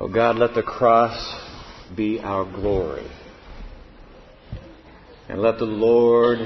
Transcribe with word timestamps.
Oh 0.00 0.06
God, 0.06 0.36
let 0.36 0.54
the 0.54 0.62
cross 0.62 1.18
be 1.96 2.20
our 2.20 2.44
glory. 2.44 3.10
And 5.28 5.42
let 5.42 5.58
the 5.58 5.64
Lord 5.64 6.38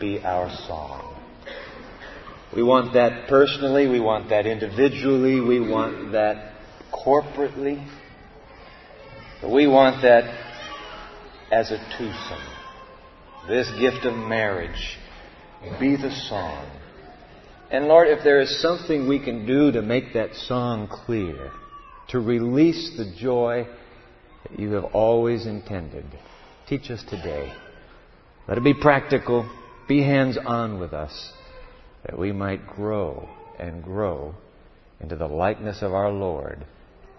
be 0.00 0.20
our 0.20 0.48
song. 0.66 1.14
We 2.56 2.62
want 2.62 2.94
that 2.94 3.28
personally, 3.28 3.88
we 3.88 4.00
want 4.00 4.30
that 4.30 4.46
individually, 4.46 5.38
we 5.40 5.60
want 5.60 6.12
that 6.12 6.54
corporately. 6.90 7.86
But 9.42 9.50
we 9.50 9.66
want 9.66 10.00
that 10.00 10.24
as 11.52 11.72
a 11.72 11.78
twosome. 11.98 12.54
This 13.48 13.70
gift 13.78 14.06
of 14.06 14.14
marriage 14.14 14.98
be 15.78 15.96
the 15.96 16.10
song. 16.10 16.70
And 17.70 17.84
Lord, 17.84 18.08
if 18.08 18.24
there 18.24 18.40
is 18.40 18.62
something 18.62 19.06
we 19.06 19.22
can 19.22 19.46
do 19.46 19.72
to 19.72 19.82
make 19.82 20.14
that 20.14 20.34
song 20.34 20.88
clear, 20.88 21.50
to 22.08 22.20
release 22.20 22.92
the 22.96 23.12
joy 23.18 23.66
that 24.48 24.58
you 24.58 24.72
have 24.72 24.84
always 24.84 25.46
intended, 25.46 26.04
teach 26.68 26.90
us 26.90 27.02
today. 27.08 27.52
Let 28.46 28.58
it 28.58 28.64
be 28.64 28.74
practical. 28.74 29.48
Be 29.88 30.02
hands 30.02 30.38
on 30.38 30.78
with 30.78 30.92
us 30.92 31.32
that 32.04 32.18
we 32.18 32.32
might 32.32 32.66
grow 32.66 33.28
and 33.58 33.82
grow 33.82 34.34
into 35.00 35.16
the 35.16 35.26
likeness 35.26 35.82
of 35.82 35.92
our 35.92 36.10
Lord, 36.10 36.64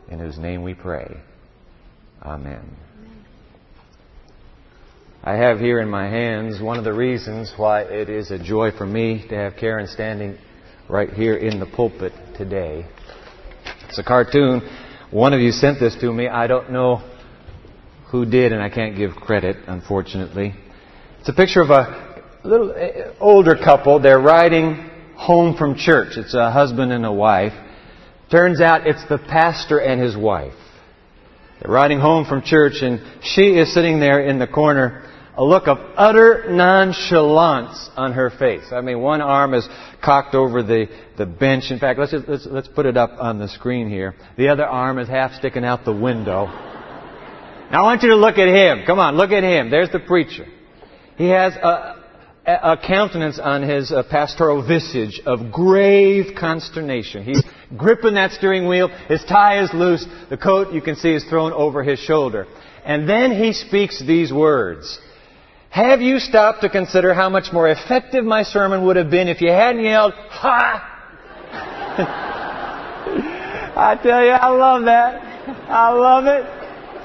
in 0.09 0.19
whose 0.19 0.37
name 0.37 0.63
we 0.63 0.73
pray. 0.73 1.17
Amen. 2.21 2.77
I 5.23 5.33
have 5.37 5.59
here 5.59 5.79
in 5.79 5.89
my 5.89 6.07
hands 6.07 6.61
one 6.61 6.77
of 6.77 6.83
the 6.83 6.93
reasons 6.93 7.51
why 7.57 7.81
it 7.81 8.09
is 8.09 8.29
a 8.29 8.37
joy 8.37 8.71
for 8.71 8.85
me 8.85 9.25
to 9.29 9.35
have 9.35 9.55
Karen 9.57 9.87
standing 9.87 10.37
right 10.87 11.09
here 11.09 11.35
in 11.35 11.59
the 11.59 11.65
pulpit 11.65 12.13
today. 12.37 12.85
It's 13.87 13.99
a 13.99 14.03
cartoon. 14.03 14.61
One 15.11 15.33
of 15.33 15.39
you 15.39 15.51
sent 15.51 15.79
this 15.79 15.95
to 16.01 16.11
me. 16.11 16.27
I 16.27 16.47
don't 16.47 16.71
know 16.71 17.03
who 18.11 18.25
did, 18.25 18.51
and 18.51 18.61
I 18.61 18.69
can't 18.69 18.95
give 18.95 19.11
credit, 19.15 19.57
unfortunately. 19.67 20.53
It's 21.19 21.29
a 21.29 21.33
picture 21.33 21.61
of 21.61 21.69
a 21.69 22.23
little 22.43 22.73
eh, 22.75 23.13
older 23.19 23.55
couple. 23.55 23.99
They're 23.99 24.19
riding 24.19 24.89
home 25.15 25.55
from 25.57 25.75
church. 25.75 26.17
It's 26.17 26.33
a 26.33 26.51
husband 26.51 26.91
and 26.91 27.05
a 27.05 27.11
wife. 27.11 27.53
Turns 28.31 28.61
out 28.61 28.87
it's 28.87 29.07
the 29.07 29.17
pastor 29.17 29.79
and 29.79 30.01
his 30.01 30.17
wife. 30.17 30.53
They're 31.61 31.71
riding 31.71 31.99
home 31.99 32.25
from 32.25 32.41
church, 32.41 32.81
and 32.81 33.01
she 33.21 33.57
is 33.57 33.73
sitting 33.73 33.99
there 33.99 34.19
in 34.21 34.39
the 34.39 34.47
corner 34.47 35.04
a 35.37 35.43
look 35.43 35.67
of 35.67 35.77
utter 35.97 36.45
nonchalance 36.49 37.89
on 37.97 38.13
her 38.13 38.29
face. 38.29 38.65
I 38.71 38.81
mean, 38.81 39.01
one 39.01 39.21
arm 39.21 39.53
is 39.53 39.67
cocked 40.03 40.33
over 40.33 40.63
the, 40.63 40.87
the 41.17 41.25
bench. 41.25 41.71
In 41.71 41.79
fact, 41.79 41.99
let's, 41.99 42.11
just, 42.11 42.27
let's, 42.27 42.47
let's 42.49 42.67
put 42.69 42.85
it 42.85 42.95
up 42.95 43.11
on 43.19 43.37
the 43.37 43.49
screen 43.49 43.89
here. 43.89 44.15
The 44.37 44.47
other 44.47 44.65
arm 44.65 44.97
is 44.97 45.09
half 45.09 45.33
sticking 45.33 45.65
out 45.65 45.83
the 45.83 45.95
window. 45.95 46.45
Now 46.45 47.81
I 47.81 47.81
want 47.81 48.03
you 48.03 48.09
to 48.09 48.15
look 48.15 48.37
at 48.37 48.47
him. 48.47 48.85
Come 48.85 48.99
on, 48.99 49.17
look 49.17 49.31
at 49.31 49.43
him. 49.43 49.69
There's 49.69 49.91
the 49.91 49.99
preacher. 49.99 50.45
He 51.17 51.27
has 51.29 51.53
a, 51.55 52.03
a 52.45 52.77
countenance 52.77 53.39
on 53.39 53.63
his 53.63 53.91
uh, 53.91 54.03
pastoral 54.09 54.65
visage 54.65 55.21
of 55.25 55.51
grave 55.51 56.35
consternation. 56.37 57.23
He's 57.23 57.43
gripping 57.75 58.13
that 58.13 58.31
steering 58.31 58.67
wheel. 58.67 58.87
His 59.09 59.23
tie 59.25 59.63
is 59.63 59.73
loose. 59.73 60.05
The 60.29 60.37
coat, 60.37 60.73
you 60.73 60.81
can 60.81 60.95
see, 60.95 61.13
is 61.13 61.25
thrown 61.25 61.51
over 61.51 61.83
his 61.83 61.99
shoulder. 61.99 62.47
And 62.85 63.09
then 63.09 63.31
he 63.31 63.51
speaks 63.51 64.01
these 64.05 64.31
words. 64.31 64.99
Have 65.75 65.99
you 65.99 66.19
stopped 66.19 66.61
to 66.61 66.69
consider 66.69 67.13
how 67.13 67.27
much 67.27 67.51
more 67.51 67.67
effective 67.67 68.23
my 68.23 68.43
sermon 68.43 68.85
would 68.85 68.95
have 68.95 69.09
been 69.09 69.27
if 69.27 69.41
you 69.41 69.49
hadn't 69.49 69.83
yelled, 69.83 70.13
Ha! 70.15 70.91
I 73.75 73.97
tell 74.01 74.23
you, 74.23 74.31
I 74.31 74.47
love 74.51 74.85
that. 74.85 75.15
I 75.69 75.91
love 75.91 76.27
it. 76.27 76.45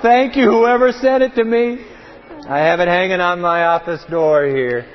Thank 0.02 0.36
you, 0.36 0.44
whoever 0.44 0.92
sent 0.92 1.24
it 1.24 1.34
to 1.34 1.42
me. 1.42 1.84
I 2.48 2.58
have 2.58 2.78
it 2.78 2.86
hanging 2.86 3.18
on 3.18 3.40
my 3.40 3.64
office 3.64 4.04
door 4.08 4.46
here. 4.46 4.86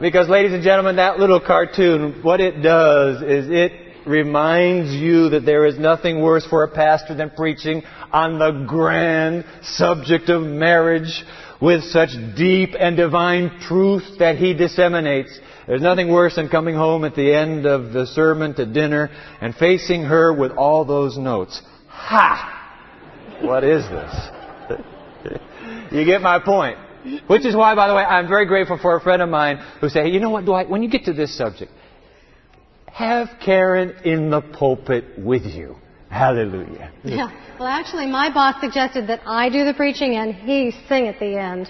Because, 0.00 0.28
ladies 0.28 0.52
and 0.52 0.62
gentlemen, 0.62 0.94
that 0.94 1.18
little 1.18 1.40
cartoon, 1.40 2.22
what 2.22 2.40
it 2.40 2.62
does 2.62 3.20
is 3.20 3.50
it 3.50 3.72
reminds 4.06 4.92
you 4.92 5.30
that 5.30 5.44
there 5.44 5.66
is 5.66 5.76
nothing 5.76 6.22
worse 6.22 6.46
for 6.46 6.62
a 6.62 6.68
pastor 6.68 7.16
than 7.16 7.30
preaching 7.30 7.82
on 8.12 8.38
the 8.38 8.64
grand 8.68 9.44
subject 9.62 10.28
of 10.28 10.42
marriage 10.42 11.24
with 11.60 11.84
such 11.84 12.10
deep 12.36 12.70
and 12.78 12.96
divine 12.96 13.60
truth 13.60 14.18
that 14.18 14.36
he 14.36 14.54
disseminates. 14.54 15.38
There's 15.66 15.82
nothing 15.82 16.12
worse 16.12 16.36
than 16.36 16.48
coming 16.48 16.74
home 16.74 17.04
at 17.04 17.14
the 17.14 17.34
end 17.34 17.66
of 17.66 17.92
the 17.92 18.06
sermon 18.06 18.54
to 18.54 18.66
dinner 18.66 19.10
and 19.40 19.54
facing 19.54 20.02
her 20.02 20.32
with 20.32 20.52
all 20.52 20.84
those 20.84 21.18
notes. 21.18 21.60
Ha! 21.88 22.52
What 23.42 23.64
is 23.64 23.82
this? 23.88 25.38
you 25.92 26.04
get 26.04 26.22
my 26.22 26.38
point. 26.38 26.78
Which 27.28 27.44
is 27.44 27.54
why, 27.54 27.74
by 27.74 27.88
the 27.88 27.94
way, 27.94 28.02
I'm 28.02 28.28
very 28.28 28.46
grateful 28.46 28.78
for 28.78 28.96
a 28.96 29.00
friend 29.00 29.22
of 29.22 29.28
mine 29.28 29.58
who 29.80 29.88
said, 29.88 30.06
hey, 30.06 30.10
you 30.10 30.20
know 30.20 30.30
what, 30.30 30.44
Dwight, 30.44 30.68
when 30.68 30.82
you 30.82 30.88
get 30.88 31.04
to 31.04 31.12
this 31.12 31.36
subject, 31.36 31.70
have 32.86 33.28
Karen 33.44 33.94
in 34.04 34.30
the 34.30 34.40
pulpit 34.40 35.18
with 35.18 35.44
you. 35.44 35.76
Hallelujah. 36.16 36.90
Yeah. 37.04 37.30
Well, 37.58 37.68
actually, 37.68 38.06
my 38.06 38.32
boss 38.32 38.60
suggested 38.60 39.06
that 39.08 39.20
I 39.26 39.50
do 39.50 39.64
the 39.64 39.74
preaching 39.74 40.16
and 40.16 40.34
he 40.34 40.72
sing 40.88 41.08
at 41.08 41.18
the 41.18 41.36
end. 41.38 41.66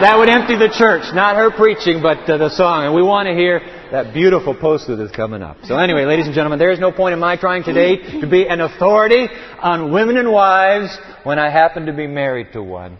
That 0.00 0.16
would 0.16 0.30
empty 0.30 0.56
the 0.56 0.72
church. 0.72 1.12
Not 1.12 1.36
her 1.36 1.50
preaching, 1.50 2.00
but 2.00 2.28
uh, 2.30 2.38
the 2.38 2.50
song. 2.50 2.86
And 2.86 2.94
we 2.94 3.02
want 3.02 3.26
to 3.26 3.34
hear 3.34 3.60
that 3.90 4.14
beautiful 4.14 4.54
poster 4.54 4.96
that's 4.96 5.14
coming 5.14 5.42
up. 5.42 5.56
So 5.64 5.76
anyway, 5.76 6.04
ladies 6.04 6.26
and 6.26 6.34
gentlemen, 6.34 6.58
there 6.58 6.70
is 6.70 6.78
no 6.78 6.92
point 6.92 7.14
in 7.14 7.18
my 7.18 7.36
trying 7.36 7.64
today 7.64 8.20
to 8.20 8.26
be 8.26 8.46
an 8.46 8.60
authority 8.60 9.28
on 9.60 9.92
women 9.92 10.16
and 10.16 10.30
wives 10.30 10.96
when 11.24 11.38
I 11.38 11.50
happen 11.50 11.86
to 11.86 11.92
be 11.92 12.06
married 12.06 12.52
to 12.52 12.62
one. 12.62 12.96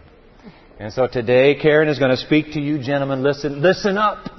And 0.79 0.93
so 0.93 1.07
today, 1.07 1.55
Karen 1.55 1.87
is 1.89 1.99
going 1.99 2.11
to 2.11 2.17
speak 2.17 2.53
to 2.53 2.59
you 2.59 2.79
gentlemen. 2.79 3.23
Listen, 3.23 3.61
listen 3.61 3.97
up. 3.97 4.29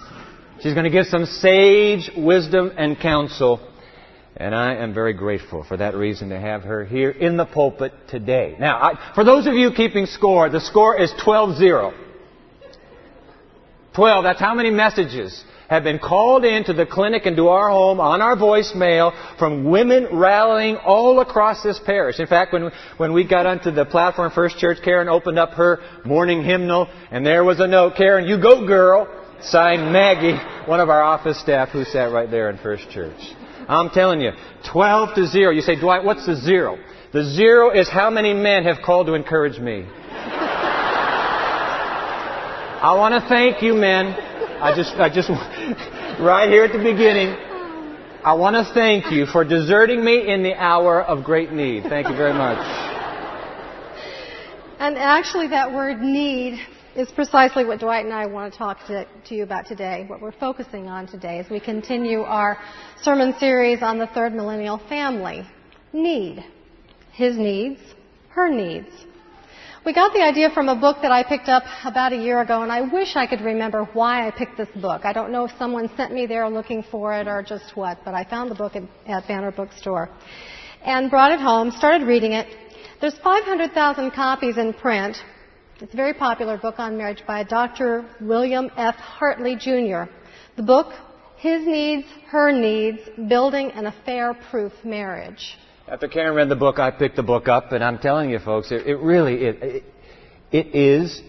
She's 0.60 0.75
going 0.75 0.84
to 0.84 0.91
give 0.91 1.06
some 1.06 1.25
sage 1.25 2.10
wisdom 2.16 2.72
and 2.77 2.99
counsel 3.00 3.60
and 4.41 4.55
I 4.55 4.77
am 4.77 4.95
very 4.95 5.12
grateful 5.12 5.65
for 5.65 5.77
that 5.77 5.95
reason 5.95 6.31
to 6.31 6.41
have 6.41 6.62
her 6.62 6.83
here 6.83 7.11
in 7.11 7.37
the 7.37 7.45
pulpit 7.45 7.93
today. 8.09 8.56
Now, 8.59 8.77
I, 8.78 9.12
for 9.15 9.23
those 9.23 9.47
of 9.47 9.53
you 9.53 9.71
keeping 9.71 10.06
score, 10.06 10.49
the 10.49 10.62
score 10.62 10.99
is 10.99 11.12
12-0. 11.25 11.93
12, 13.95 14.25
that's 14.25 14.41
how 14.41 14.55
many 14.55 14.71
messages 14.71 15.45
have 15.69 15.84
been 15.84 15.99
called 15.99 16.47
into 16.47 16.73
the 16.73 16.87
clinic 16.87 17.27
and 17.27 17.37
to 17.37 17.49
our 17.49 17.69
home 17.69 18.01
on 18.01 18.23
our 18.23 18.34
voicemail 18.34 19.12
from 19.39 19.65
women 19.65 20.09
rallying 20.11 20.77
all 20.77 21.21
across 21.21 21.62
this 21.62 21.78
parish. 21.84 22.19
In 22.19 22.27
fact, 22.27 22.55
when, 22.55 22.71
when 22.97 23.12
we 23.12 23.28
got 23.28 23.45
onto 23.45 23.71
the 23.71 23.84
platform 23.84 24.33
First 24.34 24.57
Church, 24.57 24.78
Karen 24.83 25.09
opened 25.09 25.39
up 25.39 25.51
her 25.51 25.81
morning 26.07 26.43
hymnal 26.43 26.89
and 27.11 27.27
there 27.27 27.45
was 27.45 27.61
a 27.61 27.67
note, 27.67 27.95
Karen, 27.95 28.27
you 28.27 28.41
go 28.41 28.67
girl, 28.67 29.07
signed 29.43 29.93
Maggie, 29.93 30.39
one 30.67 30.81
of 30.81 30.89
our 30.89 31.03
office 31.03 31.39
staff 31.41 31.69
who 31.69 31.84
sat 31.84 32.11
right 32.11 32.31
there 32.31 32.49
in 32.49 32.57
First 32.57 32.89
Church. 32.91 33.21
I'm 33.71 33.91
telling 33.91 34.21
you, 34.21 34.33
12 34.73 35.15
to 35.15 35.27
0. 35.27 35.53
You 35.53 35.61
say, 35.61 35.79
Dwight, 35.79 36.05
what's 36.05 36.27
the 36.27 36.37
zero? 36.37 36.79
The 37.13 37.25
zero 37.25 37.71
is 37.71 37.89
how 37.89 38.11
many 38.11 38.35
men 38.35 38.65
have 38.65 38.79
called 38.85 39.07
to 39.07 39.15
encourage 39.15 39.59
me. 39.59 39.87
I 42.83 42.95
want 42.97 43.15
to 43.15 43.29
thank 43.29 43.63
you, 43.63 43.75
men. 43.75 44.07
I 44.07 44.75
just, 44.75 44.95
I 44.95 45.09
just, 45.09 45.29
right 46.21 46.49
here 46.49 46.65
at 46.65 46.73
the 46.73 46.79
beginning, 46.79 47.37
I 48.25 48.35
want 48.35 48.57
to 48.57 48.65
thank 48.75 49.13
you 49.13 49.27
for 49.27 49.45
deserting 49.45 50.05
me 50.05 50.33
in 50.33 50.43
the 50.43 50.55
hour 50.55 51.03
of 51.03 51.25
great 51.25 51.53
need. 51.53 51.85
Thank 51.85 52.09
you 52.09 52.17
very 52.17 52.33
much. 52.33 52.59
And 54.79 54.97
actually, 54.97 55.49
that 55.49 55.73
word 55.73 56.01
need 56.01 56.59
is 57.00 57.11
precisely 57.12 57.65
what 57.65 57.81
Dwight 57.81 58.05
and 58.05 58.12
I 58.12 58.27
want 58.27 58.53
to 58.53 58.59
talk 58.59 58.87
to, 58.87 59.06
to, 59.28 59.34
you 59.34 59.43
about 59.43 59.66
today, 59.66 60.05
what 60.06 60.21
we're 60.21 60.33
focusing 60.33 60.87
on 60.87 61.06
today 61.06 61.38
as 61.38 61.49
we 61.50 61.59
continue 61.59 62.21
our 62.21 62.59
sermon 63.00 63.34
series 63.41 63.83
on 63.83 63.99
the 63.99 64.06
third 64.09 64.34
millennial 64.34 64.77
family. 64.87 65.48
Need. 65.95 66.45
His 67.13 67.39
needs, 67.39 67.80
her 68.28 68.51
needs. 68.51 68.89
We 69.86 69.95
got 69.95 70.13
the 70.13 70.21
idea 70.21 70.51
from 70.51 70.69
a 70.69 70.77
book 70.77 70.98
that 71.01 71.10
I 71.10 71.22
picked 71.22 71.48
up 71.48 71.63
about 71.86 72.13
a 72.13 72.16
year 72.16 72.42
ago, 72.42 72.63
and 72.63 72.71
I 72.71 72.83
wish 72.83 73.16
I 73.16 73.27
could 73.27 73.41
remember 73.41 73.89
why 73.95 74.27
I 74.27 74.30
picked 74.30 74.59
this 74.59 74.69
book. 74.77 75.07
I 75.07 75.15
don't 75.15 75.33
know 75.33 75.47
if 75.47 75.53
someone 75.59 75.91
sent 75.97 76.13
me 76.13 76.27
there 76.27 76.47
looking 76.51 76.84
for 76.91 77.15
it 77.15 77.27
or 77.27 77.42
just 77.42 77.75
what, 77.77 77.98
but 78.04 78.13
I 78.13 78.25
found 78.25 78.51
the 78.51 78.54
book 78.54 78.77
at, 78.77 78.83
at 79.07 79.27
Banner 79.27 79.53
Bookstore 79.53 80.10
and 80.84 81.10
brought 81.10 81.33
it 81.33 81.41
home, 81.41 81.71
started 81.71 82.07
reading 82.07 82.33
it. 82.33 82.47
There's 83.01 83.16
500,000 83.25 84.10
copies 84.10 84.59
in 84.59 84.75
print, 84.75 85.16
it's 85.82 85.94
a 85.94 85.97
very 85.97 86.12
popular 86.12 86.59
book 86.59 86.78
on 86.78 86.98
marriage 86.98 87.22
by 87.27 87.42
Dr. 87.42 88.04
William 88.21 88.71
F. 88.77 88.97
Hartley 88.97 89.56
Jr. 89.56 90.12
The 90.56 90.62
book, 90.62 90.92
His 91.38 91.66
Needs, 91.66 92.06
Her 92.28 92.53
Needs, 92.53 92.98
Building 93.28 93.71
an 93.71 93.86
Affair-Proof 93.86 94.72
Marriage. 94.84 95.56
After 95.88 96.06
Karen 96.06 96.34
read 96.34 96.50
the 96.50 96.56
book, 96.56 96.78
I 96.78 96.91
picked 96.91 97.16
the 97.16 97.22
book 97.22 97.48
up, 97.48 97.72
and 97.72 97.82
I'm 97.82 97.98
telling 97.98 98.28
you 98.28 98.38
folks, 98.38 98.71
it, 98.71 98.86
it 98.86 98.97
really, 98.97 99.42
it, 99.42 99.62
it, 99.62 99.84
it 100.53 100.74
is 100.74 101.22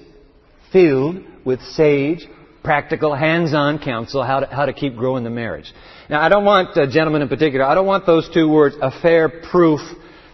filled 0.74 1.24
with 1.46 1.62
sage, 1.62 2.28
practical, 2.62 3.16
hands-on 3.16 3.80
counsel 3.80 4.22
how 4.22 4.42
to, 4.42 4.48
how 4.48 4.66
to 4.66 4.74
keep 4.74 4.98
growing 4.98 5.24
the 5.24 5.30
marriage. 5.30 5.72
Now, 6.10 6.22
I 6.22 6.28
don't 6.28 6.44
want, 6.44 6.78
uh, 6.78 6.92
gentlemen 6.92 7.22
in 7.22 7.30
particular, 7.30 7.64
I 7.64 7.74
don't 7.74 7.88
want 7.88 8.06
those 8.06 8.30
two 8.34 8.50
words, 8.50 8.76
affair-proof, 8.82 9.80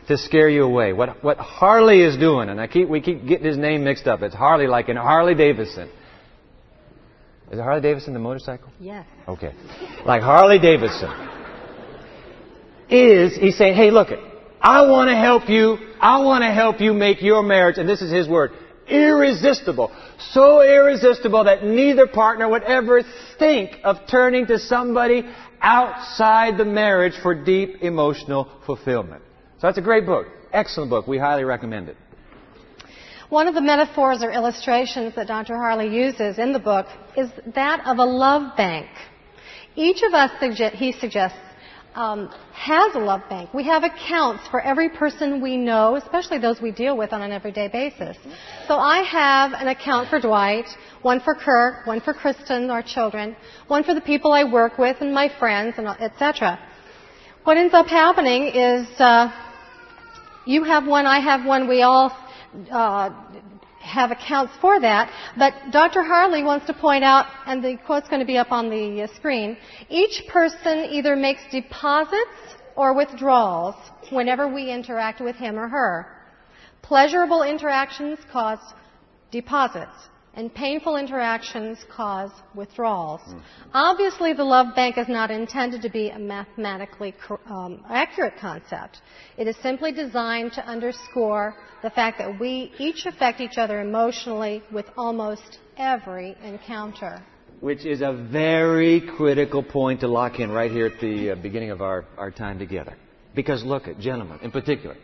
to 0.08 0.18
scare 0.18 0.50
you 0.50 0.64
away. 0.64 0.94
What, 0.94 1.24
what 1.24 1.38
Harley 1.38 2.02
is 2.02 2.18
doing, 2.18 2.50
and 2.50 2.60
I 2.62 2.68
keep, 2.68 2.88
we 2.88 3.02
keep 3.02 3.28
getting 3.28 3.46
his 3.46 3.58
name 3.58 3.84
mixed 3.84 4.08
up. 4.08 4.22
It's 4.22 4.36
Harley 4.36 4.68
like 4.68 4.90
in 4.90 4.98
Harley 4.98 5.36
Davidson. 5.36 5.90
Is 7.52 7.60
it 7.60 7.62
Harley 7.62 7.82
Davidson 7.82 8.14
the 8.14 8.20
motorcycle? 8.20 8.70
Yes. 8.80 9.06
Okay. 9.28 9.54
Like 10.06 10.22
Harley 10.22 10.60
Davidson. 10.60 11.12
Is, 12.90 13.36
he's 13.36 13.58
saying, 13.58 13.76
hey, 13.76 13.92
look. 13.92 14.10
I 14.60 14.88
want 14.88 15.10
to 15.10 15.16
help 15.16 15.50
you. 15.50 15.78
I 16.00 16.24
want 16.24 16.42
to 16.44 16.52
help 16.52 16.82
you 16.82 16.94
make 16.94 17.22
your 17.22 17.44
marriage, 17.44 17.78
and 17.78 17.88
this 17.88 18.02
is 18.02 18.12
his 18.12 18.28
word, 18.28 18.52
irresistible. 18.88 19.92
So 20.32 20.62
irresistible 20.62 21.44
that 21.44 21.64
neither 21.64 22.08
partner 22.08 22.50
would 22.50 22.64
ever 22.64 23.04
think 23.38 23.78
of 23.84 23.98
turning 24.10 24.48
to 24.48 24.58
somebody 24.58 25.24
outside 25.62 26.58
the 26.58 26.66
marriage 26.66 27.14
for 27.22 27.36
deep 27.36 27.82
emotional 27.82 28.50
fulfillment. 28.66 29.22
So 29.60 29.66
that's 29.66 29.80
a 29.80 29.82
great 29.82 30.06
book. 30.06 30.28
Excellent 30.54 30.92
book. 30.92 31.08
We 31.08 31.18
highly 31.18 31.44
recommend 31.44 31.90
it. 31.90 31.98
One 33.30 33.48
of 33.48 33.56
the 33.56 33.62
metaphors 33.62 34.22
or 34.22 34.32
illustrations 34.32 35.16
that 35.16 35.28
Dr. 35.28 35.56
Harley 35.56 35.90
uses 35.90 36.38
in 36.38 36.54
the 36.54 36.60
book 36.60 36.86
is 37.18 37.30
that 37.56 37.86
of 37.86 37.98
a 37.98 38.06
love 38.06 38.56
bank. 38.56 38.88
Each 39.76 40.02
of 40.04 40.14
us, 40.14 40.32
he 40.76 40.92
suggests, 40.92 41.38
um, 41.96 42.32
has 42.54 42.94
a 42.94 43.00
love 43.00 43.22
bank. 43.30 43.52
We 43.54 43.64
have 43.64 43.84
accounts 43.84 44.48
for 44.48 44.62
every 44.62 44.90
person 44.90 45.42
we 45.42 45.58
know, 45.58 45.96
especially 45.96 46.38
those 46.38 46.62
we 46.62 46.72
deal 46.72 46.96
with 46.96 47.12
on 47.12 47.24
an 47.24 47.32
everyday 47.32 47.68
basis. 47.68 48.16
So 48.68 48.76
I 48.76 49.00
have 49.00 49.54
an 49.54 49.68
account 49.68 50.10
for 50.10 50.22
Dwight, 50.22 50.68
one 51.02 51.20
for 51.20 51.34
Kirk, 51.34 51.88
one 51.88 52.00
for 52.00 52.14
Kristen, 52.14 52.70
our 52.70 52.84
children, 52.84 53.36
one 53.68 53.84
for 53.84 53.96
the 53.96 54.02
people 54.02 54.32
I 54.32 54.44
work 54.44 54.78
with 54.78 54.98
and 55.02 55.14
my 55.14 55.30
friends, 55.40 55.76
and 55.80 55.88
etc. 55.88 56.60
What 57.44 57.58
ends 57.58 57.74
up 57.74 57.88
happening 57.88 58.48
is 58.48 58.88
uh, 59.00 59.47
you 60.48 60.64
have 60.64 60.88
one, 60.88 61.06
I 61.06 61.20
have 61.20 61.46
one, 61.46 61.68
we 61.68 61.82
all 61.82 62.12
uh, 62.72 63.10
have 63.82 64.12
accounts 64.12 64.54
for 64.62 64.80
that. 64.80 65.12
But 65.38 65.54
Dr. 65.72 66.04
Harley 66.04 66.44
wants 66.44 66.66
to 66.68 66.74
point 66.74 67.04
out, 67.04 67.26
and 67.46 67.64
the 67.64 67.78
quote's 67.86 68.08
going 68.08 68.22
to 68.22 68.26
be 68.26 68.38
up 68.38 68.52
on 68.52 68.70
the 68.70 69.04
uh, 69.04 69.08
screen, 69.16 69.58
each 69.90 70.24
person 70.28 70.86
either 70.90 71.16
makes 71.16 71.42
deposits 71.52 72.56
or 72.76 72.94
withdrawals 72.94 73.76
whenever 74.12 74.48
we 74.48 74.72
interact 74.72 75.20
with 75.20 75.36
him 75.36 75.58
or 75.58 75.68
her. 75.68 76.08
Pleasurable 76.82 77.44
interactions 77.44 78.20
cause 78.32 78.60
deposits 79.32 80.10
and 80.38 80.54
painful 80.54 80.98
interactions 80.98 81.80
cause 81.90 82.30
withdrawals. 82.54 83.22
Mm. 83.28 83.42
Obviously, 83.74 84.34
the 84.34 84.44
love 84.44 84.76
bank 84.76 84.98
is 85.00 85.08
not 85.10 85.32
intended 85.32 85.82
to 85.82 85.90
be 85.90 86.10
a 86.10 86.20
mathematically 86.20 87.16
um, 87.48 87.84
accurate 87.90 88.36
concept. 88.40 89.02
It 89.36 89.48
is 89.48 89.58
simply 89.64 89.92
designed 89.92 90.54
to 90.54 90.66
underscore 90.66 91.56
the 91.82 91.90
fact 91.90 92.20
that 92.20 92.40
we 92.40 92.72
each 92.78 93.08
affect 93.08 93.42
each 93.42 93.58
other 93.58 93.82
emotionally 93.82 94.62
with 94.72 94.86
almost 94.96 95.58
every 95.76 96.38
encounter. 96.44 97.20
Which 97.60 97.84
is 97.84 98.02
a 98.02 98.14
very 98.14 99.02
critical 99.02 99.64
point 99.64 100.02
to 100.02 100.08
lock 100.08 100.40
in 100.40 100.52
right 100.52 100.70
here 100.70 100.86
at 100.86 101.02
the 101.02 101.32
uh, 101.32 101.36
beginning 101.36 101.72
of 101.72 101.82
our, 101.82 102.06
our 102.16 102.30
time 102.30 102.60
together. 102.60 102.96
Because 103.34 103.64
look 103.64 103.88
at 103.88 104.00
gentlemen 104.00 104.40
in 104.44 104.52
particular. 104.52 104.96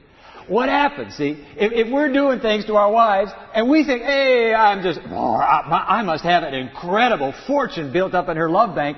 What 0.48 0.70
happens? 0.70 1.16
See, 1.16 1.38
if, 1.56 1.72
if, 1.72 1.92
we're 1.92 2.12
doing 2.12 2.40
things 2.40 2.66
to 2.66 2.76
our 2.76 2.92
wives 2.92 3.32
and 3.54 3.70
we 3.70 3.86
think, 3.86 4.02
hey, 4.04 4.54
I'm 4.54 4.84
just, 4.84 5.00
oh, 5.10 5.36
I, 5.36 6.00
I 6.00 6.02
must 6.04 6.24
have 6.24 6.44
an 6.44 6.54
incredible 6.54 7.34
fortune 7.48 7.94
built 7.94 8.14
up 8.14 8.30
in 8.30 8.38
her 8.38 8.50
love 8.50 8.76
bank, 8.76 8.98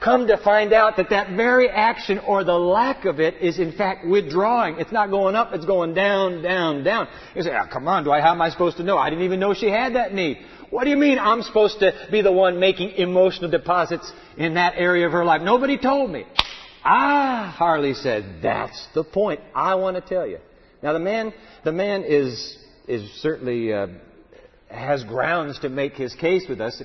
come 0.00 0.28
to 0.28 0.36
find 0.36 0.72
out 0.72 0.96
that 0.96 1.10
that 1.10 1.36
very 1.36 1.68
action 1.68 2.20
or 2.20 2.44
the 2.44 2.58
lack 2.58 3.04
of 3.04 3.18
it 3.18 3.34
is 3.40 3.58
in 3.58 3.72
fact 3.72 4.06
withdrawing. 4.06 4.78
It's 4.78 4.92
not 4.92 5.10
going 5.10 5.34
up, 5.34 5.52
it's 5.52 5.64
going 5.64 5.94
down, 5.94 6.42
down, 6.42 6.84
down. 6.84 7.08
You 7.34 7.42
say, 7.42 7.50
oh, 7.50 7.66
come 7.72 7.88
on, 7.88 8.04
Dwight, 8.04 8.22
how 8.22 8.32
am 8.32 8.42
I 8.42 8.50
supposed 8.50 8.76
to 8.76 8.84
know? 8.84 8.96
I 8.96 9.10
didn't 9.10 9.24
even 9.24 9.40
know 9.40 9.54
she 9.54 9.68
had 9.68 9.96
that 9.96 10.14
need. 10.14 10.38
What 10.70 10.84
do 10.84 10.90
you 10.90 10.96
mean 10.96 11.18
I'm 11.18 11.42
supposed 11.42 11.80
to 11.80 11.92
be 12.10 12.20
the 12.20 12.32
one 12.32 12.60
making 12.60 12.90
emotional 12.90 13.50
deposits 13.50 14.12
in 14.36 14.54
that 14.54 14.74
area 14.76 15.06
of 15.06 15.12
her 15.12 15.24
life? 15.24 15.42
Nobody 15.42 15.78
told 15.78 16.10
me. 16.10 16.24
Ah, 16.84 17.54
Harley 17.56 17.94
said, 17.94 18.40
that's 18.42 18.86
the 18.94 19.02
point 19.02 19.40
I 19.54 19.74
want 19.74 19.96
to 19.96 20.00
tell 20.00 20.26
you. 20.26 20.38
Now 20.82 20.92
the 20.92 20.98
man, 20.98 21.32
the 21.64 21.72
man 21.72 22.04
is 22.04 22.56
is 22.86 23.10
certainly 23.20 23.72
uh, 23.72 23.88
has 24.70 25.04
grounds 25.04 25.58
to 25.60 25.68
make 25.68 25.94
his 25.94 26.14
case 26.14 26.44
with 26.48 26.60
us. 26.60 26.82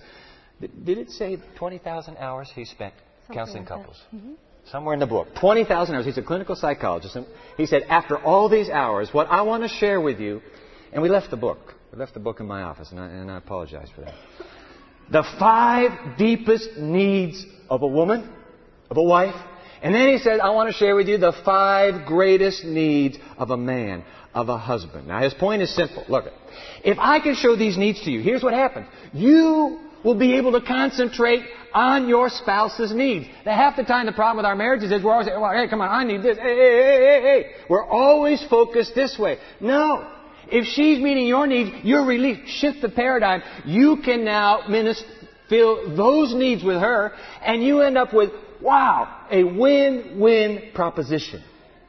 Did 0.60 0.98
it 0.98 1.10
say 1.12 1.38
20,000 1.58 2.18
hours 2.18 2.50
he 2.54 2.66
spent 2.66 2.94
Something 3.28 3.36
counseling 3.36 3.64
like 3.64 3.70
couples? 3.70 4.02
Mm-hmm. 4.14 4.34
Somewhere 4.72 4.94
in 4.94 5.00
the 5.00 5.08
book. 5.08 5.28
20,000 5.40 5.96
hours. 5.96 6.06
He's 6.06 6.18
a 6.18 6.22
clinical 6.22 6.56
psychologist. 6.56 7.16
And 7.16 7.26
he 7.58 7.66
said, 7.66 7.84
after 7.90 8.18
all 8.18 8.48
these 8.48 8.70
hours, 8.70 9.10
what 9.12 9.28
I 9.30 9.42
want 9.42 9.64
to 9.64 9.70
share 9.70 10.00
with 10.00 10.20
you, 10.20 10.42
and 10.94 11.02
we 11.02 11.10
left 11.10 11.32
the 11.32 11.38
book. 11.38 11.74
We 11.92 12.00
left 12.00 12.14
the 12.14 12.22
book 12.22 12.40
in 12.40 12.46
my 12.46 12.64
office, 12.64 12.92
and 12.92 13.00
I, 13.00 13.08
and 13.08 13.30
I 13.30 13.38
apologize 13.38 13.90
for 13.94 14.02
that. 14.02 14.14
The 15.12 15.24
five 15.38 16.18
deepest 16.18 16.78
needs 16.78 17.46
of 17.70 17.82
a 17.82 17.88
woman, 17.88 18.30
of 18.90 18.98
a 18.98 19.04
wife, 19.04 19.36
and 19.84 19.94
then 19.94 20.08
he 20.08 20.18
said, 20.18 20.40
I 20.40 20.52
want 20.52 20.72
to 20.72 20.76
share 20.78 20.96
with 20.96 21.10
you 21.10 21.18
the 21.18 21.34
five 21.44 22.06
greatest 22.06 22.64
needs 22.64 23.18
of 23.38 23.50
a 23.50 23.58
man, 23.58 24.06
of 24.34 24.48
a 24.48 24.58
husband. 24.58 25.10
Now 25.10 25.22
his 25.22 25.34
point 25.34 25.62
is 25.62 25.76
simple. 25.76 26.06
Look, 26.08 26.26
if 26.86 26.98
I 27.00 27.20
can 27.20 27.36
show 27.36 27.58
these 27.58 27.78
needs 27.78 28.02
to 28.04 28.12
you, 28.12 28.22
here's 28.22 28.42
what 28.42 28.54
happens. 28.54 28.88
You 29.12 29.80
will 30.06 30.18
be 30.18 30.38
able 30.38 30.54
to 30.54 30.66
concentrate 30.66 31.44
on 31.74 32.08
your 32.08 32.30
spouse's 32.30 32.94
needs. 32.94 33.26
The 33.44 33.52
half 33.52 33.76
the 33.76 33.84
time 33.84 34.06
the 34.06 34.14
problem 34.14 34.38
with 34.38 34.46
our 34.46 34.56
marriages 34.56 34.90
is 34.90 35.04
we're 35.04 35.12
always 35.12 35.28
well, 35.28 35.52
hey, 35.52 35.68
come 35.68 35.82
on, 35.82 35.90
I 35.90 36.06
need 36.06 36.24
this. 36.24 36.38
Hey, 36.38 36.56
hey, 36.56 36.82
hey, 36.82 36.98
hey, 36.98 37.22
hey. 37.22 37.52
We're 37.70 37.86
always 37.86 38.42
focused 38.50 38.96
this 38.96 39.18
way. 39.20 39.38
No. 39.60 40.10
If 40.48 40.66
she's 40.68 41.00
meeting 41.00 41.26
your 41.26 41.46
needs, 41.46 41.72
you're 41.84 42.06
relieved. 42.06 42.48
Shift 42.48 42.82
the 42.82 42.90
paradigm. 42.90 43.42
You 43.66 43.98
can 44.04 44.24
now 44.24 44.68
minister, 44.70 45.06
fill 45.50 45.96
those 45.96 46.34
needs 46.34 46.64
with 46.64 46.80
her, 46.80 47.12
and 47.44 47.62
you 47.64 47.82
end 47.82 47.98
up 47.98 48.14
with 48.14 48.32
Wow, 48.64 49.26
a 49.30 49.44
win-win 49.44 50.72
proposition. 50.74 51.44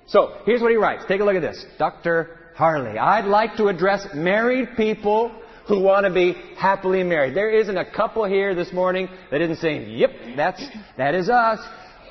So, 0.09 0.39
here's 0.45 0.61
what 0.61 0.73
he 0.73 0.77
writes. 0.77 1.05
Take 1.07 1.21
a 1.21 1.25
look 1.25 1.37
at 1.37 1.41
this. 1.41 1.65
Dr. 1.79 2.37
Harley, 2.57 2.99
I'd 2.99 3.27
like 3.27 3.57
to 3.59 3.69
address 3.69 4.09
married 4.13 4.71
people 4.77 5.31
who 5.69 5.81
want 5.81 6.05
to 6.05 6.13
be 6.13 6.33
happily 6.57 7.05
married. 7.05 7.37
There 7.37 7.49
isn't 7.49 7.77
a 7.77 7.89
couple 7.89 8.25
here 8.25 8.57
this 8.57 8.73
morning 8.73 9.09
that 9.31 9.41
isn't 9.41 9.59
saying, 9.59 9.89
yep, 9.97 10.11
that's, 10.37 10.63
that 10.99 11.15
is 11.15 11.29
us. 11.29 11.61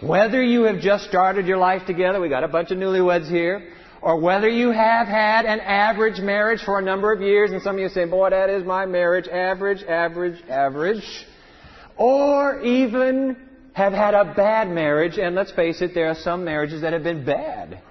Whether 0.01 0.41
you 0.41 0.63
have 0.63 0.79
just 0.79 1.09
started 1.09 1.45
your 1.45 1.57
life 1.57 1.85
together, 1.85 2.21
we 2.21 2.29
got 2.29 2.45
a 2.45 2.47
bunch 2.47 2.71
of 2.71 2.77
newlyweds 2.77 3.29
here, 3.29 3.69
or 4.01 4.17
whether 4.21 4.47
you 4.47 4.71
have 4.71 5.07
had 5.07 5.45
an 5.45 5.59
average 5.59 6.21
marriage 6.21 6.61
for 6.63 6.79
a 6.79 6.81
number 6.81 7.11
of 7.11 7.21
years, 7.21 7.51
and 7.51 7.61
some 7.61 7.75
of 7.75 7.81
you 7.81 7.89
say, 7.89 8.05
boy, 8.05 8.29
that 8.29 8.49
is 8.49 8.63
my 8.63 8.85
marriage, 8.85 9.27
average, 9.27 9.83
average, 9.83 10.41
average, 10.49 11.03
or 11.97 12.61
even 12.61 13.42
have 13.73 13.93
had 13.93 14.13
a 14.13 14.33
bad 14.35 14.69
marriage, 14.69 15.17
and 15.17 15.35
let's 15.35 15.51
face 15.51 15.81
it, 15.81 15.93
there 15.93 16.09
are 16.09 16.15
some 16.15 16.45
marriages 16.45 16.81
that 16.81 16.93
have 16.93 17.03
been 17.03 17.25
bad. 17.25 17.81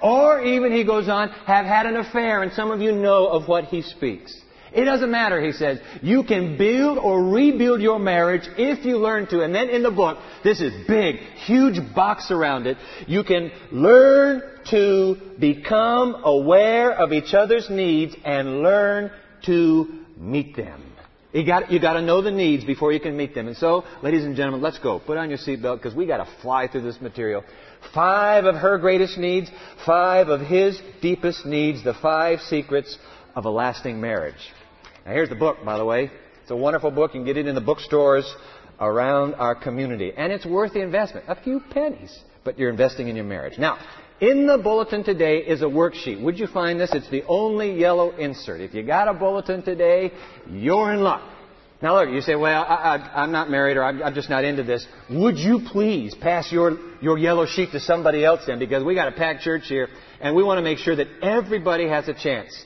Or 0.00 0.42
even, 0.42 0.72
he 0.72 0.84
goes 0.84 1.08
on, 1.08 1.28
have 1.46 1.66
had 1.66 1.86
an 1.86 1.96
affair, 1.96 2.42
and 2.42 2.52
some 2.52 2.70
of 2.70 2.80
you 2.80 2.92
know 2.92 3.26
of 3.28 3.48
what 3.48 3.64
he 3.64 3.82
speaks. 3.82 4.36
It 4.72 4.84
doesn't 4.84 5.10
matter, 5.10 5.40
he 5.40 5.52
says. 5.52 5.78
You 6.00 6.24
can 6.24 6.56
build 6.56 6.96
or 6.96 7.30
rebuild 7.30 7.82
your 7.82 7.98
marriage 7.98 8.48
if 8.56 8.86
you 8.86 8.96
learn 8.96 9.26
to. 9.28 9.42
And 9.42 9.54
then 9.54 9.68
in 9.68 9.82
the 9.82 9.90
book, 9.90 10.18
this 10.42 10.60
is 10.60 10.72
big, 10.88 11.16
huge 11.44 11.78
box 11.94 12.30
around 12.30 12.66
it. 12.66 12.78
You 13.06 13.22
can 13.22 13.52
learn 13.70 14.42
to 14.70 15.16
become 15.38 16.22
aware 16.24 16.92
of 16.92 17.12
each 17.12 17.34
other's 17.34 17.68
needs 17.68 18.16
and 18.24 18.62
learn 18.62 19.10
to 19.44 20.04
meet 20.16 20.56
them. 20.56 20.91
You 21.32 21.46
got, 21.46 21.72
you 21.72 21.80
got 21.80 21.94
to 21.94 22.02
know 22.02 22.20
the 22.20 22.30
needs 22.30 22.64
before 22.64 22.92
you 22.92 23.00
can 23.00 23.16
meet 23.16 23.34
them. 23.34 23.48
And 23.48 23.56
so, 23.56 23.84
ladies 24.02 24.24
and 24.24 24.36
gentlemen, 24.36 24.60
let's 24.60 24.78
go. 24.78 24.98
Put 24.98 25.16
on 25.16 25.30
your 25.30 25.38
seatbelt 25.38 25.78
because 25.78 25.94
we 25.94 26.06
got 26.06 26.18
to 26.18 26.28
fly 26.42 26.68
through 26.68 26.82
this 26.82 27.00
material. 27.00 27.42
Five 27.94 28.44
of 28.44 28.54
her 28.56 28.76
greatest 28.78 29.16
needs, 29.16 29.50
five 29.86 30.28
of 30.28 30.40
his 30.42 30.80
deepest 31.00 31.46
needs, 31.46 31.82
the 31.82 31.94
five 31.94 32.40
secrets 32.40 32.98
of 33.34 33.46
a 33.46 33.50
lasting 33.50 33.98
marriage. 34.00 34.34
Now, 35.06 35.12
here's 35.12 35.30
the 35.30 35.34
book, 35.34 35.64
by 35.64 35.78
the 35.78 35.84
way. 35.86 36.10
It's 36.42 36.50
a 36.50 36.56
wonderful 36.56 36.90
book. 36.90 37.14
You 37.14 37.20
can 37.20 37.24
get 37.26 37.38
it 37.38 37.46
in 37.46 37.54
the 37.54 37.62
bookstores 37.62 38.30
around 38.78 39.34
our 39.34 39.54
community. 39.54 40.12
And 40.14 40.32
it's 40.32 40.44
worth 40.44 40.74
the 40.74 40.82
investment. 40.82 41.26
A 41.28 41.40
few 41.40 41.60
pennies. 41.70 42.16
But 42.44 42.58
you're 42.58 42.70
investing 42.70 43.08
in 43.08 43.16
your 43.16 43.24
marriage. 43.24 43.58
Now, 43.58 43.78
in 44.22 44.46
the 44.46 44.56
bulletin 44.56 45.02
today 45.02 45.38
is 45.38 45.62
a 45.62 45.66
worksheet. 45.66 46.22
Would 46.22 46.38
you 46.38 46.46
find 46.46 46.80
this? 46.80 46.90
It's 46.94 47.10
the 47.10 47.24
only 47.26 47.78
yellow 47.78 48.12
insert. 48.12 48.60
If 48.60 48.72
you 48.72 48.84
got 48.84 49.08
a 49.08 49.14
bulletin 49.14 49.62
today, 49.64 50.12
you're 50.48 50.92
in 50.92 51.00
luck. 51.00 51.28
Now 51.82 51.96
look, 51.96 52.10
you 52.10 52.20
say, 52.20 52.36
well, 52.36 52.62
I, 52.62 53.24
am 53.24 53.32
not 53.32 53.50
married 53.50 53.76
or 53.76 53.82
I'm, 53.82 54.00
I'm, 54.00 54.14
just 54.14 54.30
not 54.30 54.44
into 54.44 54.62
this. 54.62 54.86
Would 55.10 55.36
you 55.38 55.62
please 55.72 56.14
pass 56.14 56.52
your, 56.52 56.78
your 57.00 57.18
yellow 57.18 57.46
sheet 57.46 57.72
to 57.72 57.80
somebody 57.80 58.24
else 58.24 58.42
then? 58.46 58.60
Because 58.60 58.84
we 58.84 58.94
got 58.94 59.08
a 59.08 59.12
packed 59.12 59.42
church 59.42 59.64
here 59.66 59.88
and 60.20 60.36
we 60.36 60.44
want 60.44 60.58
to 60.58 60.62
make 60.62 60.78
sure 60.78 60.94
that 60.94 61.08
everybody 61.20 61.88
has 61.88 62.06
a 62.06 62.14
chance 62.14 62.56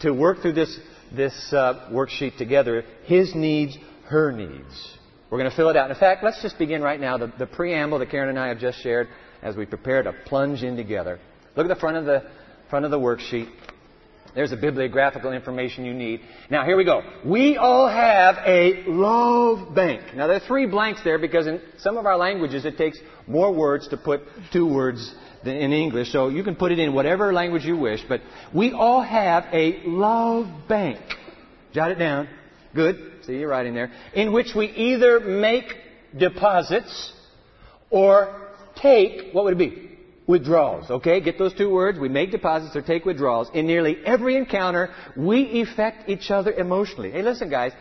to 0.00 0.10
work 0.10 0.42
through 0.42 0.54
this, 0.54 0.76
this 1.14 1.52
uh, 1.52 1.88
worksheet 1.92 2.36
together. 2.36 2.82
His 3.04 3.32
needs, 3.32 3.78
her 4.06 4.32
needs. 4.32 4.98
We're 5.30 5.38
going 5.38 5.50
to 5.50 5.56
fill 5.56 5.68
it 5.68 5.76
out. 5.76 5.88
In 5.88 5.96
fact, 5.96 6.24
let's 6.24 6.42
just 6.42 6.58
begin 6.58 6.82
right 6.82 6.98
now. 6.98 7.16
The, 7.16 7.32
the 7.38 7.46
preamble 7.46 8.00
that 8.00 8.10
Karen 8.10 8.28
and 8.28 8.38
I 8.38 8.48
have 8.48 8.58
just 8.58 8.82
shared 8.82 9.06
as 9.46 9.54
we 9.54 9.64
prepare 9.64 10.02
to 10.02 10.12
plunge 10.24 10.64
in 10.64 10.76
together. 10.76 11.20
Look 11.54 11.66
at 11.66 11.68
the 11.68 11.80
front 11.80 11.96
of 11.96 12.04
the, 12.04 12.24
front 12.68 12.84
of 12.84 12.90
the 12.90 12.98
worksheet. 12.98 13.48
There's 14.34 14.50
the 14.50 14.56
bibliographical 14.56 15.32
information 15.32 15.84
you 15.84 15.94
need. 15.94 16.20
Now, 16.50 16.64
here 16.64 16.76
we 16.76 16.84
go. 16.84 17.00
We 17.24 17.56
all 17.56 17.88
have 17.88 18.36
a 18.44 18.82
love 18.88 19.72
bank. 19.74 20.16
Now, 20.16 20.26
there 20.26 20.36
are 20.36 20.46
three 20.46 20.66
blanks 20.66 21.00
there 21.04 21.18
because 21.18 21.46
in 21.46 21.60
some 21.78 21.96
of 21.96 22.06
our 22.06 22.16
languages 22.16 22.64
it 22.64 22.76
takes 22.76 22.98
more 23.28 23.54
words 23.54 23.86
to 23.88 23.96
put 23.96 24.22
two 24.52 24.66
words 24.66 25.14
than 25.44 25.56
in 25.56 25.72
English. 25.72 26.10
So 26.10 26.28
you 26.28 26.42
can 26.42 26.56
put 26.56 26.72
it 26.72 26.80
in 26.80 26.92
whatever 26.92 27.32
language 27.32 27.64
you 27.64 27.78
wish. 27.78 28.00
But 28.08 28.22
we 28.52 28.72
all 28.72 29.00
have 29.00 29.44
a 29.52 29.80
love 29.86 30.68
bank. 30.68 30.98
Jot 31.72 31.92
it 31.92 31.98
down. 32.00 32.28
Good. 32.74 33.22
See, 33.24 33.38
you're 33.38 33.48
writing 33.48 33.74
there. 33.74 33.92
In 34.12 34.32
which 34.32 34.48
we 34.56 34.66
either 34.66 35.20
make 35.20 35.72
deposits 36.18 37.12
or 37.90 38.45
take, 38.76 39.32
what 39.32 39.44
would 39.44 39.54
it 39.54 39.58
be? 39.58 39.86
withdrawals. 40.26 40.90
Okay, 40.90 41.20
get 41.20 41.38
those 41.38 41.54
two 41.54 41.70
words. 41.70 41.98
We 41.98 42.08
make 42.08 42.30
deposits 42.30 42.74
or 42.74 42.82
take 42.82 43.04
withdrawals. 43.04 43.48
In 43.54 43.66
nearly 43.66 43.96
every 44.04 44.36
encounter, 44.36 44.90
we 45.16 45.62
affect 45.62 46.08
each 46.08 46.30
other 46.30 46.52
emotionally. 46.52 47.12
Hey, 47.12 47.22
listen, 47.22 47.48
guys. 47.48 47.72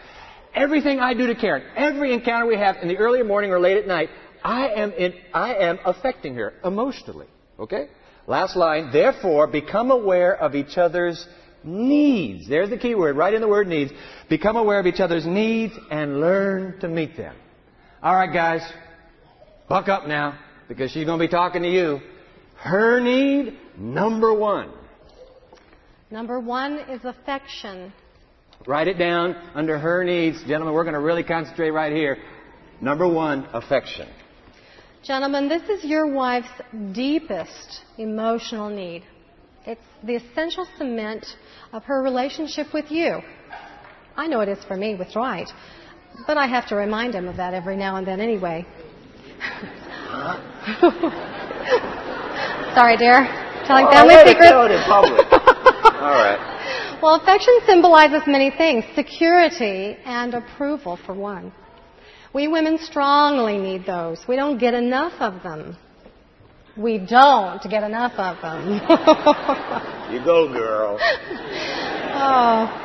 Everything 0.54 1.00
I 1.00 1.14
do 1.14 1.28
to 1.28 1.36
Karen, 1.36 1.64
every 1.76 2.14
encounter 2.14 2.46
we 2.46 2.58
have 2.58 2.78
in 2.82 2.88
the 2.88 2.98
early 2.98 3.22
morning 3.24 3.52
or 3.52 3.60
late 3.60 3.78
at 3.78 3.88
night, 3.88 4.10
I 4.44 4.70
am 4.70 4.92
in, 4.94 5.14
I 5.34 5.56
am 5.56 5.80
affecting 5.84 6.36
her 6.36 6.54
emotionally. 6.64 7.28
Okay? 7.60 7.88
Last 8.26 8.56
line. 8.56 8.92
Therefore, 8.94 9.48
become 9.48 9.92
aware 9.92 10.36
of 10.36 10.56
each 10.56 10.78
other's 10.78 11.28
needs. 11.64 12.48
There's 12.48 12.70
the 12.70 12.78
key 12.78 12.96
word, 12.96 13.18
right 13.18 13.34
in 13.34 13.42
the 13.42 13.48
word 13.50 13.68
needs. 13.68 13.92
Become 14.30 14.56
aware 14.56 14.80
of 14.80 14.86
each 14.86 15.02
other's 15.02 15.26
needs 15.26 15.74
and 15.92 16.22
learn 16.22 16.80
to 16.80 16.88
meet 16.88 17.18
them. 17.18 17.36
All 18.02 18.16
right, 18.16 18.32
guys. 18.32 18.62
Buck 19.68 19.90
up 19.90 20.08
now 20.08 20.40
because 20.68 20.92
she's 20.92 21.06
going 21.06 21.20
to 21.20 21.26
be 21.26 21.32
talking 21.32 21.64
to 21.64 21.70
you. 21.70 22.00
Her 22.58 23.00
need, 23.00 23.58
number 23.78 24.34
one. 24.34 24.72
Number 26.12 26.40
one 26.40 26.80
is 26.90 27.02
affection. 27.04 27.92
Write 28.68 28.88
it 28.88 28.98
down 28.98 29.36
under 29.54 29.78
her 29.78 30.04
needs. 30.04 30.40
Gentlemen, 30.44 30.74
we're 30.74 30.84
going 30.84 30.94
to 30.94 31.00
really 31.00 31.24
concentrate 31.24 31.72
right 31.72 31.92
here. 31.92 32.18
Number 32.82 33.08
one, 33.08 33.48
affection. 33.54 34.08
Gentlemen, 35.04 35.50
this 35.50 35.64
is 35.70 35.84
your 35.84 36.08
wife's 36.08 36.48
deepest 36.94 37.82
emotional 37.98 38.70
need. 38.70 39.04
It's 39.66 39.82
the 40.04 40.16
essential 40.16 40.68
cement 40.78 41.26
of 41.74 41.84
her 41.84 42.02
relationship 42.02 42.74
with 42.74 42.92
you. 42.92 43.20
I 44.16 44.28
know 44.28 44.42
it 44.42 44.50
is 44.50 44.64
for 44.66 44.78
me 44.78 44.96
with 44.96 45.12
Dwight, 45.14 45.50
but 46.26 46.38
I 46.38 46.48
have 46.48 46.68
to 46.70 46.76
remind 46.76 47.14
him 47.14 47.28
of 47.28 47.38
that 47.38 47.54
every 47.54 47.76
now 47.76 47.98
and 47.98 48.08
then 48.08 48.20
anyway. 48.20 48.66
Sorry, 52.76 52.98
dear. 52.98 53.26
Telling 53.66 53.86
oh, 53.88 53.92
family 53.92 54.16
secrets. 54.26 54.52
Tell 54.52 54.66
it 54.66 54.72
in 54.72 54.84
public. 54.84 55.32
All 56.02 56.12
right. 56.12 57.00
Well, 57.02 57.16
affection 57.16 57.58
symbolizes 57.66 58.24
many 58.28 58.52
things 58.52 58.84
security 58.96 59.98
and 60.06 60.34
approval, 60.34 60.98
for 61.06 61.14
one. 61.14 61.54
We 62.34 62.48
women 62.48 62.78
strongly 62.80 63.58
need 63.58 63.86
those. 63.86 64.26
We 64.28 64.36
don't 64.36 64.58
get 64.58 64.74
enough 64.74 65.14
of 65.20 65.42
them. 65.44 65.78
We 66.78 66.98
don't 66.98 67.62
get 67.70 67.84
enough 67.84 68.14
of 68.18 68.42
them. 68.42 68.74
you 70.14 70.24
go, 70.26 70.52
girl. 70.52 70.98
Oh. 72.18 72.82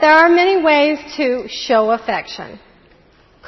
There 0.00 0.10
are 0.10 0.28
many 0.28 0.62
ways 0.62 0.98
to 1.16 1.48
show 1.48 1.90
affection 1.90 2.58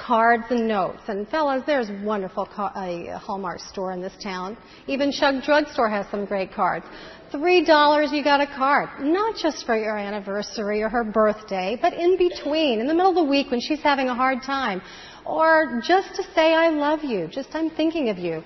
cards 0.09 0.45
and 0.49 0.67
notes. 0.67 1.03
And 1.09 1.29
fellas, 1.29 1.63
there's 1.67 1.91
wonderful 2.03 2.47
car- 2.47 2.73
a 2.75 3.19
Hallmark 3.19 3.61
store 3.61 3.93
in 3.93 4.01
this 4.01 4.17
town. 4.23 4.57
Even 4.87 5.13
Shug 5.13 5.43
Drug 5.43 5.69
Store 5.69 5.91
has 5.91 6.07
some 6.11 6.25
great 6.25 6.51
cards. 6.51 6.87
Three 7.31 7.63
dollars, 7.63 8.11
you 8.11 8.25
got 8.25 8.41
a 8.41 8.47
card. 8.47 8.89
Not 9.01 9.37
just 9.37 9.67
for 9.67 9.77
your 9.77 9.99
anniversary 9.99 10.81
or 10.81 10.89
her 10.89 11.05
birthday, 11.05 11.79
but 11.81 11.93
in 11.93 12.17
between, 12.17 12.81
in 12.81 12.87
the 12.89 12.95
middle 12.95 13.11
of 13.11 13.17
the 13.17 13.31
week 13.37 13.51
when 13.51 13.61
she's 13.61 13.83
having 13.83 14.09
a 14.09 14.15
hard 14.15 14.43
time. 14.43 14.81
Or 15.27 15.83
just 15.85 16.15
to 16.15 16.23
say, 16.35 16.55
I 16.55 16.71
love 16.71 17.05
you. 17.05 17.29
Just, 17.29 17.51
I'm 17.53 17.69
thinking 17.69 18.09
of 18.09 18.17
you. 18.17 18.43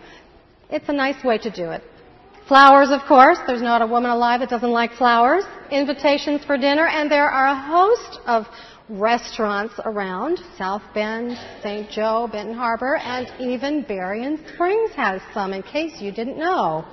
It's 0.69 0.89
a 0.89 0.93
nice 0.93 1.23
way 1.23 1.39
to 1.39 1.51
do 1.51 1.71
it. 1.71 1.85
Flowers, 2.49 2.91
of 2.91 3.03
course. 3.07 3.39
There's 3.47 3.63
not 3.63 3.83
a 3.83 3.87
woman 3.87 4.11
alive 4.11 4.41
that 4.41 4.51
doesn't 4.51 4.73
like 4.73 4.93
flowers. 4.95 5.45
Invitations 5.71 6.45
for 6.45 6.59
dinner, 6.59 6.89
and 6.89 7.09
there 7.09 7.31
are 7.31 7.47
a 7.47 7.61
host 7.75 8.19
of 8.27 8.47
restaurants 8.89 9.75
around 9.85 10.41
South 10.59 10.83
Bend, 10.95 11.37
St. 11.63 11.91
Joe, 11.91 12.29
Benton 12.31 12.55
Harbor, 12.55 12.97
and 12.97 13.29
even 13.41 13.83
Berrien 13.83 14.39
Springs 14.55 14.91
has 14.93 15.21
some 15.33 15.53
in 15.53 15.63
case 15.63 16.01
you 16.01 16.13
didn't 16.13 16.39
know. 16.39 16.85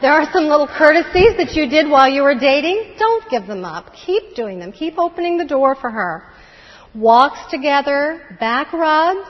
There 0.00 0.12
are 0.12 0.30
some 0.32 0.44
little 0.44 0.66
courtesies 0.66 1.36
that 1.38 1.52
you 1.54 1.70
did 1.70 1.88
while 1.88 2.08
you 2.08 2.22
were 2.22 2.38
dating. 2.38 2.96
Don't 2.98 3.28
give 3.30 3.46
them 3.46 3.64
up. 3.64 3.94
Keep 3.94 4.34
doing 4.34 4.58
them. 4.58 4.72
Keep 4.72 4.98
opening 4.98 5.38
the 5.38 5.46
door 5.46 5.74
for 5.74 5.90
her. 5.90 6.24
Walks 6.94 7.50
together, 7.50 8.36
back 8.38 8.72
rubs. 8.74 9.28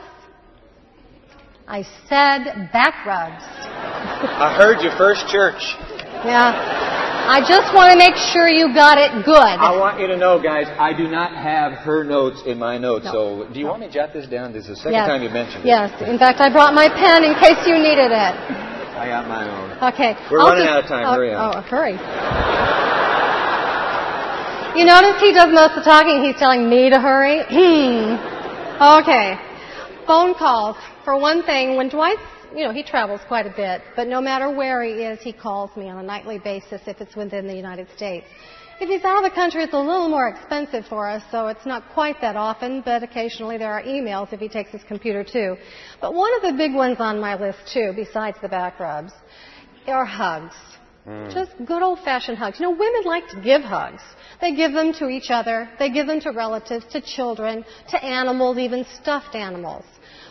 I 1.69 1.83
said 2.09 2.71
back 2.73 3.07
rubs. 3.07 3.43
I 3.43 4.57
heard 4.59 4.83
your 4.83 4.97
first 4.97 5.29
church. 5.29 5.96
Yeah. 6.27 6.87
I 7.27 7.43
just 7.43 7.75
want 7.75 7.91
to 7.91 7.99
make 7.99 8.15
sure 8.15 8.47
you 8.47 8.71
got 8.71 8.99
it 9.03 9.11
good. 9.27 9.35
I 9.35 9.75
want 9.75 9.99
you 9.99 10.07
to 10.07 10.17
know, 10.17 10.39
guys, 10.39 10.71
I 10.79 10.95
do 10.95 11.09
not 11.11 11.35
have 11.35 11.73
her 11.83 12.05
notes 12.05 12.43
in 12.47 12.59
my 12.59 12.79
notes. 12.79 13.07
No. 13.07 13.43
So, 13.43 13.53
do 13.53 13.59
you 13.59 13.67
no. 13.67 13.75
want 13.75 13.83
me 13.83 13.89
to 13.89 13.93
jot 13.93 14.13
this 14.13 14.31
down? 14.31 14.53
This 14.53 14.71
is 14.71 14.79
the 14.79 14.87
second 14.87 14.93
yes. 14.95 15.09
time 15.11 15.23
you 15.23 15.31
mentioned 15.31 15.67
it. 15.67 15.75
Yes. 15.75 15.91
In 16.07 16.19
fact, 16.19 16.39
I 16.39 16.53
brought 16.55 16.73
my 16.73 16.87
pen 16.87 17.27
in 17.27 17.35
case 17.35 17.59
you 17.67 17.83
needed 17.83 18.15
it. 18.15 18.35
I 18.95 19.11
got 19.11 19.27
my 19.27 19.43
own. 19.43 19.93
Okay. 19.93 20.15
We're 20.31 20.39
I'll 20.39 20.55
running 20.55 20.71
just, 20.71 20.71
out 20.71 20.85
of 20.85 20.89
time. 20.89 21.07
Oh, 21.07 21.15
hurry 21.19 21.35
up. 21.35 21.43
Oh, 21.43 21.61
hurry. 21.67 21.99
You 24.79 24.85
notice 24.85 25.19
he 25.21 25.33
does 25.33 25.51
most 25.53 25.73
of 25.75 25.83
the 25.83 25.89
talking. 25.89 26.23
He's 26.23 26.37
telling 26.37 26.69
me 26.71 26.91
to 26.91 27.01
hurry. 27.01 27.43
Hmm. 27.43 28.21
okay. 29.03 29.35
Phone 30.07 30.35
calls. 30.35 30.77
For 31.05 31.19
one 31.19 31.43
thing, 31.43 31.77
when 31.77 31.89
Dwight's 31.89 32.23
you 32.57 32.65
know, 32.65 32.73
he 32.73 32.83
travels 32.83 33.21
quite 33.29 33.47
a 33.47 33.55
bit, 33.55 33.83
but 33.97 34.09
no 34.09 34.21
matter 34.21 34.51
where 34.51 34.83
he 34.83 34.93
is, 34.93 35.21
he 35.21 35.33
calls 35.33 35.77
me 35.77 35.91
on 35.91 35.99
a 35.99 36.03
nightly 36.03 36.39
basis 36.39 36.81
if 36.87 37.03
it's 37.03 37.15
within 37.15 37.47
the 37.47 37.55
United 37.55 37.87
States. 37.95 38.27
If 38.81 38.89
he's 38.89 39.05
out 39.05 39.23
of 39.23 39.31
the 39.31 39.35
country, 39.35 39.63
it's 39.63 39.75
a 39.75 39.79
little 39.79 40.09
more 40.09 40.29
expensive 40.29 40.87
for 40.87 41.07
us, 41.09 41.23
so 41.31 41.49
it's 41.49 41.67
not 41.67 41.83
quite 41.93 42.19
that 42.23 42.35
often, 42.35 42.81
but 42.81 43.03
occasionally 43.03 43.59
there 43.59 43.73
are 43.73 43.83
emails 43.83 44.33
if 44.33 44.41
he 44.41 44.49
takes 44.49 44.71
his 44.71 44.83
computer 44.85 45.23
too. 45.23 45.57
But 46.01 46.15
one 46.15 46.35
of 46.37 46.43
the 46.43 46.53
big 46.57 46.75
ones 46.75 46.97
on 46.99 47.21
my 47.21 47.39
list 47.39 47.59
too, 47.73 47.93
besides 47.95 48.39
the 48.41 48.49
back 48.49 48.81
rubs, 48.81 49.13
are 49.87 50.05
hugs. 50.07 50.55
Mm. 51.07 51.33
Just 51.33 51.53
good 51.65 51.83
old 51.83 52.01
fashioned 52.01 52.39
hugs. 52.39 52.59
You 52.59 52.67
know, 52.67 52.73
women 52.73 53.03
like 53.05 53.29
to 53.29 53.41
give 53.41 53.63
hugs. 53.63 54.03
They 54.41 54.55
give 54.55 54.73
them 54.73 54.93
to 54.95 55.09
each 55.09 55.31
other, 55.31 55.69
they 55.79 55.91
give 55.91 56.07
them 56.07 56.21
to 56.21 56.31
relatives, 56.31 56.85
to 56.93 57.01
children, 57.01 57.65
to 57.91 58.05
animals, 58.05 58.59
even 58.59 58.85
stuffed 59.01 59.35
animals. 59.35 59.85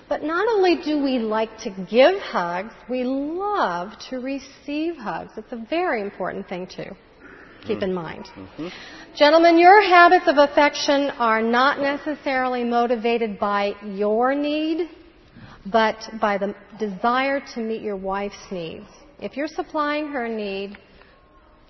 But 0.08 0.24
not 0.24 0.48
only 0.48 0.76
do 0.84 1.04
we 1.04 1.18
like 1.18 1.58
to 1.62 1.72
give 1.90 2.20
hugs, 2.20 2.74
we 2.88 3.04
love 3.04 3.94
to 4.10 4.20
receive 4.20 4.98
hugs. 4.98 5.32
It's 5.36 5.52
a 5.52 5.66
very 5.70 6.02
important 6.02 6.48
thing 6.48 6.68
to 6.78 6.96
keep 7.66 7.82
in 7.82 7.94
mind. 7.94 8.26
Mm-hmm. 8.36 8.68
Gentlemen, 9.16 9.58
your 9.58 9.82
habits 9.82 10.28
of 10.28 10.38
affection 10.38 11.10
are 11.18 11.42
not 11.42 11.80
necessarily 11.80 12.64
motivated 12.64 13.40
by 13.40 13.74
your 13.84 14.36
need, 14.36 14.90
but 15.66 15.98
by 16.22 16.38
the 16.38 16.54
desire 16.78 17.42
to 17.56 17.60
meet 17.60 17.82
your 17.82 17.96
wife's 17.96 18.52
needs. 18.52 18.86
If 19.20 19.36
you're 19.36 19.48
supplying 19.48 20.10
her 20.10 20.28
need, 20.28 20.78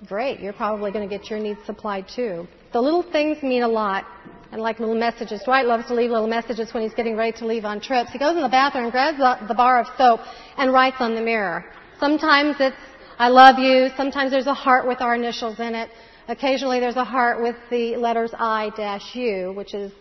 great, 0.08 0.40
you're 0.40 0.54
probably 0.54 0.92
going 0.92 1.08
to 1.08 1.18
get 1.18 1.30
your 1.30 1.40
needs 1.40 1.60
supplied 1.66 2.06
too. 2.14 2.48
The 2.74 2.82
little 2.82 3.04
things 3.04 3.42
mean 3.42 3.64
a 3.64 3.68
lot 3.68 4.06
and 4.52 4.62
like 4.62 4.80
little 4.80 4.96
messages. 4.96 5.42
Dwight 5.44 5.66
loves 5.66 5.88
to 5.88 5.94
leave 5.94 6.12
little 6.12 6.28
messages 6.28 6.74
when 6.74 6.84
he's 6.84 6.94
getting 6.94 7.16
ready 7.16 7.38
to 7.40 7.46
leave 7.46 7.66
on 7.66 7.82
trips. 7.82 8.12
He 8.12 8.20
goes 8.20 8.36
in 8.36 8.42
the 8.42 8.50
bathroom, 8.50 8.90
grabs 8.90 9.18
the, 9.18 9.54
bar 9.54 9.80
of 9.80 9.88
soap, 9.98 10.22
and 10.58 10.72
writes 10.72 10.98
on 11.00 11.16
the 11.16 11.22
mirror. 11.22 11.66
Sometimes 12.00 12.56
it's, 12.60 12.76
I 13.18 13.30
love 13.30 13.60
you. 13.60 13.90
Sometimes 13.98 14.32
there's 14.32 14.48
a 14.48 14.54
heart 14.54 14.88
with 14.88 15.02
our 15.02 15.16
initials 15.16 15.60
in 15.60 15.76
it. 15.76 15.90
Occasionally 16.28 16.80
there's 16.80 16.96
a 16.96 17.04
heart 17.04 17.42
with 17.42 17.56
the 17.70 17.98
letters 17.98 18.32
I-U, 18.34 19.54
which 19.56 19.74
is 19.74 19.92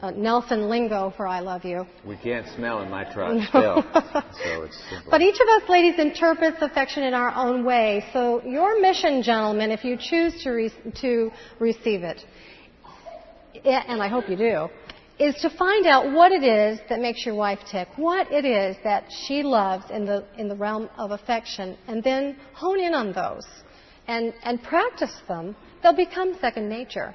uh, 0.00 0.10
Nelson 0.12 0.68
lingo 0.70 1.12
for 1.16 1.26
I 1.26 1.40
love 1.40 1.64
you. 1.64 1.86
We 2.06 2.16
can't 2.16 2.46
smell 2.56 2.80
in 2.80 2.90
my 2.90 3.04
truck 3.12 3.38
still. 3.48 3.84
so. 3.92 4.68
But 5.10 5.20
each 5.20 5.38
of 5.38 5.48
us 5.48 5.68
ladies 5.68 5.98
interprets 5.98 6.58
affection 6.60 7.02
in 7.02 7.14
our 7.14 7.34
own 7.34 7.64
way. 7.64 8.04
So 8.12 8.42
your 8.42 8.80
mission, 8.80 9.22
gentlemen, 9.22 9.70
if 9.70 9.84
you 9.84 9.96
choose 10.00 10.42
to, 10.44 10.50
re- 10.50 10.92
to 11.02 11.30
receive 11.58 12.02
it, 12.02 12.24
and 13.64 14.02
I 14.02 14.08
hope 14.08 14.28
you 14.28 14.36
do, 14.36 14.68
is 15.18 15.34
to 15.36 15.50
find 15.50 15.86
out 15.86 16.12
what 16.12 16.32
it 16.32 16.42
is 16.42 16.78
that 16.88 17.00
makes 17.00 17.24
your 17.24 17.34
wife 17.34 17.58
tick, 17.70 17.88
what 17.96 18.30
it 18.30 18.44
is 18.44 18.76
that 18.84 19.04
she 19.10 19.42
loves 19.42 19.84
in 19.90 20.04
the, 20.04 20.24
in 20.38 20.48
the 20.48 20.56
realm 20.56 20.88
of 20.96 21.10
affection, 21.10 21.76
and 21.86 22.02
then 22.02 22.36
hone 22.52 22.80
in 22.80 22.94
on 22.94 23.12
those 23.12 23.46
and, 24.08 24.32
and 24.42 24.62
practice 24.62 25.14
them. 25.28 25.56
They'll 25.82 25.96
become 25.96 26.36
second 26.40 26.68
nature. 26.68 27.14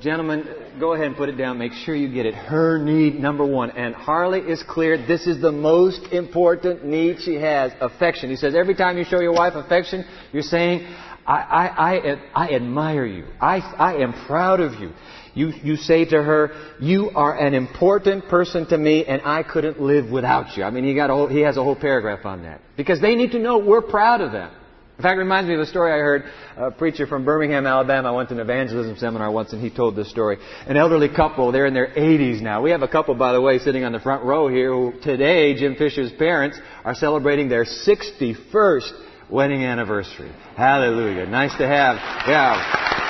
Gentlemen, 0.00 0.46
go 0.78 0.92
ahead 0.92 1.06
and 1.06 1.16
put 1.16 1.30
it 1.30 1.36
down. 1.36 1.56
Make 1.56 1.72
sure 1.72 1.94
you 1.94 2.12
get 2.12 2.26
it. 2.26 2.34
Her 2.34 2.78
need 2.78 3.14
number 3.14 3.46
one. 3.46 3.70
And 3.70 3.94
Harley 3.94 4.40
is 4.40 4.62
clear. 4.62 4.98
This 4.98 5.26
is 5.26 5.40
the 5.40 5.52
most 5.52 6.12
important 6.12 6.84
need 6.84 7.22
she 7.22 7.36
has. 7.36 7.72
Affection. 7.80 8.28
He 8.28 8.36
says 8.36 8.54
every 8.54 8.74
time 8.74 8.98
you 8.98 9.04
show 9.04 9.20
your 9.20 9.32
wife 9.32 9.54
affection, 9.54 10.04
you're 10.32 10.42
saying, 10.42 10.86
I, 11.26 11.34
I, 11.34 11.66
I, 11.76 12.46
I 12.46 12.54
admire 12.54 13.06
you. 13.06 13.24
I, 13.40 13.58
I 13.58 13.94
am 14.02 14.12
proud 14.26 14.60
of 14.60 14.74
you. 14.74 14.92
You, 15.34 15.48
you 15.62 15.76
say 15.76 16.04
to 16.04 16.22
her, 16.22 16.52
you 16.78 17.10
are 17.14 17.36
an 17.38 17.54
important 17.54 18.28
person 18.28 18.66
to 18.68 18.78
me 18.78 19.04
and 19.04 19.22
I 19.24 19.42
couldn't 19.42 19.80
live 19.80 20.10
without 20.10 20.56
you. 20.56 20.64
I 20.64 20.70
mean, 20.70 20.84
he, 20.84 20.94
got 20.94 21.10
whole, 21.10 21.26
he 21.26 21.40
has 21.40 21.56
a 21.56 21.64
whole 21.64 21.76
paragraph 21.76 22.24
on 22.26 22.42
that. 22.42 22.60
Because 22.76 23.00
they 23.00 23.14
need 23.14 23.32
to 23.32 23.38
know 23.38 23.58
we're 23.58 23.82
proud 23.82 24.20
of 24.20 24.32
them. 24.32 24.52
In 24.96 25.02
fact, 25.02 25.16
it 25.16 25.20
reminds 25.20 25.46
me 25.46 25.54
of 25.54 25.60
a 25.60 25.66
story 25.66 25.92
I 25.92 25.98
heard. 25.98 26.24
A 26.56 26.70
preacher 26.70 27.06
from 27.06 27.24
Birmingham, 27.24 27.66
Alabama. 27.66 28.08
I 28.08 28.12
went 28.12 28.30
to 28.30 28.34
an 28.34 28.40
evangelism 28.40 28.96
seminar 28.96 29.30
once 29.30 29.52
and 29.52 29.60
he 29.60 29.68
told 29.68 29.94
this 29.94 30.08
story. 30.08 30.38
An 30.66 30.78
elderly 30.78 31.10
couple, 31.10 31.52
they're 31.52 31.66
in 31.66 31.74
their 31.74 31.88
80s 31.88 32.40
now. 32.40 32.62
We 32.62 32.70
have 32.70 32.80
a 32.80 32.88
couple, 32.88 33.14
by 33.14 33.32
the 33.32 33.40
way, 33.40 33.58
sitting 33.58 33.84
on 33.84 33.92
the 33.92 34.00
front 34.00 34.24
row 34.24 34.48
here 34.48 34.72
who 34.72 34.94
today, 35.02 35.54
Jim 35.54 35.74
Fisher's 35.76 36.12
parents, 36.12 36.58
are 36.82 36.94
celebrating 36.94 37.50
their 37.50 37.64
61st 37.66 38.90
wedding 39.30 39.64
anniversary. 39.64 40.32
Hallelujah. 40.56 41.26
Nice 41.26 41.54
to 41.58 41.66
have. 41.66 41.96
Yeah. 42.26 43.05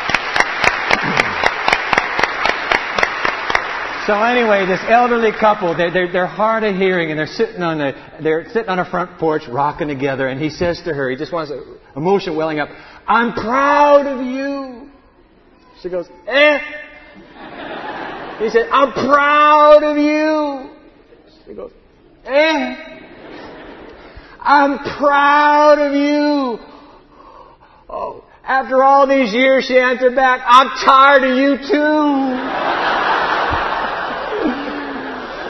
So 4.06 4.12
anyway, 4.22 4.66
this 4.66 4.78
elderly 4.88 5.32
couple, 5.32 5.76
they're, 5.76 5.90
they're, 5.90 6.12
they're, 6.12 6.26
hard 6.28 6.62
of 6.62 6.76
hearing 6.76 7.10
and 7.10 7.18
they're 7.18 7.26
sitting 7.26 7.60
on 7.60 7.78
the, 7.78 7.92
they're 8.22 8.48
sitting 8.50 8.68
on 8.68 8.78
a 8.78 8.88
front 8.88 9.18
porch 9.18 9.42
rocking 9.48 9.88
together 9.88 10.28
and 10.28 10.40
he 10.40 10.48
says 10.48 10.80
to 10.84 10.94
her, 10.94 11.10
he 11.10 11.16
just 11.16 11.32
wants 11.32 11.50
emotion 11.96 12.36
welling 12.36 12.60
up, 12.60 12.68
I'm 13.08 13.32
proud 13.32 14.06
of 14.06 14.24
you. 14.24 14.90
She 15.82 15.88
goes, 15.88 16.06
eh. 16.28 16.58
He 18.38 18.48
said, 18.50 18.68
I'm 18.70 18.92
proud 18.92 19.82
of 19.82 19.96
you. 19.96 20.70
She 21.44 21.54
goes, 21.54 21.72
eh. 22.24 22.76
I'm 24.38 24.78
proud 24.98 25.78
of 25.80 25.92
you. 25.94 26.64
Oh, 27.88 28.24
after 28.44 28.84
all 28.84 29.08
these 29.08 29.34
years, 29.34 29.64
she 29.64 29.76
answered 29.76 30.14
back, 30.14 30.42
I'm 30.46 30.68
tired 30.84 31.24
of 31.24 31.36
you 31.36 31.56
too. 31.56 32.95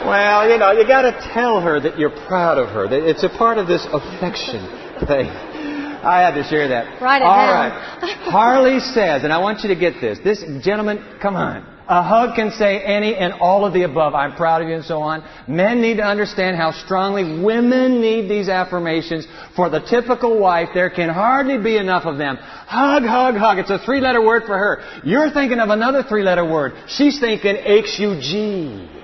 Well, 0.07 0.49
you 0.49 0.57
know, 0.57 0.71
you 0.71 0.87
got 0.87 1.01
to 1.01 1.11
tell 1.33 1.59
her 1.59 1.79
that 1.81 1.99
you're 1.99 2.15
proud 2.27 2.57
of 2.57 2.69
her. 2.69 2.85
It's 2.89 3.23
a 3.23 3.29
part 3.29 3.57
of 3.57 3.67
this 3.67 3.85
affection 3.91 4.63
thing. 5.05 5.27
I 5.27 6.21
had 6.21 6.35
to 6.35 6.43
share 6.43 6.69
that. 6.69 7.01
Right 7.01 7.21
All 7.21 7.51
right. 7.51 8.31
Harley 8.31 8.79
says, 8.79 9.23
and 9.23 9.33
I 9.33 9.39
want 9.39 9.63
you 9.63 9.69
to 9.69 9.75
get 9.75 9.99
this. 9.99 10.17
This 10.23 10.43
gentleman, 10.63 11.03
come 11.21 11.35
on. 11.35 11.65
A 11.89 12.03
hug 12.03 12.35
can 12.35 12.51
say 12.51 12.79
any 12.79 13.15
and 13.15 13.33
all 13.33 13.65
of 13.65 13.73
the 13.73 13.83
above. 13.83 14.13
I'm 14.13 14.35
proud 14.35 14.61
of 14.61 14.69
you 14.69 14.75
and 14.75 14.83
so 14.85 15.01
on. 15.01 15.23
Men 15.47 15.81
need 15.81 15.97
to 15.97 16.03
understand 16.03 16.55
how 16.55 16.71
strongly 16.71 17.41
women 17.41 18.01
need 18.01 18.29
these 18.29 18.49
affirmations. 18.49 19.25
For 19.55 19.69
the 19.69 19.79
typical 19.79 20.39
wife, 20.39 20.69
there 20.73 20.89
can 20.89 21.09
hardly 21.09 21.57
be 21.57 21.77
enough 21.77 22.05
of 22.05 22.17
them. 22.17 22.37
Hug, 22.37 23.03
hug, 23.03 23.35
hug. 23.35 23.57
It's 23.57 23.69
a 23.69 23.79
three 23.79 24.01
letter 24.01 24.21
word 24.21 24.43
for 24.45 24.57
her. 24.57 25.01
You're 25.03 25.31
thinking 25.31 25.59
of 25.59 25.69
another 25.69 26.03
three 26.03 26.23
letter 26.23 26.49
word. 26.49 26.73
She's 26.87 27.19
thinking 27.19 27.55
H-U-G. 27.55 28.96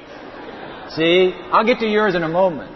See? 0.96 1.34
I'll 1.52 1.66
get 1.66 1.80
to 1.80 1.88
yours 1.88 2.16
in 2.16 2.24
a 2.24 2.30
moment. 2.30 2.72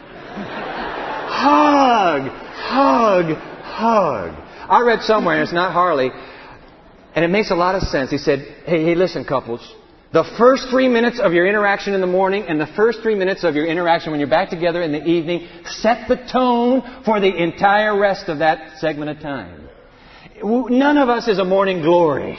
hug, 1.29 2.21
hug, 2.29 3.25
hug. 3.63 4.43
I 4.69 4.81
read 4.81 5.01
somewhere, 5.01 5.35
and 5.35 5.43
it's 5.43 5.53
not 5.53 5.71
Harley, 5.71 6.09
and 7.15 7.23
it 7.23 7.29
makes 7.29 7.51
a 7.51 7.55
lot 7.55 7.75
of 7.75 7.83
sense. 7.83 8.09
He 8.11 8.17
said, 8.17 8.39
hey, 8.65 8.83
hey, 8.83 8.95
listen, 8.95 9.23
couples. 9.23 9.61
The 10.13 10.23
first 10.37 10.67
three 10.69 10.87
minutes 10.87 11.19
of 11.19 11.33
your 11.33 11.45
interaction 11.45 11.93
in 11.93 12.01
the 12.01 12.07
morning 12.07 12.45
and 12.47 12.59
the 12.59 12.67
first 12.75 13.01
three 13.01 13.15
minutes 13.15 13.43
of 13.43 13.55
your 13.55 13.65
interaction 13.65 14.11
when 14.11 14.19
you're 14.19 14.29
back 14.29 14.49
together 14.49 14.81
in 14.81 14.93
the 14.93 15.03
evening 15.03 15.47
set 15.65 16.07
the 16.07 16.15
tone 16.31 17.03
for 17.03 17.19
the 17.19 17.35
entire 17.35 17.97
rest 17.99 18.29
of 18.29 18.39
that 18.39 18.79
segment 18.79 19.11
of 19.11 19.19
time. 19.19 19.67
None 20.41 20.97
of 20.97 21.09
us 21.09 21.27
is 21.27 21.39
a 21.39 21.45
morning 21.45 21.81
glory. 21.81 22.37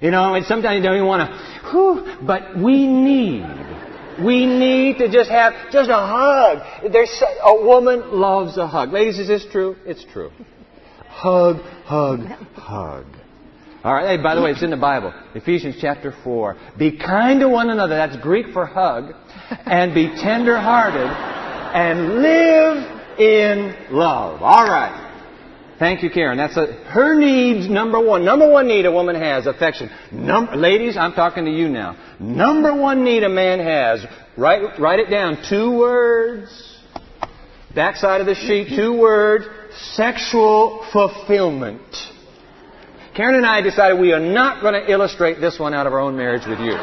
You 0.00 0.10
know, 0.10 0.34
and 0.34 0.44
sometimes 0.46 0.76
you 0.78 0.82
don't 0.82 0.96
even 0.96 1.06
want 1.06 1.30
to, 1.30 1.70
whew, 1.70 2.26
but 2.26 2.58
we 2.58 2.86
need 2.86 3.44
we 4.24 4.46
need 4.46 4.98
to 4.98 5.08
just 5.10 5.30
have 5.30 5.52
just 5.70 5.90
a 5.90 5.94
hug. 5.94 6.92
There's 6.92 7.22
a 7.44 7.64
woman 7.64 8.12
loves 8.12 8.56
a 8.58 8.66
hug. 8.66 8.92
Ladies, 8.92 9.18
is 9.18 9.28
this 9.28 9.46
true? 9.50 9.76
It's 9.84 10.04
true. 10.12 10.30
Hug, 11.06 11.56
hug, 11.84 12.20
hug. 12.54 13.06
All 13.84 13.94
right. 13.94 14.16
Hey, 14.16 14.22
by 14.22 14.34
the 14.34 14.42
way, 14.42 14.52
it's 14.52 14.62
in 14.62 14.70
the 14.70 14.76
Bible. 14.76 15.12
Ephesians 15.34 15.76
chapter 15.80 16.14
4. 16.22 16.56
Be 16.78 16.96
kind 16.96 17.40
to 17.40 17.48
one 17.48 17.68
another. 17.68 17.96
That's 17.96 18.16
Greek 18.16 18.52
for 18.52 18.64
hug. 18.64 19.12
And 19.66 19.94
be 19.94 20.08
tender-hearted. 20.08 21.10
And 21.74 22.22
live 22.22 23.18
in 23.18 23.74
love. 23.90 24.40
All 24.42 24.66
right. 24.66 25.11
Thank 25.82 26.04
you, 26.04 26.10
Karen. 26.10 26.38
That's 26.38 26.56
a, 26.56 26.66
her 26.66 27.18
needs, 27.18 27.68
number 27.68 27.98
one. 27.98 28.24
Number 28.24 28.48
one 28.48 28.68
need 28.68 28.86
a 28.86 28.92
woman 28.92 29.16
has, 29.16 29.48
affection. 29.48 29.90
Num- 30.12 30.50
ladies, 30.54 30.96
I'm 30.96 31.12
talking 31.12 31.44
to 31.44 31.50
you 31.50 31.68
now. 31.68 31.96
Number 32.20 32.72
one 32.72 33.02
need 33.02 33.24
a 33.24 33.28
man 33.28 33.58
has, 33.58 34.06
write, 34.36 34.78
write 34.78 35.00
it 35.00 35.10
down. 35.10 35.38
Two 35.50 35.76
words. 35.76 36.78
Backside 37.74 38.20
of 38.20 38.28
the 38.28 38.36
sheet, 38.36 38.68
two 38.76 38.96
words. 38.96 39.44
Sexual 39.94 40.86
fulfillment. 40.92 41.82
Karen 43.16 43.34
and 43.34 43.44
I 43.44 43.60
decided 43.60 43.98
we 43.98 44.12
are 44.12 44.20
not 44.20 44.62
going 44.62 44.74
to 44.74 44.88
illustrate 44.88 45.40
this 45.40 45.58
one 45.58 45.74
out 45.74 45.88
of 45.88 45.92
our 45.94 45.98
own 45.98 46.16
marriage 46.16 46.46
with 46.46 46.60
you. 46.60 46.74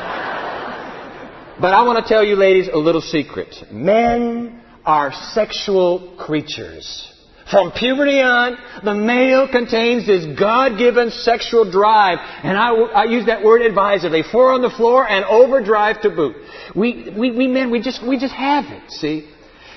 But 1.62 1.74
I 1.74 1.84
want 1.86 2.06
to 2.06 2.14
tell 2.14 2.26
you, 2.26 2.36
ladies, 2.36 2.68
a 2.68 2.78
little 2.78 3.00
secret. 3.00 3.56
Men 3.72 4.62
are 4.86 5.14
sexual 5.14 6.18
creatures. 6.18 7.14
From 7.50 7.72
puberty 7.72 8.22
on, 8.22 8.58
the 8.84 8.94
male 8.94 9.48
contains 9.48 10.06
this 10.06 10.38
God-given 10.38 11.10
sexual 11.10 11.70
drive, 11.70 12.20
and 12.44 12.56
I, 12.56 12.70
I 12.70 13.04
use 13.06 13.26
that 13.26 13.44
word 13.44 13.64
advisedly, 13.64 14.22
four 14.32 14.52
on 14.52 14.62
the 14.62 14.70
floor 14.70 15.08
and 15.08 15.26
overdrive 15.26 16.02
to 16.02 16.12
boot. 16.12 16.36
We, 16.76 17.12
we, 17.18 17.32
we 17.32 17.48
men, 17.48 17.72
we 17.72 17.82
just, 17.82 18.08
we 18.08 18.20
just 18.20 18.36
have 18.36 18.66
it, 18.66 18.92
see? 18.92 19.28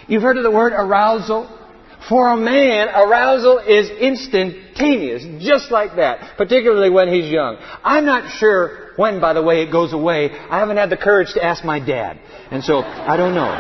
You've 0.07 0.23
heard 0.23 0.37
of 0.37 0.43
the 0.43 0.51
word 0.51 0.75
arousal? 0.75 1.49
For 2.11 2.29
a 2.29 2.37
man, 2.37 2.89
arousal 2.89 3.61
is 3.61 3.89
instantaneous, 3.89 5.25
just 5.43 5.71
like 5.71 5.97
that, 5.97 6.37
particularly 6.37 6.91
when 6.91 7.09
he's 7.09 7.31
young. 7.31 7.57
I'm 7.83 8.05
not 8.05 8.37
sure 8.39 8.91
when, 8.97 9.19
by 9.21 9.33
the 9.33 9.43
way, 9.43 9.63
it 9.63 9.73
goes 9.73 9.95
away. 9.95 10.31
I 10.31 10.59
haven't 10.59 10.77
had 10.77 10.91
the 10.91 10.97
courage 10.99 11.33
to 11.35 11.43
ask 11.43 11.65
my 11.65 11.79
dad, 11.79 12.19
and 12.51 12.63
so 12.63 12.83
I 12.83 13.17
don't 13.17 13.35
know. 13.35 13.51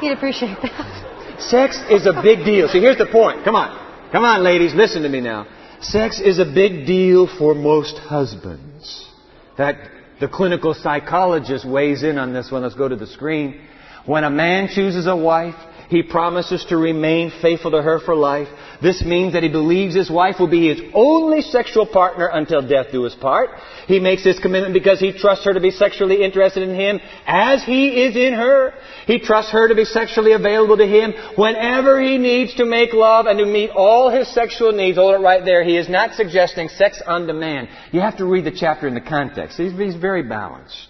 He'd 0.00 0.12
appreciate 0.12 0.58
that. 0.60 1.01
Sex 1.48 1.80
is 1.90 2.06
a 2.06 2.20
big 2.22 2.44
deal. 2.44 2.68
See, 2.68 2.80
here's 2.80 2.98
the 2.98 3.06
point. 3.06 3.44
Come 3.44 3.54
on. 3.56 4.10
Come 4.12 4.24
on, 4.24 4.42
ladies, 4.42 4.74
listen 4.74 5.02
to 5.02 5.08
me 5.08 5.20
now. 5.20 5.46
Sex 5.80 6.20
is 6.20 6.38
a 6.38 6.44
big 6.44 6.86
deal 6.86 7.26
for 7.38 7.54
most 7.54 7.96
husbands. 7.98 9.08
In 9.50 9.56
fact, 9.56 9.88
the 10.20 10.28
clinical 10.28 10.74
psychologist 10.74 11.68
weighs 11.68 12.02
in 12.02 12.18
on 12.18 12.32
this 12.32 12.50
one. 12.50 12.62
Let's 12.62 12.74
go 12.74 12.88
to 12.88 12.96
the 12.96 13.06
screen. 13.06 13.60
When 14.06 14.24
a 14.24 14.30
man 14.30 14.68
chooses 14.68 15.06
a 15.06 15.16
wife, 15.16 15.56
he 15.92 16.02
promises 16.02 16.64
to 16.70 16.76
remain 16.78 17.30
faithful 17.42 17.70
to 17.70 17.82
her 17.82 18.00
for 18.00 18.14
life. 18.14 18.48
This 18.80 19.04
means 19.04 19.34
that 19.34 19.42
he 19.42 19.50
believes 19.50 19.94
his 19.94 20.10
wife 20.10 20.36
will 20.40 20.48
be 20.48 20.68
his 20.68 20.80
only 20.94 21.42
sexual 21.42 21.84
partner 21.84 22.30
until 22.32 22.66
death 22.66 22.86
do 22.90 23.04
us 23.04 23.14
part. 23.14 23.50
He 23.86 24.00
makes 24.00 24.24
this 24.24 24.38
commitment 24.38 24.72
because 24.72 24.98
he 24.98 25.12
trusts 25.12 25.44
her 25.44 25.52
to 25.52 25.60
be 25.60 25.70
sexually 25.70 26.24
interested 26.24 26.66
in 26.66 26.74
him 26.74 26.98
as 27.26 27.62
he 27.62 28.04
is 28.04 28.16
in 28.16 28.32
her. 28.32 28.72
He 29.06 29.18
trusts 29.18 29.52
her 29.52 29.68
to 29.68 29.74
be 29.74 29.84
sexually 29.84 30.32
available 30.32 30.78
to 30.78 30.86
him 30.86 31.12
whenever 31.36 32.00
he 32.00 32.16
needs 32.16 32.54
to 32.54 32.64
make 32.64 32.94
love 32.94 33.26
and 33.26 33.38
to 33.38 33.44
meet 33.44 33.68
all 33.68 34.08
his 34.08 34.32
sexual 34.32 34.72
needs. 34.72 34.96
Hold 34.96 35.14
it 35.14 35.18
right 35.18 35.44
there. 35.44 35.62
He 35.62 35.76
is 35.76 35.90
not 35.90 36.14
suggesting 36.14 36.70
sex 36.70 37.02
on 37.06 37.26
demand. 37.26 37.68
You 37.92 38.00
have 38.00 38.16
to 38.16 38.24
read 38.24 38.46
the 38.46 38.56
chapter 38.58 38.88
in 38.88 38.94
the 38.94 39.02
context. 39.02 39.58
He's, 39.58 39.72
he's 39.72 39.96
very 39.96 40.22
balanced. 40.22 40.88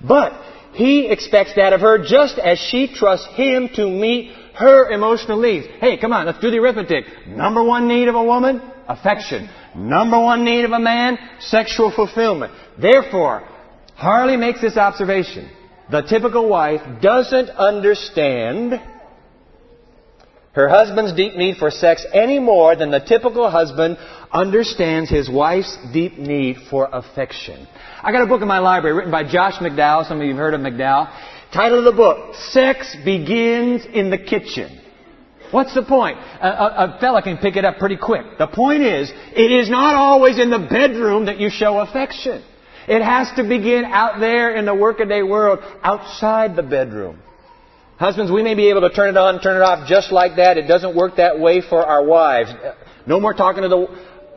But 0.00 0.32
he 0.74 1.08
expects 1.08 1.54
that 1.56 1.72
of 1.72 1.80
her 1.80 1.98
just 2.04 2.38
as 2.38 2.58
she 2.58 2.92
trusts 2.94 3.26
him 3.34 3.68
to 3.74 3.88
meet 3.88 4.32
her 4.54 4.90
emotional 4.90 5.40
needs. 5.40 5.66
Hey, 5.80 5.96
come 5.98 6.12
on, 6.12 6.26
let's 6.26 6.40
do 6.40 6.50
the 6.50 6.58
arithmetic. 6.58 7.04
Number 7.26 7.62
one 7.62 7.88
need 7.88 8.08
of 8.08 8.14
a 8.14 8.24
woman? 8.24 8.62
Affection. 8.88 9.48
Number 9.74 10.20
one 10.20 10.44
need 10.44 10.64
of 10.64 10.72
a 10.72 10.78
man? 10.78 11.18
Sexual 11.40 11.92
fulfillment. 11.94 12.52
Therefore, 12.80 13.48
Harley 13.96 14.36
makes 14.36 14.60
this 14.60 14.76
observation. 14.76 15.50
The 15.90 16.02
typical 16.02 16.48
wife 16.48 16.80
doesn't 17.02 17.50
understand 17.50 18.80
her 20.52 20.68
husband's 20.68 21.12
deep 21.14 21.34
need 21.34 21.56
for 21.56 21.70
sex 21.70 22.06
any 22.12 22.38
more 22.38 22.76
than 22.76 22.92
the 22.92 23.00
typical 23.00 23.50
husband 23.50 23.98
understands 24.32 25.10
his 25.10 25.28
wife's 25.28 25.76
deep 25.92 26.16
need 26.16 26.58
for 26.70 26.88
affection. 26.92 27.66
I 28.00 28.12
got 28.12 28.22
a 28.22 28.26
book 28.26 28.40
in 28.40 28.46
my 28.46 28.60
library 28.60 28.94
written 28.94 29.10
by 29.10 29.24
Josh 29.24 29.54
McDowell. 29.54 30.06
Some 30.06 30.20
of 30.20 30.24
you 30.24 30.30
have 30.30 30.38
heard 30.38 30.54
of 30.54 30.60
McDowell. 30.60 31.10
Title 31.54 31.78
of 31.78 31.84
the 31.84 31.92
book, 31.92 32.34
Sex 32.50 32.96
Begins 33.04 33.86
in 33.86 34.10
the 34.10 34.18
Kitchen. 34.18 34.80
What's 35.52 35.72
the 35.72 35.84
point? 35.84 36.18
A, 36.18 36.48
a, 36.48 36.96
a, 36.96 36.98
fella 37.00 37.22
can 37.22 37.36
pick 37.36 37.54
it 37.54 37.64
up 37.64 37.78
pretty 37.78 37.96
quick. 37.96 38.24
The 38.38 38.48
point 38.48 38.82
is, 38.82 39.12
it 39.36 39.52
is 39.52 39.70
not 39.70 39.94
always 39.94 40.40
in 40.40 40.50
the 40.50 40.58
bedroom 40.58 41.26
that 41.26 41.38
you 41.38 41.50
show 41.50 41.78
affection. 41.78 42.42
It 42.88 43.02
has 43.02 43.30
to 43.36 43.44
begin 43.44 43.84
out 43.84 44.18
there 44.18 44.56
in 44.56 44.66
the 44.66 44.74
workaday 44.74 45.22
world, 45.22 45.60
outside 45.84 46.56
the 46.56 46.64
bedroom. 46.64 47.20
Husbands, 47.98 48.32
we 48.32 48.42
may 48.42 48.56
be 48.56 48.70
able 48.70 48.80
to 48.80 48.90
turn 48.90 49.10
it 49.10 49.16
on, 49.16 49.40
turn 49.40 49.56
it 49.56 49.62
off 49.62 49.88
just 49.88 50.10
like 50.10 50.34
that. 50.38 50.58
It 50.58 50.66
doesn't 50.66 50.96
work 50.96 51.18
that 51.18 51.38
way 51.38 51.60
for 51.60 51.86
our 51.86 52.04
wives. 52.04 52.50
No 53.06 53.20
more 53.20 53.32
talking 53.32 53.62
to 53.62 53.68
the, 53.68 53.86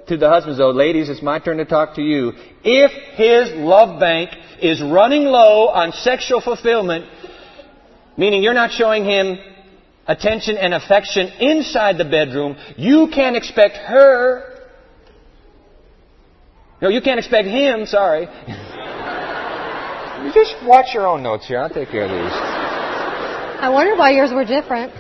to 0.10 0.17
the 0.17 0.30
husbands 0.30 0.60
though. 0.60 0.69
Ladies, 0.69 1.10
it's 1.10 1.23
my 1.23 1.39
turn 1.39 1.58
to 1.58 1.65
talk 1.65 1.95
to 1.95 2.03
you. 2.03 2.34
If 2.63 2.91
his 3.17 3.58
love 3.58 3.99
bank 3.99 4.30
is 4.62 4.82
running 4.82 5.24
low 5.24 5.67
on 5.67 5.91
sexual 5.91 6.41
fulfillment, 6.41 7.06
meaning 8.17 8.43
you're 8.43 8.54
not 8.54 8.72
showing 8.72 9.06
him 9.06 9.38
attention 10.08 10.58
and 10.58 10.74
affection 10.74 11.28
inside 11.39 11.98
the 11.98 12.06
bedroom, 12.06 12.56
you 12.78 13.10
can't 13.13 13.36
expect 13.36 13.76
her 13.78 14.58
no, 16.82 16.89
you 16.89 17.02
can't 17.02 17.17
expect 17.17 17.48
him, 17.48 17.88
sorry. 17.88 18.22
you 20.26 20.34
just 20.34 20.56
watch 20.63 20.93
your 20.93 21.08
own 21.08 21.24
notes 21.24 21.48
here. 21.48 21.60
I'll 21.60 21.70
take 21.70 21.89
care 21.89 22.04
of 22.04 22.12
these. 22.12 22.38
I 23.60 23.70
wonder 23.70 23.96
why 23.96 24.12
yours 24.12 24.32
were 24.32 24.46
different. 24.46 24.93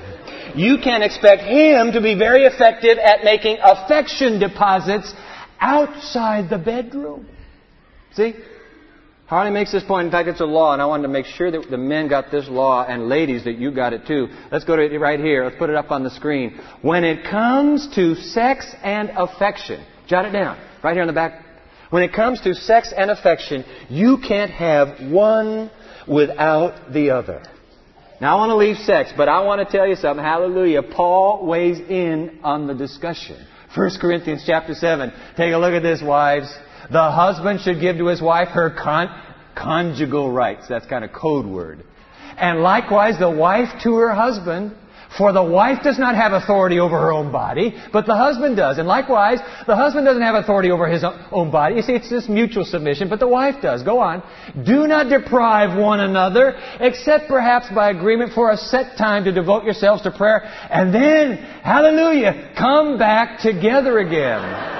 You 0.55 0.79
can't 0.83 1.03
expect 1.03 1.43
him 1.43 1.91
to 1.91 2.01
be 2.01 2.15
very 2.15 2.45
effective 2.45 2.97
at 2.97 3.23
making 3.23 3.59
affection 3.61 4.39
deposits 4.39 5.13
outside 5.59 6.49
the 6.49 6.57
bedroom. 6.57 7.27
See? 8.13 8.33
Harley 9.27 9.51
makes 9.51 9.71
this 9.71 9.83
point. 9.83 10.05
In 10.05 10.11
fact, 10.11 10.29
it's 10.29 10.39
a 10.39 10.45
law, 10.45 10.73
and 10.73 10.81
I 10.81 10.85
wanted 10.85 11.03
to 11.03 11.09
make 11.09 11.25
sure 11.25 11.51
that 11.51 11.69
the 11.69 11.77
men 11.77 12.07
got 12.07 12.31
this 12.31 12.47
law, 12.47 12.85
and 12.87 13.09
ladies, 13.09 13.43
that 13.43 13.57
you 13.57 13.71
got 13.71 13.93
it 13.93 14.07
too. 14.07 14.27
Let's 14.51 14.63
go 14.63 14.75
to 14.75 14.81
it 14.81 14.97
right 14.97 15.19
here. 15.19 15.43
Let's 15.43 15.57
put 15.57 15.69
it 15.69 15.75
up 15.75 15.91
on 15.91 16.03
the 16.03 16.11
screen. 16.11 16.59
When 16.81 17.03
it 17.03 17.29
comes 17.29 17.93
to 17.95 18.15
sex 18.15 18.73
and 18.83 19.11
affection, 19.15 19.85
jot 20.07 20.25
it 20.25 20.31
down. 20.31 20.57
Right 20.81 20.93
here 20.93 21.01
on 21.01 21.07
the 21.07 21.13
back 21.13 21.43
when 21.89 22.03
it 22.03 22.13
comes 22.13 22.41
to 22.41 22.53
sex 22.53 22.93
and 22.95 23.09
affection, 23.09 23.63
you 23.89 24.17
can't 24.17 24.51
have 24.51 25.09
one 25.09 25.71
without 26.07 26.91
the 26.91 27.11
other. 27.11 27.43
Now 28.19 28.37
I 28.37 28.39
want 28.39 28.49
to 28.49 28.55
leave 28.55 28.77
sex, 28.77 29.13
but 29.15 29.29
I 29.29 29.43
want 29.45 29.65
to 29.65 29.77
tell 29.77 29.87
you 29.87 29.95
something. 29.95 30.23
Hallelujah. 30.23 30.83
Paul 30.83 31.45
weighs 31.45 31.79
in 31.79 32.39
on 32.43 32.67
the 32.67 32.73
discussion. 32.73 33.37
1 33.75 33.91
Corinthians 34.01 34.43
chapter 34.45 34.73
7. 34.73 35.13
Take 35.37 35.53
a 35.53 35.57
look 35.57 35.73
at 35.73 35.83
this, 35.83 36.01
wives. 36.01 36.51
The 36.91 37.11
husband 37.11 37.61
should 37.61 37.79
give 37.79 37.97
to 37.97 38.07
his 38.07 38.21
wife 38.21 38.49
her 38.49 38.69
con- 38.69 39.09
conjugal 39.55 40.31
rights. 40.31 40.67
That's 40.67 40.85
kind 40.85 41.03
of 41.03 41.11
code 41.11 41.45
word. 41.45 41.83
And 42.37 42.59
likewise, 42.59 43.19
the 43.19 43.31
wife 43.31 43.69
to 43.83 43.95
her 43.95 44.13
husband 44.13 44.75
for 45.17 45.31
the 45.31 45.43
wife 45.43 45.83
does 45.83 45.97
not 45.97 46.15
have 46.15 46.33
authority 46.33 46.79
over 46.79 46.99
her 46.99 47.11
own 47.11 47.31
body, 47.31 47.73
but 47.93 48.05
the 48.05 48.15
husband 48.15 48.57
does. 48.57 48.77
And 48.77 48.87
likewise, 48.87 49.39
the 49.65 49.75
husband 49.75 50.05
doesn't 50.05 50.21
have 50.21 50.35
authority 50.35 50.69
over 50.69 50.87
his 50.87 51.03
own 51.31 51.49
body. 51.49 51.75
You 51.75 51.81
see, 51.81 51.93
it's 51.93 52.09
this 52.09 52.27
mutual 52.27 52.65
submission, 52.65 53.09
but 53.09 53.19
the 53.19 53.27
wife 53.27 53.55
does. 53.61 53.83
Go 53.83 53.99
on. 53.99 54.21
Do 54.65 54.85
not 54.85 55.09
deprive 55.09 55.77
one 55.77 56.01
another, 56.01 56.55
except 56.79 57.27
perhaps 57.27 57.67
by 57.73 57.89
agreement 57.89 58.33
for 58.33 58.51
a 58.51 58.57
set 58.57 58.97
time 58.97 59.23
to 59.23 59.31
devote 59.31 59.63
yourselves 59.63 60.03
to 60.03 60.11
prayer, 60.11 60.43
and 60.69 60.93
then, 60.93 61.37
hallelujah, 61.37 62.51
come 62.57 62.97
back 62.97 63.39
together 63.39 63.99
again. 63.99 64.77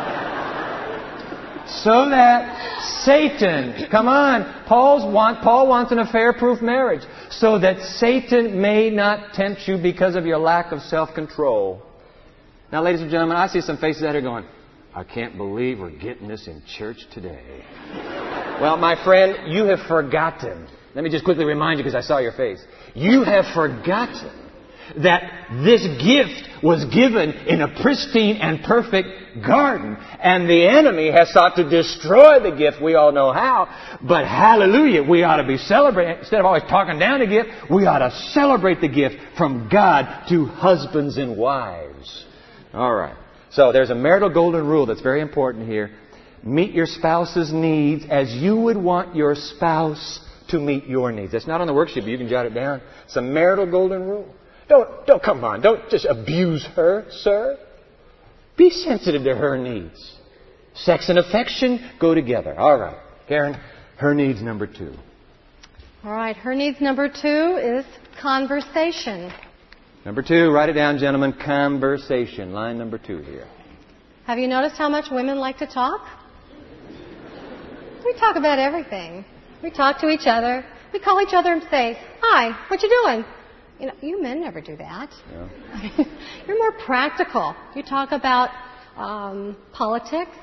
So 1.69 2.09
that 2.09 3.03
Satan, 3.03 3.87
come 3.91 4.07
on, 4.07 4.65
Paul's 4.67 5.03
want, 5.11 5.41
Paul 5.41 5.67
wants 5.67 5.91
an 5.91 5.99
affair-proof 5.99 6.61
marriage 6.61 7.01
so 7.29 7.59
that 7.59 7.81
Satan 7.81 8.61
may 8.61 8.89
not 8.89 9.33
tempt 9.33 9.67
you 9.67 9.77
because 9.77 10.15
of 10.15 10.25
your 10.25 10.37
lack 10.37 10.71
of 10.71 10.81
self-control. 10.81 11.81
Now, 12.71 12.83
ladies 12.83 13.01
and 13.01 13.11
gentlemen, 13.11 13.37
I 13.37 13.47
see 13.47 13.61
some 13.61 13.77
faces 13.77 14.03
out 14.03 14.13
here 14.13 14.21
going, 14.21 14.45
I 14.93 15.03
can't 15.03 15.37
believe 15.37 15.79
we're 15.79 15.91
getting 15.91 16.27
this 16.27 16.47
in 16.47 16.63
church 16.77 16.97
today. 17.13 17.63
well, 18.59 18.77
my 18.77 19.01
friend, 19.03 19.51
you 19.51 19.65
have 19.65 19.79
forgotten. 19.87 20.67
Let 20.95 21.03
me 21.03 21.09
just 21.09 21.23
quickly 21.23 21.45
remind 21.45 21.77
you 21.77 21.83
because 21.83 21.95
I 21.95 22.01
saw 22.01 22.17
your 22.17 22.31
face. 22.31 22.63
You 22.95 23.23
have 23.23 23.45
forgotten 23.53 24.46
that 24.97 25.47
this 25.63 25.85
gift 26.03 26.63
was 26.63 26.85
given 26.85 27.31
in 27.47 27.61
a 27.61 27.81
pristine 27.81 28.37
and 28.37 28.63
perfect 28.63 29.07
garden. 29.45 29.95
And 30.21 30.49
the 30.49 30.67
enemy 30.67 31.11
has 31.11 31.31
sought 31.31 31.55
to 31.57 31.69
destroy 31.69 32.39
the 32.39 32.55
gift. 32.55 32.81
We 32.81 32.95
all 32.95 33.11
know 33.11 33.31
how. 33.31 33.67
But 34.01 34.25
hallelujah, 34.25 35.03
we 35.03 35.23
ought 35.23 35.37
to 35.37 35.47
be 35.47 35.57
celebrating. 35.57 36.19
Instead 36.19 36.39
of 36.39 36.45
always 36.45 36.63
talking 36.63 36.99
down 36.99 37.19
the 37.19 37.27
gift, 37.27 37.49
we 37.69 37.85
ought 37.85 37.99
to 37.99 38.11
celebrate 38.31 38.81
the 38.81 38.87
gift 38.87 39.15
from 39.37 39.69
God 39.71 40.25
to 40.29 40.45
husbands 40.45 41.17
and 41.17 41.37
wives. 41.37 42.25
All 42.73 42.93
right. 42.93 43.15
So 43.51 43.71
there's 43.71 43.89
a 43.89 43.95
marital 43.95 44.29
golden 44.29 44.67
rule 44.67 44.85
that's 44.85 45.01
very 45.01 45.21
important 45.21 45.67
here. 45.67 45.91
Meet 46.43 46.73
your 46.73 46.85
spouse's 46.85 47.51
needs 47.51 48.05
as 48.09 48.31
you 48.31 48.55
would 48.55 48.77
want 48.77 49.15
your 49.15 49.35
spouse 49.35 50.19
to 50.49 50.59
meet 50.59 50.85
your 50.85 51.11
needs. 51.11 51.31
That's 51.31 51.47
not 51.47 51.61
on 51.61 51.67
the 51.67 51.73
worksheet, 51.73 52.01
but 52.01 52.07
you 52.07 52.17
can 52.17 52.29
jot 52.29 52.45
it 52.45 52.53
down. 52.53 52.81
It's 53.05 53.15
a 53.15 53.21
marital 53.21 53.69
golden 53.69 54.03
rule. 54.03 54.33
Don't, 54.69 55.07
don't, 55.07 55.23
come 55.23 55.43
on, 55.43 55.61
don't 55.61 55.89
just 55.89 56.05
abuse 56.05 56.65
her, 56.75 57.05
sir. 57.09 57.57
Be 58.57 58.69
sensitive 58.69 59.23
to 59.23 59.35
her 59.35 59.57
needs. 59.57 60.15
Sex 60.73 61.09
and 61.09 61.17
affection 61.17 61.79
go 61.99 62.13
together. 62.13 62.59
All 62.59 62.77
right. 62.77 62.97
Karen, 63.27 63.57
her 63.97 64.13
needs 64.13 64.41
number 64.41 64.67
two. 64.67 64.93
All 66.03 66.11
right, 66.11 66.35
her 66.37 66.53
needs 66.53 66.79
number 66.79 67.09
two 67.09 67.57
is 67.61 67.85
conversation. 68.21 69.31
Number 70.05 70.21
two, 70.21 70.51
write 70.51 70.69
it 70.69 70.73
down, 70.73 70.97
gentlemen. 70.99 71.33
Conversation. 71.33 72.53
Line 72.53 72.77
number 72.77 72.97
two 72.97 73.17
here. 73.19 73.47
Have 74.25 74.39
you 74.39 74.47
noticed 74.47 74.75
how 74.77 74.89
much 74.89 75.05
women 75.11 75.37
like 75.37 75.57
to 75.57 75.67
talk? 75.67 76.07
We 78.05 78.13
talk 78.13 78.35
about 78.35 78.59
everything. 78.59 79.25
We 79.63 79.71
talk 79.71 79.99
to 80.01 80.09
each 80.09 80.25
other. 80.25 80.63
We 80.93 80.99
call 80.99 81.21
each 81.21 81.33
other 81.33 81.51
and 81.51 81.63
say, 81.69 81.97
Hi, 82.21 82.57
what 82.69 82.81
you 82.81 82.89
doing? 83.03 83.25
You 83.79 83.87
know, 83.87 83.93
you 84.01 84.21
men 84.21 84.41
never 84.41 84.61
do 84.61 84.75
that. 84.77 85.11
Yeah. 85.31 86.05
You're 86.47 86.57
more 86.57 86.73
practical. 86.85 87.55
You 87.75 87.83
talk 87.83 88.11
about 88.11 88.49
um, 88.95 89.55
politics. 89.71 90.35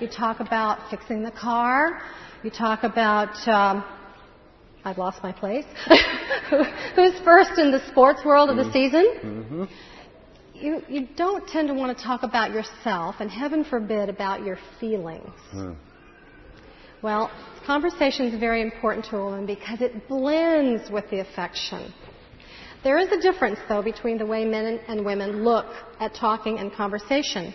You 0.00 0.08
talk 0.08 0.40
about 0.40 0.90
fixing 0.90 1.22
the 1.22 1.30
car. 1.30 2.00
You 2.42 2.50
talk 2.50 2.84
about. 2.84 3.36
Um, 3.46 3.84
I've 4.84 4.96
lost 4.96 5.22
my 5.22 5.32
place. 5.32 5.66
Who's 6.96 7.18
first 7.20 7.58
in 7.58 7.70
the 7.70 7.84
sports 7.88 8.24
world 8.24 8.48
of 8.48 8.56
the 8.56 8.62
mm-hmm. 8.62 8.72
season? 8.72 9.14
Mm-hmm. 9.22 9.64
You, 10.54 10.82
you 10.88 11.08
don't 11.16 11.46
tend 11.46 11.68
to 11.68 11.74
want 11.74 11.96
to 11.96 12.02
talk 12.02 12.22
about 12.22 12.52
yourself, 12.52 13.16
and 13.20 13.30
heaven 13.30 13.64
forbid 13.64 14.08
about 14.08 14.44
your 14.44 14.58
feelings. 14.80 15.30
Mm. 15.54 15.76
Well, 17.00 17.30
conversation 17.64 18.26
is 18.26 18.40
very 18.40 18.60
important 18.60 19.04
to 19.06 19.16
a 19.18 19.24
woman 19.24 19.46
because 19.46 19.80
it 19.80 20.08
blends 20.08 20.90
with 20.90 21.08
the 21.10 21.20
affection. 21.20 21.92
There 22.84 22.98
is 22.98 23.10
a 23.10 23.20
difference, 23.20 23.58
though, 23.68 23.82
between 23.82 24.18
the 24.18 24.26
way 24.26 24.44
men 24.44 24.78
and 24.86 25.04
women 25.04 25.42
look 25.42 25.66
at 25.98 26.14
talking 26.14 26.58
and 26.58 26.72
conversation. 26.72 27.52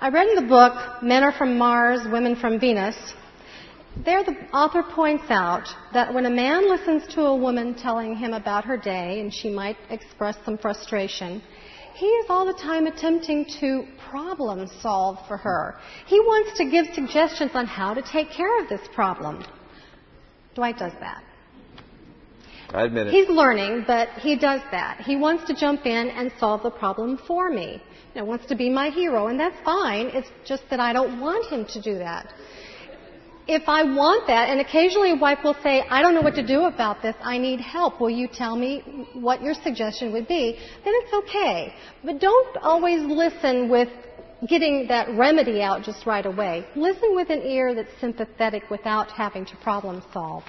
I 0.00 0.10
read 0.10 0.28
in 0.28 0.36
the 0.36 0.48
book, 0.48 1.02
Men 1.02 1.24
Are 1.24 1.32
From 1.32 1.58
Mars, 1.58 2.06
Women 2.06 2.36
From 2.36 2.60
Venus. 2.60 2.96
There, 4.04 4.22
the 4.22 4.36
author 4.54 4.84
points 4.94 5.24
out 5.28 5.68
that 5.92 6.14
when 6.14 6.24
a 6.26 6.30
man 6.30 6.68
listens 6.68 7.12
to 7.14 7.22
a 7.22 7.36
woman 7.36 7.74
telling 7.74 8.14
him 8.14 8.32
about 8.32 8.64
her 8.64 8.76
day, 8.76 9.20
and 9.20 9.34
she 9.34 9.50
might 9.50 9.76
express 9.90 10.36
some 10.44 10.56
frustration, 10.56 11.42
he 11.94 12.06
is 12.06 12.26
all 12.30 12.46
the 12.46 12.54
time 12.54 12.86
attempting 12.86 13.46
to 13.58 13.84
problem 14.08 14.68
solve 14.80 15.18
for 15.26 15.36
her. 15.36 15.80
He 16.06 16.20
wants 16.20 16.56
to 16.58 16.70
give 16.70 16.86
suggestions 16.94 17.50
on 17.54 17.66
how 17.66 17.92
to 17.92 18.02
take 18.02 18.30
care 18.30 18.62
of 18.62 18.68
this 18.68 18.86
problem. 18.94 19.44
Dwight 20.54 20.78
does 20.78 20.92
that. 21.00 21.24
I 22.72 22.84
admit 22.84 23.08
it. 23.08 23.12
He's 23.12 23.28
learning, 23.28 23.84
but 23.86 24.08
he 24.20 24.36
does 24.36 24.60
that. 24.70 25.00
He 25.00 25.16
wants 25.16 25.44
to 25.48 25.54
jump 25.54 25.86
in 25.86 26.08
and 26.08 26.30
solve 26.38 26.62
the 26.62 26.70
problem 26.70 27.18
for 27.26 27.50
me. 27.50 27.82
He 28.14 28.22
wants 28.22 28.46
to 28.46 28.56
be 28.56 28.70
my 28.70 28.90
hero, 28.90 29.26
and 29.28 29.38
that's 29.38 29.56
fine. 29.64 30.06
It's 30.08 30.28
just 30.46 30.62
that 30.70 30.80
I 30.80 30.92
don't 30.92 31.20
want 31.20 31.50
him 31.52 31.64
to 31.66 31.82
do 31.82 31.98
that. 31.98 32.32
If 33.48 33.68
I 33.68 33.82
want 33.82 34.28
that, 34.28 34.48
and 34.48 34.60
occasionally 34.60 35.12
a 35.12 35.16
wife 35.16 35.38
will 35.42 35.56
say, 35.62 35.82
I 35.90 36.02
don't 36.02 36.14
know 36.14 36.20
what 36.20 36.36
to 36.36 36.46
do 36.46 36.64
about 36.64 37.02
this, 37.02 37.16
I 37.20 37.38
need 37.38 37.60
help, 37.60 38.00
will 38.00 38.10
you 38.10 38.28
tell 38.32 38.54
me 38.54 39.08
what 39.14 39.42
your 39.42 39.54
suggestion 39.54 40.12
would 40.12 40.28
be? 40.28 40.56
Then 40.84 40.94
it's 40.96 41.12
okay. 41.24 41.74
But 42.04 42.20
don't 42.20 42.56
always 42.58 43.02
listen 43.02 43.68
with 43.68 43.88
getting 44.48 44.86
that 44.88 45.08
remedy 45.16 45.62
out 45.62 45.82
just 45.82 46.06
right 46.06 46.24
away. 46.24 46.64
Listen 46.76 47.16
with 47.16 47.30
an 47.30 47.42
ear 47.42 47.74
that's 47.74 47.90
sympathetic 48.00 48.70
without 48.70 49.10
having 49.10 49.44
to 49.46 49.56
problem 49.56 50.02
solve. 50.12 50.44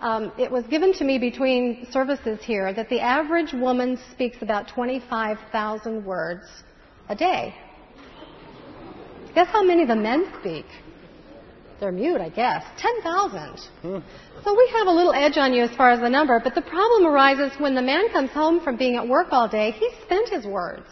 Um, 0.00 0.32
it 0.38 0.50
was 0.50 0.64
given 0.66 0.92
to 0.94 1.04
me 1.04 1.18
between 1.18 1.86
services 1.90 2.40
here 2.42 2.72
that 2.72 2.88
the 2.90 3.00
average 3.00 3.52
woman 3.52 3.98
speaks 4.12 4.36
about 4.42 4.68
25,000 4.68 6.04
words 6.04 6.44
a 7.08 7.14
day. 7.14 7.54
Guess 9.34 9.48
how 9.48 9.62
many 9.62 9.86
the 9.86 9.96
men 9.96 10.32
speak? 10.40 10.66
They're 11.80 11.92
mute, 11.92 12.20
I 12.20 12.30
guess. 12.30 12.64
10,000. 12.78 13.58
Hmm. 13.82 13.98
So 14.44 14.56
we 14.56 14.72
have 14.78 14.86
a 14.86 14.90
little 14.90 15.12
edge 15.12 15.36
on 15.36 15.52
you 15.52 15.62
as 15.62 15.74
far 15.76 15.90
as 15.90 16.00
the 16.00 16.08
number, 16.08 16.40
but 16.42 16.54
the 16.54 16.62
problem 16.62 17.06
arises 17.06 17.52
when 17.58 17.74
the 17.74 17.82
man 17.82 18.10
comes 18.12 18.30
home 18.30 18.60
from 18.60 18.76
being 18.76 18.96
at 18.96 19.06
work 19.06 19.28
all 19.30 19.48
day, 19.48 19.72
he's 19.72 19.92
spent 20.04 20.28
his 20.28 20.46
words. 20.46 20.86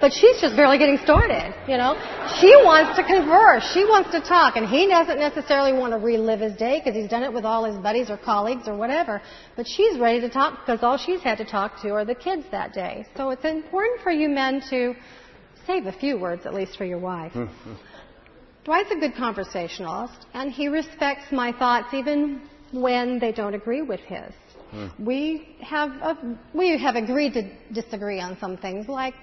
But 0.00 0.14
she's 0.14 0.40
just 0.40 0.56
barely 0.56 0.78
getting 0.78 0.96
started, 0.98 1.54
you 1.68 1.76
know. 1.76 1.94
She 2.40 2.48
wants 2.64 2.96
to 2.96 3.04
converse. 3.04 3.70
She 3.74 3.84
wants 3.84 4.10
to 4.12 4.20
talk. 4.20 4.56
And 4.56 4.66
he 4.66 4.88
doesn't 4.88 5.18
necessarily 5.18 5.74
want 5.74 5.92
to 5.92 5.98
relive 5.98 6.40
his 6.40 6.56
day 6.56 6.80
because 6.80 6.98
he's 6.98 7.10
done 7.10 7.22
it 7.22 7.32
with 7.32 7.44
all 7.44 7.64
his 7.64 7.76
buddies 7.76 8.08
or 8.08 8.16
colleagues 8.16 8.66
or 8.66 8.74
whatever. 8.74 9.20
But 9.56 9.66
she's 9.68 9.98
ready 9.98 10.20
to 10.22 10.30
talk 10.30 10.60
because 10.60 10.82
all 10.82 10.96
she's 10.96 11.20
had 11.20 11.36
to 11.38 11.44
talk 11.44 11.82
to 11.82 11.90
are 11.90 12.06
the 12.06 12.14
kids 12.14 12.44
that 12.50 12.72
day. 12.72 13.06
So 13.16 13.30
it's 13.30 13.44
important 13.44 14.00
for 14.02 14.10
you 14.10 14.30
men 14.30 14.62
to 14.70 14.94
save 15.66 15.84
a 15.86 15.92
few 15.92 16.18
words 16.18 16.46
at 16.46 16.54
least 16.54 16.78
for 16.78 16.86
your 16.86 16.98
wife. 16.98 17.32
Dwight's 18.64 18.90
a 18.90 18.96
good 18.96 19.14
conversationalist, 19.14 20.26
and 20.34 20.52
he 20.52 20.68
respects 20.68 21.32
my 21.32 21.50
thoughts 21.52 21.94
even 21.94 22.42
when 22.72 23.18
they 23.18 23.32
don't 23.32 23.54
agree 23.54 23.82
with 23.82 24.00
his. 24.00 24.32
Mm. 24.72 25.00
We 25.00 25.56
have 25.60 25.90
a, 25.90 26.38
we 26.54 26.78
have 26.78 26.94
agreed 26.94 27.34
to 27.34 27.50
disagree 27.72 28.20
on 28.20 28.38
some 28.38 28.56
things 28.56 28.86
like 28.86 29.14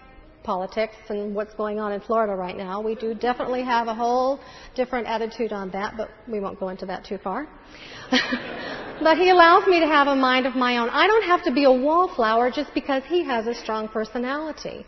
politics 0.48 0.96
and 1.10 1.36
what's 1.36 1.54
going 1.56 1.78
on 1.78 1.92
in 1.92 2.00
Florida 2.00 2.34
right 2.34 2.56
now. 2.56 2.80
We 2.82 2.96
do 2.96 3.14
definitely 3.14 3.64
have 3.64 3.88
a 3.90 3.94
whole 3.94 4.40
different 4.76 5.06
attitude 5.06 5.52
on 5.52 5.70
that, 5.72 5.96
but 5.98 6.10
we 6.26 6.40
won't 6.40 6.58
go 6.58 6.70
into 6.70 6.86
that 6.86 7.04
too 7.04 7.18
far. 7.18 7.50
but 9.08 9.18
he 9.18 9.30
allows 9.30 9.68
me 9.68 9.82
to 9.82 9.86
have 9.86 10.08
a 10.08 10.16
mind 10.16 10.46
of 10.46 10.56
my 10.56 10.78
own. 10.78 10.90
I 10.90 11.06
don't 11.06 11.26
have 11.26 11.44
to 11.44 11.52
be 11.52 11.66
a 11.66 11.72
wallflower 11.72 12.50
just 12.50 12.74
because 12.74 13.04
he 13.10 13.26
has 13.26 13.46
a 13.46 13.54
strong 13.54 13.90
personality. 13.90 14.86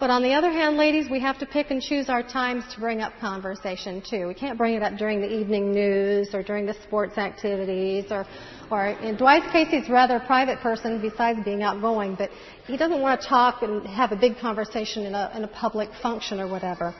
But 0.00 0.08
on 0.08 0.22
the 0.22 0.32
other 0.32 0.50
hand, 0.50 0.78
ladies, 0.78 1.10
we 1.10 1.20
have 1.20 1.38
to 1.40 1.46
pick 1.46 1.70
and 1.70 1.82
choose 1.82 2.08
our 2.08 2.22
times 2.22 2.64
to 2.72 2.80
bring 2.80 3.02
up 3.02 3.12
conversation 3.20 4.00
too. 4.00 4.28
We 4.28 4.32
can't 4.32 4.56
bring 4.56 4.72
it 4.72 4.82
up 4.82 4.96
during 4.96 5.20
the 5.20 5.30
evening 5.30 5.72
news 5.72 6.30
or 6.32 6.42
during 6.42 6.64
the 6.64 6.72
sports 6.72 7.18
activities 7.18 8.06
or, 8.10 8.24
or 8.70 8.86
in 8.86 9.16
Dwight's 9.16 9.52
case, 9.52 9.68
he's 9.68 9.90
rather 9.90 10.16
a 10.16 10.26
private 10.26 10.58
person 10.60 11.02
besides 11.02 11.40
being 11.44 11.62
outgoing, 11.62 12.14
but 12.14 12.30
he 12.66 12.78
doesn't 12.78 13.02
want 13.02 13.20
to 13.20 13.28
talk 13.28 13.60
and 13.60 13.86
have 13.86 14.10
a 14.10 14.16
big 14.16 14.38
conversation 14.38 15.04
in 15.04 15.14
a, 15.14 15.30
in 15.36 15.44
a 15.44 15.48
public 15.48 15.90
function 16.02 16.40
or 16.40 16.48
whatever. 16.48 16.94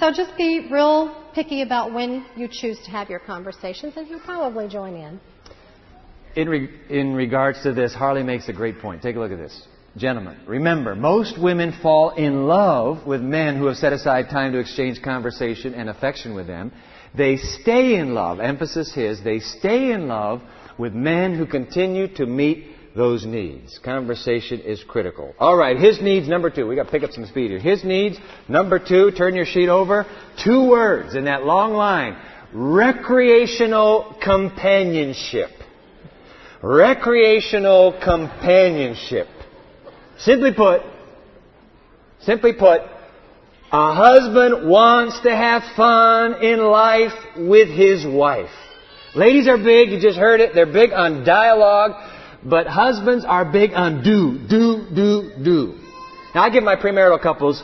So 0.00 0.10
just 0.10 0.34
be 0.38 0.66
real 0.72 1.14
picky 1.34 1.60
about 1.60 1.92
when 1.92 2.24
you 2.36 2.48
choose 2.50 2.78
to 2.86 2.90
have 2.90 3.10
your 3.10 3.20
conversations 3.20 3.98
and 3.98 4.06
he'll 4.06 4.20
probably 4.20 4.66
join 4.66 4.94
in. 4.94 5.20
In, 6.36 6.48
re- 6.48 6.70
in 6.88 7.12
regards 7.12 7.62
to 7.64 7.74
this, 7.74 7.94
Harley 7.94 8.22
makes 8.22 8.48
a 8.48 8.54
great 8.54 8.78
point. 8.78 9.02
Take 9.02 9.16
a 9.16 9.18
look 9.18 9.32
at 9.32 9.38
this. 9.38 9.66
Gentlemen, 9.96 10.36
remember, 10.46 10.94
most 10.94 11.40
women 11.40 11.72
fall 11.82 12.10
in 12.10 12.46
love 12.46 13.06
with 13.06 13.22
men 13.22 13.56
who 13.56 13.64
have 13.66 13.76
set 13.76 13.94
aside 13.94 14.28
time 14.28 14.52
to 14.52 14.58
exchange 14.58 15.00
conversation 15.00 15.72
and 15.72 15.88
affection 15.88 16.34
with 16.34 16.46
them. 16.46 16.70
They 17.16 17.38
stay 17.38 17.94
in 17.94 18.12
love, 18.12 18.38
emphasis 18.38 18.92
his, 18.92 19.22
they 19.24 19.38
stay 19.38 19.92
in 19.92 20.06
love 20.06 20.42
with 20.76 20.92
men 20.92 21.34
who 21.34 21.46
continue 21.46 22.08
to 22.16 22.26
meet 22.26 22.66
those 22.94 23.24
needs. 23.24 23.78
Conversation 23.78 24.60
is 24.60 24.84
critical. 24.86 25.34
All 25.38 25.56
right, 25.56 25.78
his 25.78 26.02
needs, 26.02 26.28
number 26.28 26.50
two. 26.50 26.66
We've 26.66 26.76
got 26.76 26.84
to 26.84 26.90
pick 26.90 27.02
up 27.02 27.12
some 27.12 27.24
speed 27.24 27.50
here. 27.50 27.60
His 27.60 27.82
needs, 27.82 28.18
number 28.48 28.78
two, 28.78 29.12
turn 29.12 29.34
your 29.34 29.46
sheet 29.46 29.70
over. 29.70 30.04
Two 30.44 30.68
words 30.68 31.14
in 31.14 31.24
that 31.24 31.44
long 31.44 31.72
line. 31.72 32.18
Recreational 32.52 34.14
companionship. 34.22 35.50
Recreational 36.62 37.98
companionship. 38.02 39.28
Simply 40.18 40.52
put, 40.54 40.82
simply 42.20 42.52
put, 42.52 42.80
a 43.72 43.94
husband 43.94 44.68
wants 44.68 45.20
to 45.20 45.34
have 45.34 45.62
fun 45.76 46.42
in 46.42 46.60
life 46.60 47.12
with 47.36 47.68
his 47.68 48.06
wife. 48.06 48.50
Ladies 49.14 49.48
are 49.48 49.58
big, 49.58 49.90
you 49.90 50.00
just 50.00 50.18
heard 50.18 50.40
it, 50.40 50.54
they're 50.54 50.72
big 50.72 50.92
on 50.92 51.24
dialogue, 51.24 51.92
but 52.44 52.66
husbands 52.66 53.24
are 53.26 53.50
big 53.50 53.72
on 53.72 54.02
do, 54.02 54.38
do, 54.48 54.86
do, 54.94 55.32
do. 55.42 55.74
Now 56.34 56.42
I 56.42 56.50
give 56.50 56.62
my 56.62 56.76
premarital 56.76 57.20
couples 57.22 57.62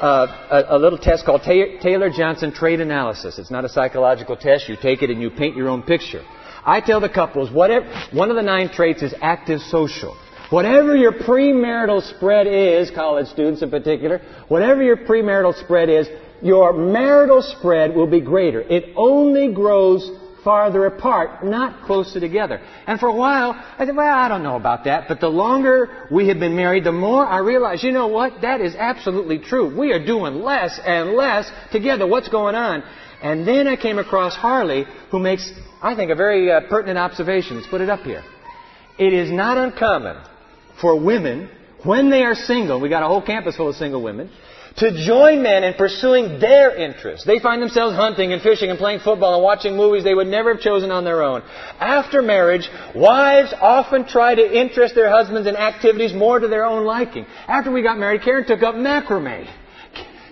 uh, 0.00 0.26
a, 0.50 0.76
a, 0.76 0.78
little 0.78 0.98
test 0.98 1.24
called 1.24 1.42
Taylor 1.42 2.10
Johnson 2.10 2.52
Trait 2.52 2.80
Analysis. 2.80 3.38
It's 3.38 3.50
not 3.50 3.64
a 3.64 3.68
psychological 3.68 4.36
test. 4.36 4.68
You 4.68 4.76
take 4.80 5.02
it 5.02 5.10
and 5.10 5.20
you 5.20 5.30
paint 5.30 5.56
your 5.56 5.68
own 5.68 5.82
picture. 5.82 6.24
I 6.64 6.80
tell 6.80 7.00
the 7.00 7.08
couples, 7.08 7.50
whatever, 7.50 7.86
one 8.12 8.30
of 8.30 8.36
the 8.36 8.42
nine 8.42 8.68
traits 8.68 9.02
is 9.02 9.14
active 9.20 9.60
social. 9.60 10.16
Whatever 10.50 10.96
your 10.96 11.12
premarital 11.12 12.02
spread 12.16 12.46
is, 12.46 12.90
college 12.90 13.26
students 13.28 13.60
in 13.62 13.70
particular, 13.70 14.22
whatever 14.48 14.82
your 14.82 14.96
premarital 14.96 15.54
spread 15.62 15.90
is, 15.90 16.08
your 16.42 16.72
marital 16.72 17.42
spread 17.42 17.94
will 17.94 18.06
be 18.06 18.20
greater. 18.20 18.62
It 18.62 18.94
only 18.96 19.52
grows 19.52 20.10
farther 20.42 20.86
apart, 20.86 21.44
not 21.44 21.84
closer 21.84 22.18
together. 22.18 22.62
And 22.86 22.98
for 22.98 23.08
a 23.08 23.14
while, 23.14 23.50
I 23.52 23.84
said, 23.84 23.94
well, 23.94 24.06
I 24.06 24.28
don't 24.28 24.42
know 24.42 24.56
about 24.56 24.84
that. 24.84 25.06
But 25.06 25.20
the 25.20 25.28
longer 25.28 26.06
we 26.10 26.28
have 26.28 26.38
been 26.38 26.56
married, 26.56 26.84
the 26.84 26.92
more 26.92 27.26
I 27.26 27.40
realize, 27.40 27.82
you 27.82 27.92
know 27.92 28.06
what? 28.06 28.40
That 28.40 28.62
is 28.62 28.74
absolutely 28.74 29.40
true. 29.40 29.76
We 29.78 29.92
are 29.92 30.02
doing 30.02 30.36
less 30.36 30.80
and 30.82 31.10
less 31.10 31.50
together. 31.72 32.06
What's 32.06 32.28
going 32.28 32.54
on? 32.54 32.82
And 33.20 33.46
then 33.46 33.66
I 33.66 33.76
came 33.76 33.98
across 33.98 34.34
Harley, 34.34 34.86
who 35.10 35.18
makes, 35.18 35.50
I 35.82 35.94
think, 35.94 36.10
a 36.10 36.14
very 36.14 36.50
uh, 36.50 36.60
pertinent 36.70 36.98
observation. 36.98 37.56
Let's 37.56 37.68
put 37.68 37.82
it 37.82 37.90
up 37.90 38.00
here. 38.00 38.22
It 38.98 39.12
is 39.12 39.30
not 39.30 39.58
uncommon 39.58 40.16
for 40.80 40.98
women, 41.00 41.50
when 41.84 42.10
they 42.10 42.22
are 42.22 42.34
single, 42.34 42.80
we 42.80 42.88
got 42.88 43.02
a 43.02 43.06
whole 43.06 43.22
campus 43.22 43.56
full 43.56 43.68
of 43.68 43.76
single 43.76 44.02
women, 44.02 44.30
to 44.76 45.04
join 45.04 45.42
men 45.42 45.64
in 45.64 45.74
pursuing 45.74 46.38
their 46.38 46.76
interests. 46.76 47.26
They 47.26 47.40
find 47.40 47.60
themselves 47.60 47.96
hunting 47.96 48.32
and 48.32 48.40
fishing 48.40 48.70
and 48.70 48.78
playing 48.78 49.00
football 49.00 49.34
and 49.34 49.42
watching 49.42 49.76
movies 49.76 50.04
they 50.04 50.14
would 50.14 50.28
never 50.28 50.54
have 50.54 50.62
chosen 50.62 50.90
on 50.90 51.04
their 51.04 51.22
own. 51.22 51.42
After 51.80 52.22
marriage, 52.22 52.68
wives 52.94 53.52
often 53.60 54.06
try 54.06 54.34
to 54.34 54.58
interest 54.58 54.94
their 54.94 55.10
husbands 55.10 55.48
in 55.48 55.56
activities 55.56 56.12
more 56.12 56.38
to 56.38 56.46
their 56.46 56.64
own 56.64 56.84
liking. 56.84 57.26
After 57.48 57.72
we 57.72 57.82
got 57.82 57.98
married, 57.98 58.22
Karen 58.22 58.46
took 58.46 58.62
up 58.62 58.76
macrame. 58.76 59.48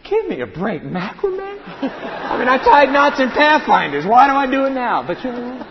Give 0.09 0.28
me 0.28 0.40
a 0.40 0.46
break, 0.46 0.82
macrame? 0.82 1.59
I 1.66 2.38
mean, 2.38 2.48
I 2.48 2.59
tied 2.59 2.92
knots 2.92 3.18
in 3.18 3.28
Pathfinders. 3.30 4.06
Why 4.06 4.28
do 4.28 4.35
I 4.35 4.48
do 4.48 4.66
it 4.66 4.70
now? 4.70 5.04
But 5.04 5.24
you 5.24 5.32
know, 5.32 5.66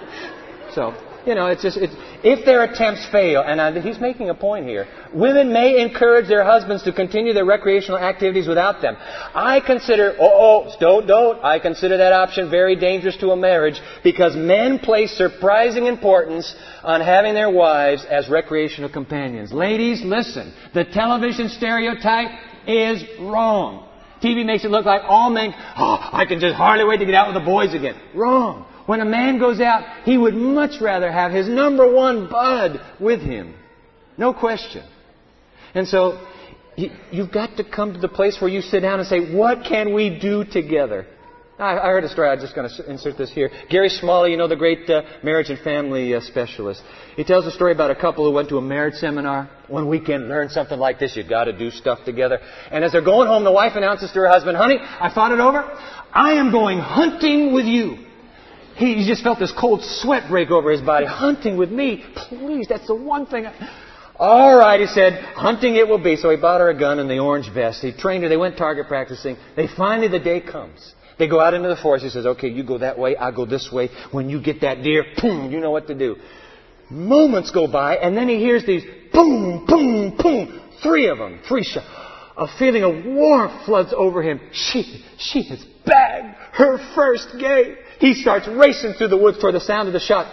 so 0.73 0.93
you 1.25 1.35
know, 1.35 1.47
it's 1.47 1.61
just, 1.61 1.77
it's, 1.77 1.93
if 2.23 2.45
their 2.45 2.63
attempts 2.63 3.07
fail, 3.11 3.41
and 3.41 3.61
I, 3.61 3.79
he's 3.79 3.99
making 3.99 4.29
a 4.29 4.33
point 4.33 4.67
here, 4.67 4.87
women 5.13 5.51
may 5.51 5.81
encourage 5.81 6.27
their 6.27 6.43
husbands 6.43 6.83
to 6.83 6.93
continue 6.93 7.33
their 7.33 7.45
recreational 7.45 7.99
activities 7.99 8.47
without 8.47 8.81
them. 8.81 8.95
I 8.99 9.61
consider, 9.65 10.15
oh, 10.19 10.65
oh, 10.67 10.75
don't, 10.79 11.07
don't, 11.07 11.43
I 11.43 11.59
consider 11.59 11.97
that 11.97 12.13
option 12.13 12.49
very 12.49 12.75
dangerous 12.75 13.17
to 13.17 13.31
a 13.31 13.35
marriage 13.35 13.79
because 14.03 14.35
men 14.35 14.79
place 14.79 15.15
surprising 15.17 15.87
importance 15.87 16.55
on 16.83 17.01
having 17.01 17.33
their 17.33 17.49
wives 17.49 18.05
as 18.05 18.29
recreational 18.29 18.89
companions. 18.89 19.51
Ladies, 19.51 20.01
listen, 20.03 20.53
the 20.73 20.85
television 20.85 21.49
stereotype 21.49 22.31
is 22.67 23.03
wrong. 23.19 23.87
TV 24.21 24.45
makes 24.45 24.63
it 24.63 24.71
look 24.71 24.85
like 24.85 25.01
all 25.05 25.29
men, 25.29 25.53
oh, 25.77 26.09
I 26.11 26.25
can 26.25 26.39
just 26.39 26.55
hardly 26.55 26.85
wait 26.85 26.97
to 26.97 27.05
get 27.05 27.15
out 27.15 27.27
with 27.27 27.35
the 27.35 27.45
boys 27.45 27.73
again. 27.73 27.95
Wrong. 28.13 28.65
When 28.85 29.01
a 29.01 29.05
man 29.05 29.39
goes 29.39 29.59
out, 29.59 30.03
he 30.03 30.17
would 30.17 30.35
much 30.35 30.79
rather 30.81 31.11
have 31.11 31.31
his 31.31 31.47
number 31.47 31.91
one 31.91 32.29
bud 32.29 32.79
with 32.99 33.21
him. 33.21 33.55
No 34.17 34.33
question. 34.33 34.83
And 35.73 35.87
so, 35.87 36.25
you've 37.11 37.31
got 37.31 37.57
to 37.57 37.63
come 37.63 37.93
to 37.93 37.99
the 37.99 38.07
place 38.07 38.37
where 38.39 38.49
you 38.49 38.61
sit 38.61 38.81
down 38.81 38.99
and 38.99 39.07
say, 39.07 39.33
what 39.33 39.65
can 39.67 39.93
we 39.93 40.19
do 40.19 40.43
together? 40.43 41.07
I, 41.57 41.87
heard 41.87 42.03
a 42.03 42.09
story. 42.09 42.27
I'm 42.27 42.39
just 42.41 42.53
going 42.53 42.69
to 42.69 42.91
insert 42.91 43.17
this 43.17 43.31
here. 43.31 43.49
Gary 43.69 43.87
Smalley, 43.87 44.31
you 44.31 44.37
know, 44.37 44.47
the 44.49 44.57
great 44.57 44.89
uh, 44.89 45.03
marriage 45.23 45.49
and 45.49 45.57
family 45.59 46.13
uh, 46.13 46.19
specialist. 46.19 46.81
He 47.15 47.23
tells 47.23 47.45
a 47.45 47.51
story 47.51 47.71
about 47.71 47.91
a 47.91 47.95
couple 47.95 48.25
who 48.25 48.31
went 48.31 48.49
to 48.49 48.57
a 48.57 48.61
marriage 48.61 48.95
seminar 48.95 49.49
one 49.69 49.87
weekend, 49.87 50.27
learned 50.27 50.51
something 50.51 50.77
like 50.77 50.99
this. 50.99 51.15
You've 51.15 51.29
got 51.29 51.45
to 51.45 51.57
do 51.57 51.71
stuff 51.71 51.99
together. 52.03 52.39
And 52.71 52.83
as 52.83 52.91
they're 52.91 53.01
going 53.01 53.29
home, 53.29 53.45
the 53.45 53.53
wife 53.53 53.77
announces 53.77 54.11
to 54.11 54.19
her 54.19 54.27
husband, 54.27 54.57
honey, 54.57 54.79
I 54.81 55.09
thought 55.13 55.31
it 55.31 55.39
over. 55.39 55.63
I 56.11 56.33
am 56.33 56.51
going 56.51 56.79
hunting 56.79 57.53
with 57.53 57.65
you. 57.65 57.99
He 58.75 59.07
just 59.07 59.23
felt 59.23 59.39
this 59.39 59.53
cold 59.57 59.81
sweat 59.83 60.29
break 60.29 60.51
over 60.51 60.69
his 60.69 60.81
body. 60.81 61.05
Hunting 61.05 61.57
with 61.57 61.71
me? 61.71 62.03
Please, 62.15 62.67
that's 62.67 62.87
the 62.87 62.95
one 62.95 63.25
thing. 63.25 63.45
I... 63.45 63.81
All 64.17 64.57
right, 64.57 64.79
he 64.79 64.87
said, 64.87 65.13
hunting 65.35 65.75
it 65.75 65.87
will 65.87 66.01
be. 66.01 66.15
So 66.15 66.29
he 66.29 66.37
bought 66.37 66.61
her 66.61 66.69
a 66.69 66.77
gun 66.77 66.99
and 66.99 67.09
the 67.09 67.19
orange 67.19 67.49
vest. 67.53 67.81
He 67.81 67.91
trained 67.91 68.23
her. 68.23 68.29
They 68.29 68.37
went 68.37 68.57
target 68.57 68.87
practicing. 68.87 69.37
They 69.55 69.67
finally, 69.77 70.07
the 70.07 70.19
day 70.19 70.41
comes. 70.41 70.93
They 71.17 71.27
go 71.27 71.39
out 71.39 71.53
into 71.53 71.69
the 71.69 71.77
forest. 71.77 72.03
He 72.03 72.09
says, 72.09 72.25
okay, 72.25 72.49
you 72.49 72.63
go 72.63 72.77
that 72.77 72.97
way, 72.97 73.15
I'll 73.15 73.31
go 73.31 73.45
this 73.45 73.69
way. 73.71 73.89
When 74.11 74.29
you 74.29 74.41
get 74.41 74.61
that 74.61 74.83
deer, 74.83 75.05
boom, 75.21 75.51
you 75.51 75.59
know 75.59 75.71
what 75.71 75.87
to 75.87 75.95
do. 75.95 76.17
Moments 76.89 77.51
go 77.51 77.67
by, 77.67 77.95
and 77.95 78.15
then 78.15 78.27
he 78.27 78.37
hears 78.37 78.65
these 78.65 78.83
boom, 79.13 79.65
boom, 79.65 80.17
boom. 80.17 80.61
Three 80.83 81.07
of 81.07 81.17
them, 81.17 81.39
three 81.47 81.63
shots. 81.63 81.87
A 82.37 82.47
feeling 82.59 82.83
of 82.83 83.05
warmth 83.05 83.65
floods 83.65 83.93
over 83.95 84.21
him. 84.21 84.41
She, 84.51 85.03
she 85.17 85.43
has 85.43 85.63
bagged 85.85 86.35
her 86.53 86.77
first 86.93 87.29
game. 87.39 87.77
He 87.99 88.13
starts 88.13 88.47
racing 88.47 88.93
through 88.93 89.09
the 89.09 89.17
woods 89.17 89.39
for 89.39 89.51
the 89.51 89.59
sound 89.59 89.87
of 89.87 89.93
the 89.93 89.99
shot. 89.99 90.31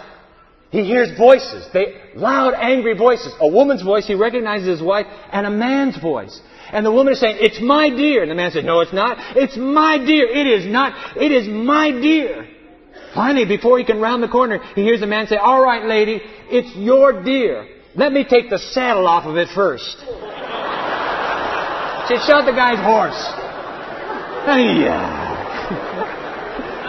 He 0.70 0.84
hears 0.84 1.16
voices, 1.18 1.68
they, 1.74 2.00
loud, 2.14 2.54
angry 2.54 2.96
voices. 2.96 3.34
A 3.40 3.46
woman's 3.46 3.82
voice, 3.82 4.06
he 4.06 4.14
recognizes 4.14 4.66
his 4.66 4.82
wife, 4.82 5.06
and 5.30 5.46
a 5.46 5.50
man's 5.50 5.98
voice. 5.98 6.40
And 6.72 6.86
the 6.86 6.90
woman 6.90 7.12
is 7.12 7.20
saying, 7.20 7.36
It's 7.40 7.60
my 7.60 7.90
deer. 7.90 8.22
And 8.22 8.30
the 8.30 8.34
man 8.34 8.52
says, 8.52 8.64
No, 8.64 8.80
it's 8.80 8.92
not. 8.92 9.18
It's 9.36 9.56
my 9.56 9.98
deer. 9.98 10.26
It 10.26 10.46
is 10.46 10.66
not. 10.66 11.18
It 11.18 11.30
is 11.30 11.46
my 11.46 11.90
deer. 11.90 12.48
Finally, 13.14 13.44
before 13.44 13.78
he 13.78 13.84
can 13.84 14.00
round 14.00 14.22
the 14.22 14.28
corner, 14.28 14.60
he 14.74 14.82
hears 14.82 15.00
the 15.00 15.06
man 15.06 15.26
say, 15.26 15.36
All 15.36 15.62
right, 15.62 15.84
lady, 15.84 16.22
it's 16.48 16.74
your 16.74 17.22
deer. 17.22 17.68
Let 17.94 18.10
me 18.12 18.24
take 18.24 18.48
the 18.48 18.58
saddle 18.58 19.06
off 19.06 19.26
of 19.26 19.36
it 19.36 19.48
first. 19.54 19.98
She 22.08 22.16
shot 22.26 22.46
the 22.46 22.52
guy's 22.56 22.78
horse. 22.78 23.22
Yeah. 24.46 26.01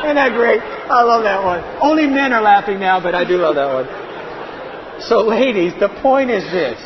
Isn't 0.04 0.16
that 0.16 0.34
great? 0.34 0.62
I 0.62 1.02
love 1.04 1.24
that 1.24 1.44
one. 1.44 1.64
Only 1.82 2.08
men 2.08 2.34
are 2.34 2.42
laughing 2.42 2.80
now, 2.80 3.02
but 3.02 3.16
I 3.16 3.24
do 3.24 3.38
love 3.38 3.56
that 3.56 3.74
one. 3.74 5.02
So, 5.02 5.22
ladies, 5.22 5.74
the 5.80 5.90
point 6.02 6.30
is 6.30 6.44
this. 6.52 6.80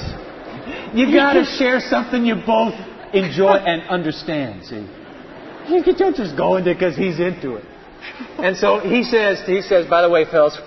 You 0.93 1.13
gotta 1.13 1.43
share 1.43 1.79
something 1.79 2.25
you 2.25 2.35
both 2.45 2.73
enjoy 3.13 3.55
and 3.55 3.81
understand, 3.89 4.65
see? 4.65 4.87
You 5.69 5.83
don't 5.83 6.15
just 6.15 6.37
go 6.37 6.57
into 6.57 6.71
it 6.71 6.75
because 6.75 6.95
he's 6.95 7.19
into 7.19 7.55
it. 7.55 7.65
And 8.37 8.55
so 8.55 8.79
he 8.79 9.03
says, 9.03 9.41
he 9.45 9.61
says, 9.61 9.87
by 9.89 10.01
the 10.01 10.09
way, 10.09 10.23
fellas, 10.23 10.57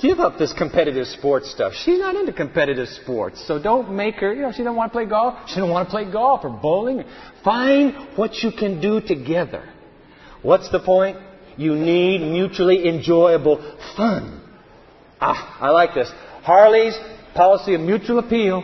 give 0.00 0.18
up 0.18 0.38
this 0.38 0.52
competitive 0.52 1.06
sports 1.06 1.50
stuff. 1.50 1.72
She's 1.74 2.00
not 2.00 2.16
into 2.16 2.32
competitive 2.32 2.88
sports, 2.88 3.46
so 3.46 3.62
don't 3.62 3.94
make 3.94 4.16
her, 4.16 4.34
you 4.34 4.42
know, 4.42 4.50
she 4.50 4.58
doesn't 4.58 4.74
want 4.74 4.92
to 4.92 4.96
play 4.96 5.06
golf. 5.06 5.48
She 5.48 5.56
doesn't 5.56 5.70
want 5.70 5.88
to 5.88 5.90
play 5.90 6.10
golf 6.10 6.44
or 6.44 6.50
bowling. 6.50 7.04
Find 7.44 8.16
what 8.16 8.34
you 8.42 8.50
can 8.50 8.80
do 8.80 9.00
together. 9.00 9.68
What's 10.42 10.68
the 10.70 10.80
point? 10.80 11.18
You 11.56 11.74
need 11.74 12.20
mutually 12.20 12.88
enjoyable 12.88 13.58
fun. 13.96 14.40
Ah, 15.20 15.58
I 15.60 15.70
like 15.70 15.94
this. 15.94 16.10
Harley's 16.42 16.98
policy 17.34 17.74
of 17.74 17.80
mutual 17.80 18.18
appeal 18.18 18.62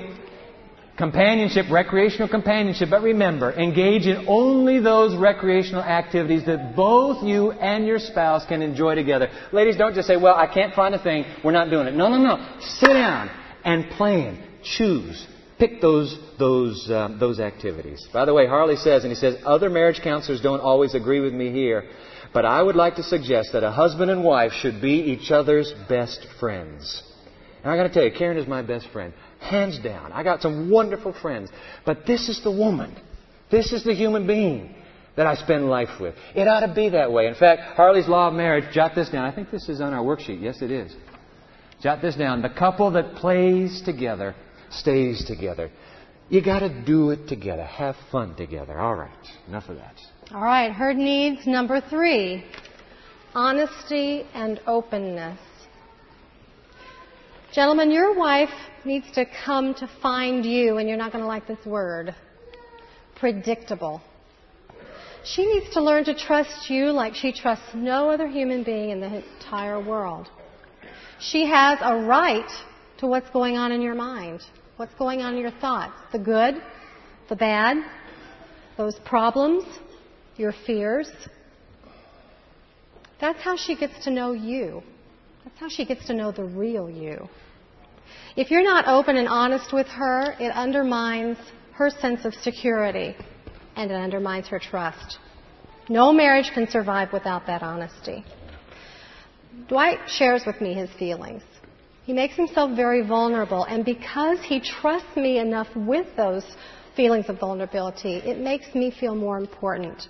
Companionship, 1.01 1.65
recreational 1.71 2.29
companionship, 2.29 2.91
but 2.91 3.01
remember, 3.01 3.55
engage 3.55 4.07
in 4.07 4.27
only 4.29 4.81
those 4.81 5.17
recreational 5.17 5.83
activities 5.83 6.45
that 6.45 6.77
both 6.77 7.25
you 7.25 7.53
and 7.53 7.87
your 7.87 7.99
spouse 7.99 8.45
can 8.45 8.61
enjoy 8.61 8.97
together. 8.97 9.31
Ladies, 9.51 9.79
don't 9.79 9.95
just 9.95 10.07
say, 10.07 10.19
well, 10.19 10.35
I 10.35 10.47
can't 10.47 10.75
find 10.75 10.95
a 10.95 11.03
thing, 11.03 11.25
we're 11.43 11.53
not 11.53 11.71
doing 11.71 11.87
it. 11.87 11.95
No, 11.95 12.09
no, 12.09 12.19
no. 12.19 12.59
Sit 12.61 12.93
down 12.93 13.31
and 13.65 13.89
plan. 13.93 14.47
Choose. 14.63 15.27
Pick 15.59 15.81
those, 15.81 16.19
those, 16.39 16.91
um, 16.91 17.19
those 17.19 17.41
activities. 17.41 18.07
By 18.13 18.27
the 18.27 18.35
way, 18.35 18.47
Harley 18.47 18.77
says, 18.77 19.03
and 19.03 19.11
he 19.11 19.17
says, 19.17 19.37
other 19.47 19.71
marriage 19.71 20.03
counselors 20.05 20.43
don't 20.43 20.61
always 20.61 20.95
agree 20.95 21.21
with 21.21 21.33
me 21.33 21.51
here, 21.51 21.89
but 22.33 22.45
I 22.45 22.63
would 22.63 22.77
like 22.77 22.97
to 22.97 23.03
suggest 23.03 23.53
that 23.53 23.65
a 23.65 23.71
husband 23.71 24.11
and 24.11 24.23
wife 24.23 24.53
should 24.53 24.81
be 24.81 24.95
each 24.95 25.31
other's 25.31 25.73
best 25.89 26.27
friends. 26.39 27.03
And 27.63 27.73
I 27.73 27.77
got 27.77 27.85
to 27.85 27.89
tell 27.91 28.05
you, 28.05 28.13
Karen 28.13 28.39
is 28.39 28.47
my 28.47 28.63
best 28.63 28.89
friend. 28.93 29.13
Hands 29.41 29.79
down. 29.83 30.13
I 30.13 30.23
got 30.23 30.43
some 30.43 30.71
wonderful 30.71 31.13
friends. 31.13 31.51
But 31.85 32.07
this 32.07 32.29
is 32.29 32.43
the 32.43 32.51
woman. 32.51 32.97
This 33.51 33.73
is 33.73 33.85
the 33.85 33.95
human 33.95 34.27
being 34.27 34.75
that 35.17 35.27
I 35.27 35.35
spend 35.35 35.69
life 35.69 36.01
with. 36.01 36.15
It 36.35 36.47
ought 36.47 36.67
to 36.67 36.73
be 36.73 36.91
that 36.91 37.13
way. 37.13 37.27
In 37.27 37.35
fact, 37.35 37.77
Harley's 37.77 38.09
Law 38.09 38.29
of 38.29 38.35
Marriage, 38.35 38.73
jot 38.73 38.95
this 38.95 39.11
down. 39.11 39.25
I 39.25 39.35
think 39.35 39.51
this 39.51 39.69
is 39.69 39.81
on 39.81 39.93
our 39.93 40.03
worksheet. 40.03 40.41
Yes, 40.41 40.63
it 40.63 40.71
is. 40.71 40.95
Jot 41.83 42.01
this 42.01 42.17
down. 42.17 42.43
The 42.43 42.51
couple 42.51 42.93
that 42.93 43.17
plays 43.17 43.83
together 43.85 44.35
stays 44.71 45.25
together. 45.27 45.71
You 46.29 46.43
got 46.45 46.61
to 46.61 46.85
do 46.85 47.11
it 47.11 47.27
together. 47.27 47.65
Have 47.65 47.97
fun 48.13 48.37
together. 48.37 48.79
All 48.79 48.95
right. 48.95 49.11
Enough 49.49 49.69
of 49.69 49.77
that. 49.77 49.95
All 50.33 50.43
right. 50.43 50.71
Herd 50.71 50.97
needs 50.97 51.45
number 51.45 51.81
three 51.81 52.45
honesty 53.35 54.25
and 54.33 54.61
openness. 54.65 55.41
Gentlemen, 57.53 57.91
your 57.91 58.17
wife 58.17 58.55
needs 58.85 59.11
to 59.15 59.25
come 59.45 59.75
to 59.75 59.91
find 60.01 60.47
you, 60.47 60.79
and 60.79 60.89
you're 60.89 60.97
not 60.97 61.11
going 61.11 61.23
to 61.23 61.27
like 61.27 61.49
this 61.49 61.59
word 61.67 62.15
predictable. 63.17 64.01
She 65.25 65.45
needs 65.45 65.71
to 65.75 65.83
learn 65.83 66.05
to 66.05 66.15
trust 66.15 66.71
you 66.71 66.93
like 66.93 67.17
she 67.17 67.33
trusts 67.33 67.67
no 67.75 68.09
other 68.09 68.29
human 68.29 68.63
being 68.63 68.91
in 68.91 69.01
the 69.01 69.25
entire 69.35 69.85
world. 69.85 70.29
She 71.19 71.45
has 71.47 71.81
a 71.83 71.97
right 72.07 72.49
to 72.99 73.09
what's 73.09 73.29
going 73.31 73.57
on 73.57 73.73
in 73.73 73.83
your 73.83 73.97
mind, 73.97 74.43
what's 74.77 74.95
going 74.95 75.23
on 75.23 75.35
in 75.35 75.41
your 75.41 75.51
thoughts, 75.51 75.95
the 76.13 76.21
good, 76.21 76.63
the 77.29 77.35
bad, 77.35 77.79
those 78.77 78.95
problems, 79.01 79.65
your 80.41 80.55
fears. 80.67 81.11
That's 83.21 83.41
how 83.43 83.57
she 83.57 83.77
gets 83.77 84.05
to 84.05 84.11
know 84.11 84.33
you. 84.33 84.83
That's 85.45 85.59
how 85.59 85.69
she 85.69 85.85
gets 85.85 86.07
to 86.07 86.15
know 86.15 86.33
the 86.33 86.45
real 86.45 86.91
you. 86.91 87.29
If 88.37 88.51
you're 88.51 88.65
not 88.65 88.89
open 88.89 89.17
and 89.17 89.29
honest 89.29 89.73
with 89.73 89.87
her, 89.89 90.35
it 90.41 90.51
undermines 90.53 91.37
her 91.75 91.91
sense 91.91 92.25
of 92.25 92.35
security 92.35 93.15
and 93.77 93.91
it 93.91 93.95
undermines 93.95 94.49
her 94.49 94.59
trust. 94.59 95.19
No 95.89 96.13
marriage 96.13 96.51
can 96.55 96.69
survive 96.69 97.13
without 97.13 97.47
that 97.47 97.63
honesty. 97.63 98.25
Dwight 99.69 99.99
shares 100.09 100.43
with 100.47 100.61
me 100.61 100.75
his 100.75 100.91
feelings. 100.99 101.43
He 102.05 102.13
makes 102.13 102.35
himself 102.35 102.77
very 102.77 103.07
vulnerable, 103.07 103.65
and 103.65 103.85
because 103.85 104.39
he 104.43 104.61
trusts 104.61 105.17
me 105.17 105.39
enough 105.39 105.69
with 105.77 106.07
those 106.17 106.45
feelings 106.97 107.29
of 107.29 107.39
vulnerability, 107.39 108.17
it 108.17 108.39
makes 108.39 108.75
me 108.75 108.91
feel 108.91 109.15
more 109.15 109.39
important. 109.39 110.07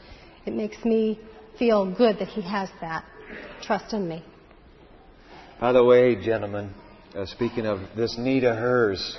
It 0.47 0.55
makes 0.55 0.85
me 0.85 1.21
feel 1.59 1.95
good 1.95 2.19
that 2.19 2.29
he 2.29 2.41
has 2.43 2.71
that 2.81 3.05
trust 3.63 3.93
in 3.93 4.09
me. 4.09 4.25
By 5.61 5.73
the 5.73 5.85
way, 5.85 6.17
gentlemen, 6.17 6.73
uh, 7.15 7.27
speaking 7.27 7.67
of 7.67 7.81
this 7.95 8.17
need 8.19 8.45
of 8.45 8.57
hers, 8.57 9.19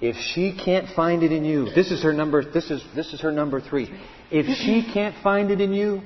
if 0.00 0.16
she 0.16 0.56
can't 0.56 0.88
find 0.94 1.22
it 1.22 1.32
in 1.32 1.44
you, 1.44 1.66
this 1.74 1.90
is 1.90 2.02
her 2.02 2.12
number. 2.12 2.42
This 2.44 2.70
is 2.70 2.82
this 2.94 3.12
is 3.12 3.20
her 3.20 3.32
number 3.32 3.60
three. 3.60 3.90
If 4.30 4.46
she 4.58 4.90
can't 4.94 5.14
find 5.22 5.50
it 5.50 5.60
in 5.60 5.72
you, 5.74 6.00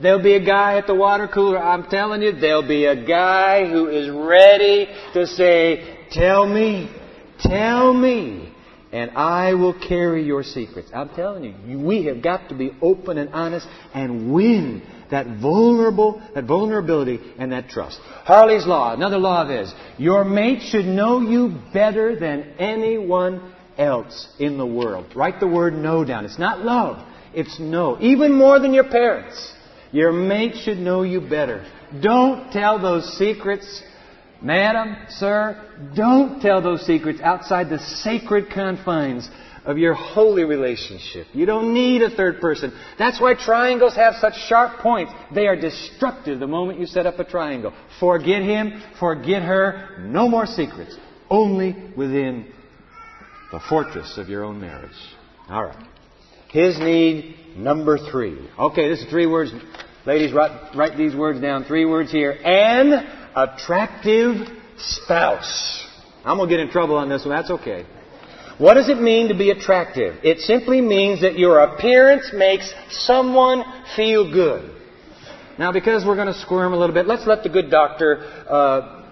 there'll 0.00 0.22
be 0.22 0.34
a 0.34 0.44
guy 0.44 0.78
at 0.78 0.86
the 0.86 0.94
water 0.94 1.28
cooler. 1.28 1.58
I'm 1.58 1.84
telling 1.90 2.22
you, 2.22 2.32
there'll 2.32 2.66
be 2.66 2.86
a 2.86 3.06
guy 3.06 3.68
who 3.70 3.88
is 3.88 4.10
ready 4.10 4.88
to 5.12 5.26
say, 5.26 6.06
"Tell 6.10 6.46
me, 6.46 6.90
tell 7.40 7.92
me." 7.92 8.53
And 8.94 9.10
I 9.16 9.54
will 9.54 9.74
carry 9.74 10.22
your 10.22 10.44
secrets. 10.44 10.88
I'm 10.94 11.08
telling 11.08 11.42
you, 11.66 11.80
we 11.80 12.04
have 12.04 12.22
got 12.22 12.50
to 12.50 12.54
be 12.54 12.70
open 12.80 13.18
and 13.18 13.28
honest 13.30 13.66
and 13.92 14.32
win 14.32 14.82
that 15.10 15.26
vulnerable, 15.42 16.22
that 16.36 16.44
vulnerability 16.44 17.18
and 17.36 17.50
that 17.50 17.68
trust. 17.68 17.98
Harley's 17.98 18.64
law, 18.64 18.94
another 18.94 19.18
law 19.18 19.42
of 19.42 19.48
his. 19.48 19.74
Your 19.98 20.24
mate 20.24 20.62
should 20.62 20.84
know 20.84 21.20
you 21.20 21.60
better 21.72 22.14
than 22.14 22.54
anyone 22.60 23.52
else 23.76 24.28
in 24.38 24.58
the 24.58 24.66
world. 24.66 25.06
Write 25.16 25.40
the 25.40 25.48
word 25.48 25.74
know 25.74 26.04
down. 26.04 26.24
It's 26.24 26.38
not 26.38 26.60
love, 26.60 27.04
it's 27.34 27.58
know. 27.58 27.98
Even 28.00 28.32
more 28.32 28.60
than 28.60 28.72
your 28.72 28.88
parents. 28.88 29.52
Your 29.90 30.12
mate 30.12 30.54
should 30.62 30.78
know 30.78 31.02
you 31.02 31.20
better. 31.20 31.68
Don't 32.00 32.52
tell 32.52 32.80
those 32.80 33.18
secrets 33.18 33.82
Madam, 34.44 34.96
sir, 35.08 35.58
don't 35.96 36.40
tell 36.42 36.60
those 36.60 36.84
secrets 36.84 37.18
outside 37.22 37.70
the 37.70 37.78
sacred 37.78 38.50
confines 38.50 39.28
of 39.64 39.78
your 39.78 39.94
holy 39.94 40.44
relationship. 40.44 41.26
You 41.32 41.46
don't 41.46 41.72
need 41.72 42.02
a 42.02 42.10
third 42.10 42.42
person. 42.42 42.70
That's 42.98 43.18
why 43.18 43.34
triangles 43.34 43.96
have 43.96 44.16
such 44.16 44.34
sharp 44.46 44.80
points. 44.80 45.12
They 45.34 45.46
are 45.46 45.58
destructive 45.58 46.40
the 46.40 46.46
moment 46.46 46.78
you 46.78 46.84
set 46.84 47.06
up 47.06 47.18
a 47.18 47.24
triangle. 47.24 47.72
Forget 47.98 48.42
him, 48.42 48.82
forget 49.00 49.42
her, 49.42 49.96
no 50.00 50.28
more 50.28 50.44
secrets. 50.44 50.94
Only 51.30 51.74
within 51.96 52.52
the 53.50 53.60
fortress 53.60 54.18
of 54.18 54.28
your 54.28 54.44
own 54.44 54.60
marriage. 54.60 54.92
All 55.48 55.64
right. 55.64 55.86
His 56.50 56.78
need 56.78 57.56
number 57.56 57.96
three. 57.96 58.46
Okay, 58.58 58.90
this 58.90 59.00
is 59.00 59.08
three 59.08 59.26
words. 59.26 59.52
Ladies, 60.04 60.34
write, 60.34 60.76
write 60.76 60.98
these 60.98 61.16
words 61.16 61.40
down. 61.40 61.64
Three 61.64 61.86
words 61.86 62.12
here. 62.12 62.32
An 62.32 63.23
attractive 63.34 64.48
spouse. 64.76 65.86
I'm 66.24 66.38
going 66.38 66.48
to 66.48 66.56
get 66.56 66.60
in 66.60 66.70
trouble 66.70 66.96
on 66.96 67.08
this 67.08 67.24
one. 67.24 67.34
That's 67.34 67.50
okay. 67.50 67.84
What 68.58 68.74
does 68.74 68.88
it 68.88 68.98
mean 69.00 69.28
to 69.28 69.34
be 69.34 69.50
attractive? 69.50 70.16
It 70.22 70.38
simply 70.38 70.80
means 70.80 71.22
that 71.22 71.38
your 71.38 71.60
appearance 71.60 72.30
makes 72.32 72.72
someone 72.90 73.64
feel 73.96 74.32
good. 74.32 74.70
Now, 75.58 75.72
because 75.72 76.04
we're 76.04 76.16
going 76.16 76.32
to 76.32 76.40
squirm 76.40 76.72
a 76.72 76.76
little 76.76 76.94
bit, 76.94 77.06
let's 77.06 77.26
let 77.26 77.42
the 77.42 77.48
good 77.48 77.70
doctor 77.70 78.18
uh, 78.48 79.04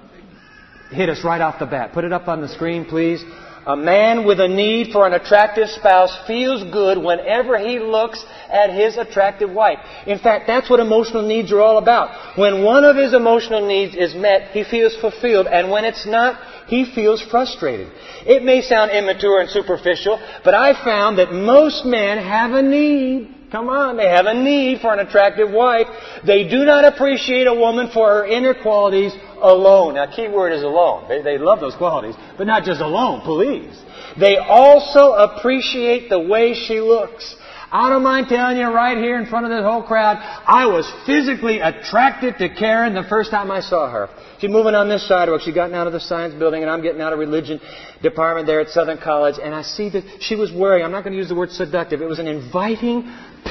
hit 0.90 1.08
us 1.08 1.24
right 1.24 1.40
off 1.40 1.58
the 1.58 1.66
bat. 1.66 1.92
Put 1.92 2.04
it 2.04 2.12
up 2.12 2.28
on 2.28 2.40
the 2.40 2.48
screen, 2.48 2.84
please. 2.84 3.22
A 3.64 3.76
man 3.76 4.24
with 4.24 4.40
a 4.40 4.48
need 4.48 4.92
for 4.92 5.06
an 5.06 5.12
attractive 5.12 5.68
spouse 5.68 6.16
feels 6.26 6.64
good 6.72 6.98
whenever 6.98 7.58
he 7.58 7.78
looks 7.78 8.24
at 8.50 8.70
his 8.70 8.96
attractive 8.96 9.50
wife. 9.50 9.78
In 10.06 10.18
fact, 10.18 10.48
that's 10.48 10.68
what 10.68 10.80
emotional 10.80 11.22
needs 11.22 11.52
are 11.52 11.60
all 11.60 11.78
about. 11.78 12.36
When 12.36 12.64
one 12.64 12.84
of 12.84 12.96
his 12.96 13.14
emotional 13.14 13.64
needs 13.64 13.94
is 13.94 14.14
met, 14.16 14.50
he 14.50 14.64
feels 14.64 14.96
fulfilled, 14.96 15.46
and 15.46 15.70
when 15.70 15.84
it's 15.84 16.06
not, 16.06 16.40
he 16.66 16.84
feels 16.92 17.22
frustrated. 17.22 17.88
It 18.26 18.42
may 18.42 18.62
sound 18.62 18.90
immature 18.90 19.40
and 19.40 19.48
superficial, 19.48 20.20
but 20.44 20.54
I 20.54 20.72
found 20.84 21.18
that 21.18 21.32
most 21.32 21.84
men 21.84 22.18
have 22.18 22.52
a 22.52 22.62
need. 22.62 23.41
Come 23.52 23.68
on, 23.68 23.98
they 23.98 24.08
have 24.08 24.24
a 24.24 24.32
need 24.32 24.80
for 24.80 24.94
an 24.94 25.06
attractive 25.06 25.50
wife. 25.50 25.86
They 26.26 26.48
do 26.48 26.64
not 26.64 26.86
appreciate 26.86 27.46
a 27.46 27.52
woman 27.52 27.90
for 27.92 28.08
her 28.08 28.26
inner 28.26 28.54
qualities 28.54 29.12
alone. 29.42 29.94
Now, 29.94 30.06
key 30.06 30.26
word 30.28 30.54
is 30.54 30.62
alone. 30.62 31.06
They, 31.06 31.20
they 31.20 31.36
love 31.36 31.60
those 31.60 31.74
qualities, 31.74 32.14
but 32.38 32.46
not 32.46 32.64
just 32.64 32.80
alone, 32.80 33.20
please. 33.20 33.78
They 34.18 34.38
also 34.38 35.12
appreciate 35.12 36.08
the 36.08 36.18
way 36.18 36.54
she 36.54 36.80
looks. 36.80 37.36
I 37.74 37.88
don't 37.88 38.02
mind 38.02 38.28
telling 38.28 38.58
you 38.58 38.66
right 38.66 38.98
here 38.98 39.18
in 39.18 39.24
front 39.24 39.46
of 39.46 39.50
this 39.50 39.62
whole 39.64 39.82
crowd, 39.82 40.18
I 40.20 40.66
was 40.66 40.86
physically 41.06 41.58
attracted 41.58 42.36
to 42.36 42.50
Karen 42.50 42.92
the 42.92 43.04
first 43.08 43.30
time 43.30 43.50
I 43.50 43.60
saw 43.60 43.90
her. 43.90 44.10
She's 44.40 44.50
moving 44.50 44.74
on 44.74 44.90
this 44.90 45.08
sidewalk. 45.08 45.40
She'd 45.40 45.54
gotten 45.54 45.74
out 45.74 45.86
of 45.86 45.94
the 45.94 46.00
science 46.00 46.34
building, 46.34 46.60
and 46.60 46.70
I'm 46.70 46.82
getting 46.82 47.00
out 47.00 47.14
of 47.14 47.18
religion 47.18 47.62
department 48.02 48.46
there 48.46 48.60
at 48.60 48.68
Southern 48.68 48.98
College, 48.98 49.36
and 49.42 49.54
I 49.54 49.62
see 49.62 49.88
that 49.88 50.04
she 50.20 50.34
was 50.34 50.52
wearing, 50.52 50.84
I'm 50.84 50.92
not 50.92 51.02
going 51.02 51.14
to 51.14 51.18
use 51.18 51.30
the 51.30 51.34
word 51.34 51.50
seductive, 51.50 52.02
it 52.02 52.08
was 52.08 52.18
an 52.18 52.28
inviting 52.28 53.04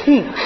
pink. 0.05 0.27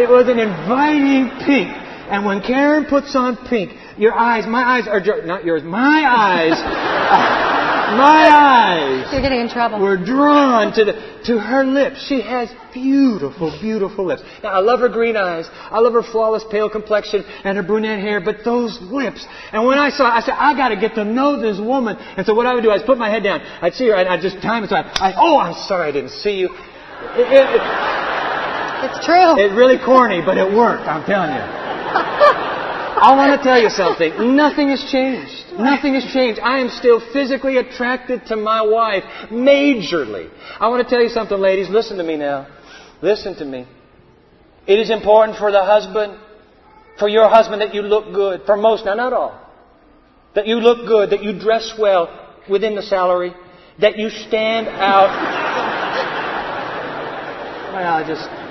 it 0.00 0.08
was 0.08 0.28
an 0.28 0.38
inviting 0.38 1.28
pink. 1.44 1.68
And 2.08 2.24
when 2.24 2.40
Karen 2.40 2.86
puts 2.86 3.14
on 3.14 3.36
pink, 3.46 3.72
your 3.98 4.14
eyes, 4.14 4.46
my 4.46 4.62
eyes 4.62 4.88
are, 4.88 5.02
not 5.26 5.44
yours, 5.44 5.62
my 5.62 6.02
eyes. 6.08 7.52
My 7.86 8.28
eyes. 8.28 9.12
You're 9.12 9.22
getting 9.22 9.40
in 9.40 9.48
trouble. 9.48 9.80
Were 9.80 9.96
drawn 9.96 10.72
to 10.74 10.84
the 10.84 10.92
to 11.26 11.38
her 11.38 11.64
lips. 11.64 12.04
She 12.08 12.20
has 12.20 12.50
beautiful, 12.74 13.56
beautiful 13.60 14.06
lips. 14.06 14.22
Now 14.42 14.50
I 14.50 14.58
love 14.58 14.80
her 14.80 14.88
green 14.88 15.16
eyes. 15.16 15.46
I 15.52 15.78
love 15.78 15.92
her 15.92 16.02
flawless 16.02 16.44
pale 16.50 16.68
complexion 16.68 17.24
and 17.44 17.56
her 17.56 17.62
brunette 17.62 18.00
hair. 18.00 18.20
But 18.20 18.44
those 18.44 18.78
lips. 18.80 19.24
And 19.52 19.66
when 19.66 19.78
I 19.78 19.90
saw, 19.90 20.04
I 20.04 20.20
said, 20.20 20.34
I 20.36 20.54
got 20.56 20.70
to 20.70 20.76
get 20.76 20.94
to 20.96 21.04
know 21.04 21.40
this 21.40 21.60
woman. 21.60 21.96
And 21.96 22.26
so 22.26 22.34
what 22.34 22.46
I 22.46 22.54
would 22.54 22.62
do, 22.62 22.70
I'd 22.70 22.84
put 22.86 22.98
my 22.98 23.10
head 23.10 23.22
down. 23.22 23.40
I'd 23.40 23.74
see 23.74 23.88
her, 23.88 23.94
and 23.94 24.08
I'd 24.08 24.20
just 24.20 24.42
time 24.42 24.64
it. 24.64 24.70
So 24.70 24.76
I, 24.76 25.14
oh, 25.16 25.38
I'm 25.38 25.54
sorry, 25.68 25.88
I 25.88 25.92
didn't 25.92 26.10
see 26.10 26.38
you. 26.38 26.48
It, 26.50 27.28
it, 27.28 27.46
it, 27.54 27.62
it's 28.90 29.06
true. 29.06 29.38
It's 29.38 29.54
really 29.54 29.78
corny, 29.78 30.22
but 30.24 30.36
it 30.38 30.52
worked. 30.52 30.86
I'm 30.88 31.04
telling 31.04 31.34
you. 31.34 32.52
I 32.98 33.14
want 33.14 33.38
to 33.38 33.44
tell 33.44 33.60
you 33.60 33.68
something. 33.68 34.36
Nothing 34.36 34.70
has 34.70 34.82
changed. 34.90 35.52
Nothing 35.58 35.94
has 35.94 36.04
changed. 36.12 36.40
I 36.40 36.60
am 36.60 36.70
still 36.70 37.00
physically 37.12 37.58
attracted 37.58 38.24
to 38.26 38.36
my 38.36 38.62
wife, 38.62 39.04
majorly. 39.30 40.30
I 40.58 40.68
want 40.68 40.82
to 40.82 40.88
tell 40.88 41.02
you 41.02 41.10
something, 41.10 41.38
ladies. 41.38 41.68
Listen 41.68 41.98
to 41.98 42.04
me 42.04 42.16
now. 42.16 42.48
Listen 43.02 43.34
to 43.36 43.44
me. 43.44 43.66
It 44.66 44.78
is 44.78 44.90
important 44.90 45.36
for 45.36 45.52
the 45.52 45.62
husband, 45.62 46.18
for 46.98 47.08
your 47.08 47.28
husband, 47.28 47.60
that 47.60 47.74
you 47.74 47.82
look 47.82 48.14
good. 48.14 48.42
For 48.46 48.56
most, 48.56 48.86
now 48.86 48.94
not 48.94 49.12
all. 49.12 49.40
That 50.34 50.46
you 50.46 50.56
look 50.56 50.86
good, 50.86 51.10
that 51.10 51.22
you 51.22 51.38
dress 51.38 51.74
well 51.78 52.08
within 52.48 52.74
the 52.74 52.82
salary, 52.82 53.34
that 53.78 53.98
you 53.98 54.08
stand 54.08 54.68
out. 54.68 55.10
well, 57.74 57.94
I 57.94 58.06
just 58.06 58.45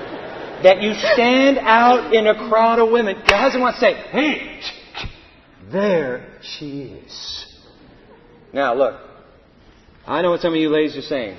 that 0.66 0.82
you 0.82 0.96
stand 1.14 1.60
out 1.60 2.12
in 2.12 2.26
a 2.26 2.50
crowd 2.50 2.80
of 2.80 2.90
women. 2.90 3.16
Your 3.28 3.38
husband 3.38 3.62
wants 3.62 3.80
to 3.80 3.86
say, 3.86 3.94
hey, 3.94 4.62
there 5.72 6.28
she 6.42 6.86
is. 7.06 7.46
Now, 8.52 8.74
look, 8.74 9.00
I 10.08 10.24
know 10.24 10.32
what 10.32 10.42
some 10.42 10.54
of 10.54 10.60
you 10.60 10.70
ladies 10.70 10.98
are 10.98 11.04
saying. 11.04 11.38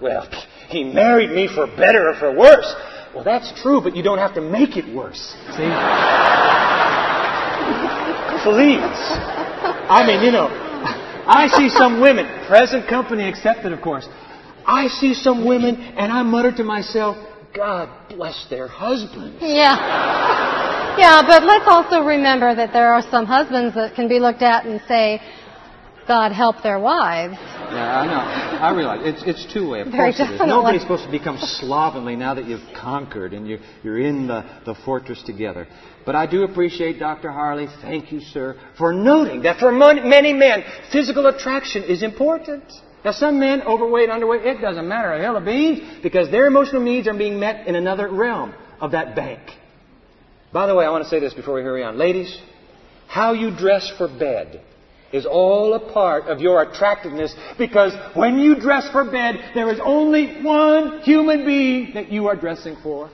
Well, 0.00 0.30
he 0.68 0.84
married 0.84 1.30
me 1.30 1.48
for 1.52 1.66
better 1.66 2.10
or 2.10 2.14
for 2.14 2.32
worse. 2.32 2.72
Well, 3.12 3.24
that's 3.24 3.52
true, 3.60 3.80
but 3.80 3.96
you 3.96 4.04
don't 4.04 4.18
have 4.18 4.34
to 4.34 4.40
make 4.40 4.76
it 4.76 4.86
worse. 4.94 5.34
See? 5.50 5.66
Please. 8.44 8.78
I 9.90 10.04
mean, 10.06 10.22
you 10.22 10.30
know, 10.30 10.46
I 11.26 11.48
see 11.56 11.68
some 11.70 12.00
women, 12.00 12.46
present 12.46 12.86
company 12.88 13.28
accepted, 13.28 13.72
of 13.72 13.80
course. 13.80 14.06
I 14.64 14.86
see 14.86 15.12
some 15.12 15.44
women, 15.44 15.74
and 15.74 16.12
I 16.12 16.22
mutter 16.22 16.52
to 16.52 16.62
myself, 16.62 17.16
God 17.54 17.88
bless 18.08 18.46
their 18.50 18.68
husbands. 18.68 19.38
Yeah. 19.40 20.98
Yeah, 20.98 21.22
but 21.26 21.42
let's 21.44 21.66
also 21.66 22.02
remember 22.02 22.54
that 22.54 22.72
there 22.72 22.92
are 22.92 23.02
some 23.10 23.26
husbands 23.26 23.74
that 23.74 23.94
can 23.94 24.08
be 24.08 24.18
looked 24.18 24.42
at 24.42 24.64
and 24.66 24.80
say, 24.86 25.20
God 26.06 26.32
help 26.32 26.62
their 26.62 26.78
wives. 26.78 27.34
Yeah, 27.34 28.00
I 28.00 28.06
know. 28.06 28.58
I 28.62 28.74
realize 28.76 29.00
it's 29.02 29.22
it's 29.26 29.52
two 29.52 29.70
way. 29.70 29.80
Of 29.80 29.86
Very 29.86 30.12
course 30.12 30.18
definitely. 30.18 30.46
it 30.46 30.48
is. 30.48 30.50
Nobody's 30.50 30.82
supposed 30.82 31.04
to 31.04 31.10
become 31.10 31.38
slovenly 31.38 32.14
now 32.14 32.34
that 32.34 32.46
you've 32.46 32.60
conquered 32.78 33.32
and 33.32 33.48
you're 33.48 33.58
you're 33.82 33.98
in 33.98 34.26
the, 34.26 34.44
the 34.66 34.74
fortress 34.84 35.22
together. 35.22 35.66
But 36.04 36.14
I 36.14 36.26
do 36.26 36.42
appreciate 36.44 36.98
Dr. 36.98 37.32
Harley. 37.32 37.68
Thank 37.80 38.12
you, 38.12 38.20
sir, 38.20 38.56
for 38.76 38.92
noting 38.92 39.42
that 39.42 39.58
for 39.58 39.72
many 39.72 40.32
men, 40.34 40.62
physical 40.92 41.26
attraction 41.26 41.84
is 41.84 42.02
important. 42.02 42.64
Now, 43.04 43.12
some 43.12 43.38
men, 43.38 43.62
overweight, 43.62 44.08
underweight, 44.08 44.46
it 44.46 44.60
doesn't 44.62 44.88
matter 44.88 45.12
a 45.12 45.20
hill 45.20 45.36
of 45.36 45.44
beans 45.44 46.02
because 46.02 46.30
their 46.30 46.46
emotional 46.46 46.82
needs 46.82 47.06
are 47.06 47.12
being 47.12 47.38
met 47.38 47.66
in 47.66 47.74
another 47.74 48.08
realm 48.08 48.54
of 48.80 48.92
that 48.92 49.14
bank. 49.14 49.40
By 50.52 50.66
the 50.66 50.74
way, 50.74 50.86
I 50.86 50.90
want 50.90 51.04
to 51.04 51.10
say 51.10 51.20
this 51.20 51.34
before 51.34 51.54
we 51.54 51.62
hurry 51.62 51.84
on. 51.84 51.98
Ladies, 51.98 52.40
how 53.06 53.34
you 53.34 53.54
dress 53.54 53.92
for 53.98 54.08
bed 54.08 54.62
is 55.12 55.26
all 55.26 55.74
a 55.74 55.92
part 55.92 56.24
of 56.24 56.40
your 56.40 56.62
attractiveness 56.62 57.34
because 57.58 57.92
when 58.16 58.38
you 58.38 58.56
dress 58.56 58.88
for 58.90 59.04
bed, 59.04 59.36
there 59.54 59.70
is 59.70 59.78
only 59.84 60.42
one 60.42 61.00
human 61.02 61.44
being 61.44 61.94
that 61.94 62.10
you 62.10 62.26
are 62.28 62.36
dressing 62.36 62.76
for. 62.82 63.10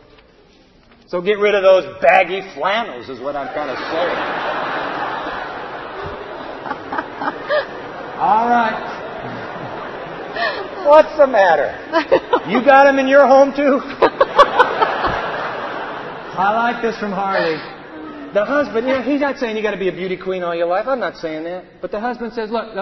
So 1.09 1.21
get 1.21 1.39
rid 1.39 1.55
of 1.57 1.63
those 1.63 2.01
baggy 2.01 2.41
flannels, 2.55 3.09
is 3.09 3.19
what 3.21 3.35
I'm 3.35 3.53
kind 3.53 3.71
of 3.71 3.77
saying. 3.77 4.17
all 8.21 8.49
right. 8.49 9.00
What's 10.87 11.17
the 11.17 11.27
matter? 11.27 11.77
You 12.51 12.65
got 12.65 12.87
him 12.87 12.99
in 12.99 13.07
your 13.07 13.27
home 13.29 13.53
too? 13.55 13.79
I 16.41 16.53
like 16.55 16.83
this 16.83 16.99
from 16.99 17.13
Harley. 17.13 17.59
The 18.33 18.45
husband, 18.45 18.87
you 18.87 18.95
know, 18.95 19.03
he's 19.03 19.21
not 19.21 19.37
saying 19.37 19.57
you 19.57 19.63
got 19.63 19.73
to 19.73 19.79
be 19.79 19.89
a 19.89 19.93
beauty 19.93 20.17
queen 20.17 20.43
all 20.43 20.55
your 20.55 20.67
life. 20.67 20.87
I'm 20.89 20.99
not 20.99 21.17
saying 21.17 21.45
that. 21.45 21.65
But 21.81 21.91
the 21.91 22.01
husband 22.01 22.33
says, 22.33 22.51
look, 22.51 22.75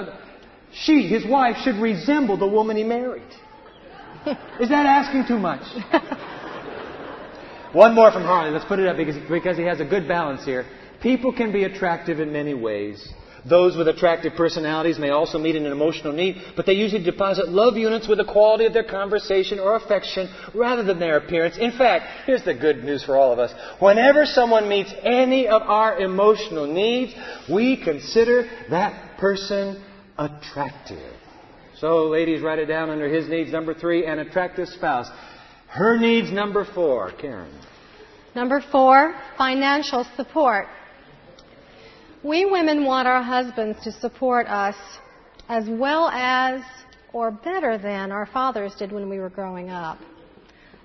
she, 0.73 1.09
his 1.09 1.27
wife, 1.27 1.57
should 1.65 1.77
resemble 1.77 2.37
the 2.37 2.47
woman 2.47 2.77
he 2.77 2.85
married. 2.85 3.23
Is 4.61 4.69
that 4.69 4.87
asking 4.87 5.27
too 5.27 5.39
much? 5.39 5.63
One 7.73 7.95
more 7.95 8.13
from 8.13 8.23
Harley. 8.23 8.51
Let's 8.51 8.65
put 8.65 8.79
it 8.79 8.87
up 8.87 8.97
because, 8.97 9.17
because 9.29 9.57
he 9.57 9.65
has 9.65 9.81
a 9.81 9.85
good 9.85 10.07
balance 10.07 10.45
here. 10.45 10.65
People 11.03 11.33
can 11.33 11.53
be 11.53 11.65
attractive 11.65 12.21
in 12.21 12.33
many 12.33 12.55
ways. 12.55 13.13
Those 13.49 13.77
with 13.77 13.89
attractive 13.89 14.35
personalities 14.35 14.99
may 14.99 15.11
also 15.11 15.39
meet 15.39 15.57
an 15.57 15.67
emotional 15.67 16.13
need, 16.13 16.37
but 16.57 16.67
they 16.67 16.75
usually 16.75 17.03
deposit 17.03 17.49
love 17.49 17.77
units 17.77 18.09
with 18.09 18.19
the 18.19 18.25
quality 18.25 18.67
of 18.67 18.73
their 18.73 18.85
conversation 18.85 19.59
or 19.59 19.77
affection 19.77 20.29
rather 20.55 20.83
than 20.83 20.99
their 20.99 21.17
appearance. 21.17 21.57
In 21.57 21.73
fact, 21.73 22.27
here's 22.27 22.45
the 22.45 22.55
good 22.55 22.85
news 22.85 23.05
for 23.05 23.17
all 23.17 23.33
of 23.33 23.39
us. 23.39 23.53
Whenever 23.81 24.27
someone 24.27 24.69
meets 24.69 24.93
any 25.03 25.47
of 25.49 25.63
our 25.63 25.99
emotional 25.99 26.67
needs, 26.67 27.15
we 27.51 27.77
consider 27.83 28.49
that 28.71 29.19
person 29.19 29.83
attractive. 30.19 31.15
So, 31.77 32.09
ladies, 32.09 32.43
write 32.43 32.59
it 32.59 32.67
down 32.67 32.91
under 32.91 33.09
his 33.09 33.29
needs 33.29 33.53
number 33.53 33.73
three, 33.73 34.05
an 34.05 34.19
attractive 34.19 34.69
spouse. 34.69 35.09
Her 35.69 35.97
needs 35.97 36.33
number 36.33 36.65
four, 36.65 37.13
Karen. 37.13 37.53
Number 38.35 38.63
four, 38.73 39.15
financial 39.37 40.07
support. 40.17 40.67
We 42.25 42.45
women 42.45 42.85
want 42.85 43.07
our 43.07 43.23
husbands 43.23 43.79
to 43.85 43.93
support 43.93 44.49
us 44.49 44.75
as 45.49 45.69
well 45.69 46.09
as 46.09 46.63
or 47.13 47.31
better 47.31 47.79
than 47.79 48.11
our 48.11 48.27
fathers 48.27 48.75
did 48.75 48.91
when 48.91 49.09
we 49.09 49.21
were 49.21 49.31
growing 49.31 49.71
up. 49.71 49.99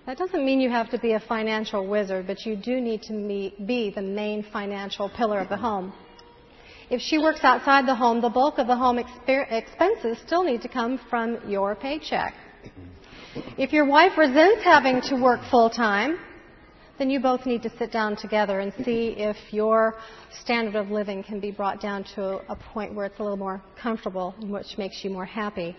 That 0.05 0.19
doesn't 0.19 0.45
mean 0.45 0.59
you 0.59 0.69
have 0.69 0.91
to 0.91 0.99
be 0.99 1.13
a 1.13 1.19
financial 1.19 1.87
wizard, 1.87 2.27
but 2.27 2.45
you 2.45 2.55
do 2.55 2.79
need 2.79 3.01
to 3.03 3.13
be 3.65 3.91
the 3.95 4.01
main 4.01 4.45
financial 4.53 5.09
pillar 5.09 5.39
of 5.39 5.49
the 5.49 5.57
home. 5.57 5.91
If 6.91 7.01
she 7.01 7.17
works 7.17 7.39
outside 7.43 7.87
the 7.87 7.95
home, 7.95 8.21
the 8.21 8.29
bulk 8.29 8.59
of 8.59 8.67
the 8.67 8.75
home 8.75 8.99
expenses 8.99 10.19
still 10.25 10.43
need 10.43 10.61
to 10.61 10.67
come 10.67 10.99
from 11.09 11.39
your 11.49 11.73
paycheck. 11.73 12.35
If 13.57 13.73
your 13.73 13.85
wife 13.85 14.19
resents 14.19 14.63
having 14.63 15.01
to 15.09 15.15
work 15.15 15.39
full 15.49 15.71
time, 15.71 16.19
then 16.97 17.09
you 17.09 17.19
both 17.19 17.45
need 17.45 17.63
to 17.63 17.71
sit 17.77 17.91
down 17.91 18.15
together 18.15 18.59
and 18.59 18.71
see 18.85 19.15
if 19.17 19.35
your 19.51 19.95
standard 20.41 20.75
of 20.75 20.91
living 20.91 21.23
can 21.23 21.39
be 21.39 21.51
brought 21.51 21.81
down 21.81 22.03
to 22.15 22.39
a 22.49 22.55
point 22.55 22.93
where 22.93 23.05
it's 23.05 23.19
a 23.19 23.23
little 23.23 23.37
more 23.37 23.61
comfortable, 23.81 24.35
which 24.41 24.77
makes 24.77 25.03
you 25.03 25.09
more 25.09 25.25
happy. 25.25 25.75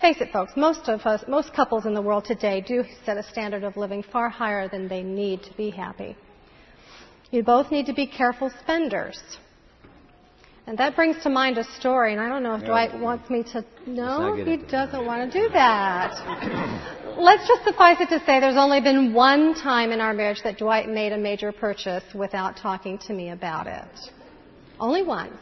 Face 0.00 0.20
it, 0.20 0.30
folks, 0.32 0.52
most 0.56 0.88
of 0.88 1.00
us, 1.00 1.24
most 1.26 1.52
couples 1.54 1.86
in 1.86 1.94
the 1.94 2.02
world 2.02 2.24
today 2.24 2.60
do 2.60 2.84
set 3.04 3.16
a 3.16 3.22
standard 3.22 3.64
of 3.64 3.76
living 3.76 4.04
far 4.12 4.28
higher 4.28 4.68
than 4.68 4.88
they 4.88 5.02
need 5.02 5.42
to 5.42 5.52
be 5.56 5.70
happy. 5.70 6.16
You 7.30 7.42
both 7.42 7.72
need 7.72 7.86
to 7.86 7.94
be 7.94 8.06
careful 8.06 8.50
spenders. 8.62 9.18
And 10.66 10.76
that 10.78 10.96
brings 10.96 11.22
to 11.22 11.30
mind 11.30 11.58
a 11.58 11.64
story, 11.78 12.12
and 12.12 12.20
I 12.20 12.28
don't 12.28 12.42
know 12.42 12.56
if 12.56 12.64
Dwight 12.64 12.98
wants 12.98 13.30
me 13.30 13.44
to. 13.52 13.64
No, 13.86 14.34
he 14.34 14.56
doesn't 14.56 15.06
want 15.06 15.30
to 15.30 15.38
do 15.40 15.48
that. 15.50 16.10
Let's 17.16 17.46
just 17.46 17.62
suffice 17.64 17.98
it 18.00 18.08
to 18.08 18.18
say 18.26 18.40
there's 18.40 18.56
only 18.56 18.80
been 18.80 19.14
one 19.14 19.54
time 19.54 19.92
in 19.92 20.00
our 20.00 20.12
marriage 20.12 20.42
that 20.42 20.58
Dwight 20.58 20.88
made 20.88 21.12
a 21.12 21.18
major 21.18 21.52
purchase 21.52 22.02
without 22.14 22.56
talking 22.56 22.98
to 23.06 23.12
me 23.12 23.30
about 23.30 23.68
it. 23.68 24.10
Only 24.80 25.04
once. 25.04 25.38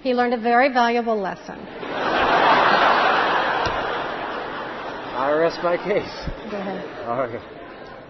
He 0.00 0.14
learned 0.14 0.34
a 0.34 0.40
very 0.40 0.72
valuable 0.72 1.20
lesson. 1.20 1.58
I 5.18 5.32
rest 5.36 5.58
my 5.62 5.76
case. 5.76 6.50
Go 6.50 6.56
ahead. 6.58 6.88
All 7.08 7.18
right. 7.18 7.42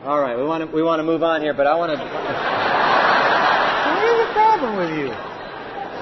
All 0.05 0.21
right. 0.21 0.37
We 0.37 0.45
want 0.45 0.69
to 0.69 0.77
we 0.77 0.83
want 0.83 1.01
to 1.01 1.05
move 1.05 1.23
on 1.23 1.41
here, 1.41 1.55
but 1.55 1.67
I 1.67 1.75
want 1.77 1.93
to. 1.93 1.99
what 3.89 4.05
is 4.05 4.19
the 4.27 4.33
problem 4.35 4.77
with 4.77 4.91
you? 4.99 5.32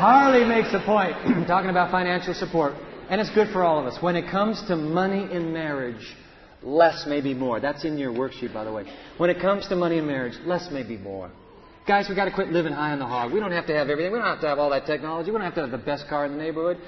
Harley 0.01 0.46
makes 0.46 0.72
a 0.72 0.82
point 0.86 1.12
talking 1.46 1.68
about 1.68 1.90
financial 1.90 2.32
support, 2.32 2.72
and 3.11 3.20
it's 3.20 3.28
good 3.34 3.53
for 3.53 3.62
all 3.62 3.78
of 3.78 3.84
us. 3.84 4.03
When 4.03 4.16
it 4.16 4.30
comes 4.30 4.62
to 4.68 4.74
money 4.74 5.30
in 5.30 5.53
marriage, 5.53 6.16
less 6.62 7.05
may 7.07 7.20
be 7.20 7.34
more. 7.34 7.61
That's 7.61 7.84
in 7.84 7.98
your 7.98 8.11
worksheet, 8.11 8.55
by 8.55 8.64
the 8.64 8.72
way. 8.72 8.90
When 9.18 9.28
it 9.28 9.42
comes 9.42 9.68
to 9.68 9.76
money 9.76 9.98
in 9.98 10.07
marriage, 10.07 10.38
less 10.46 10.70
may 10.72 10.84
be 10.84 10.96
more. 10.96 11.30
Guys, 11.86 12.07
we've 12.09 12.16
got 12.16 12.24
to 12.24 12.30
quit 12.30 12.48
living 12.48 12.72
high 12.72 12.92
on 12.92 12.98
the 12.98 13.05
hog. 13.05 13.30
We 13.30 13.40
don't 13.40 13.53
have 13.53 13.66
to 13.66 13.74
have 13.74 13.90
everything. 13.90 14.11
We 14.11 14.18
don't 14.18 14.26
have 14.26 14.40
to 14.40 14.48
have 14.48 14.59
all 14.59 14.70
that 14.70 14.86
technology. 14.86 15.32
We 15.32 15.36
don't 15.36 15.44
have 15.44 15.55
to 15.57 15.61
have 15.61 15.70
the 15.70 15.76
best 15.76 16.09
car 16.09 16.24
in 16.24 16.32
the 16.32 16.38
neighborhood. 16.38 16.78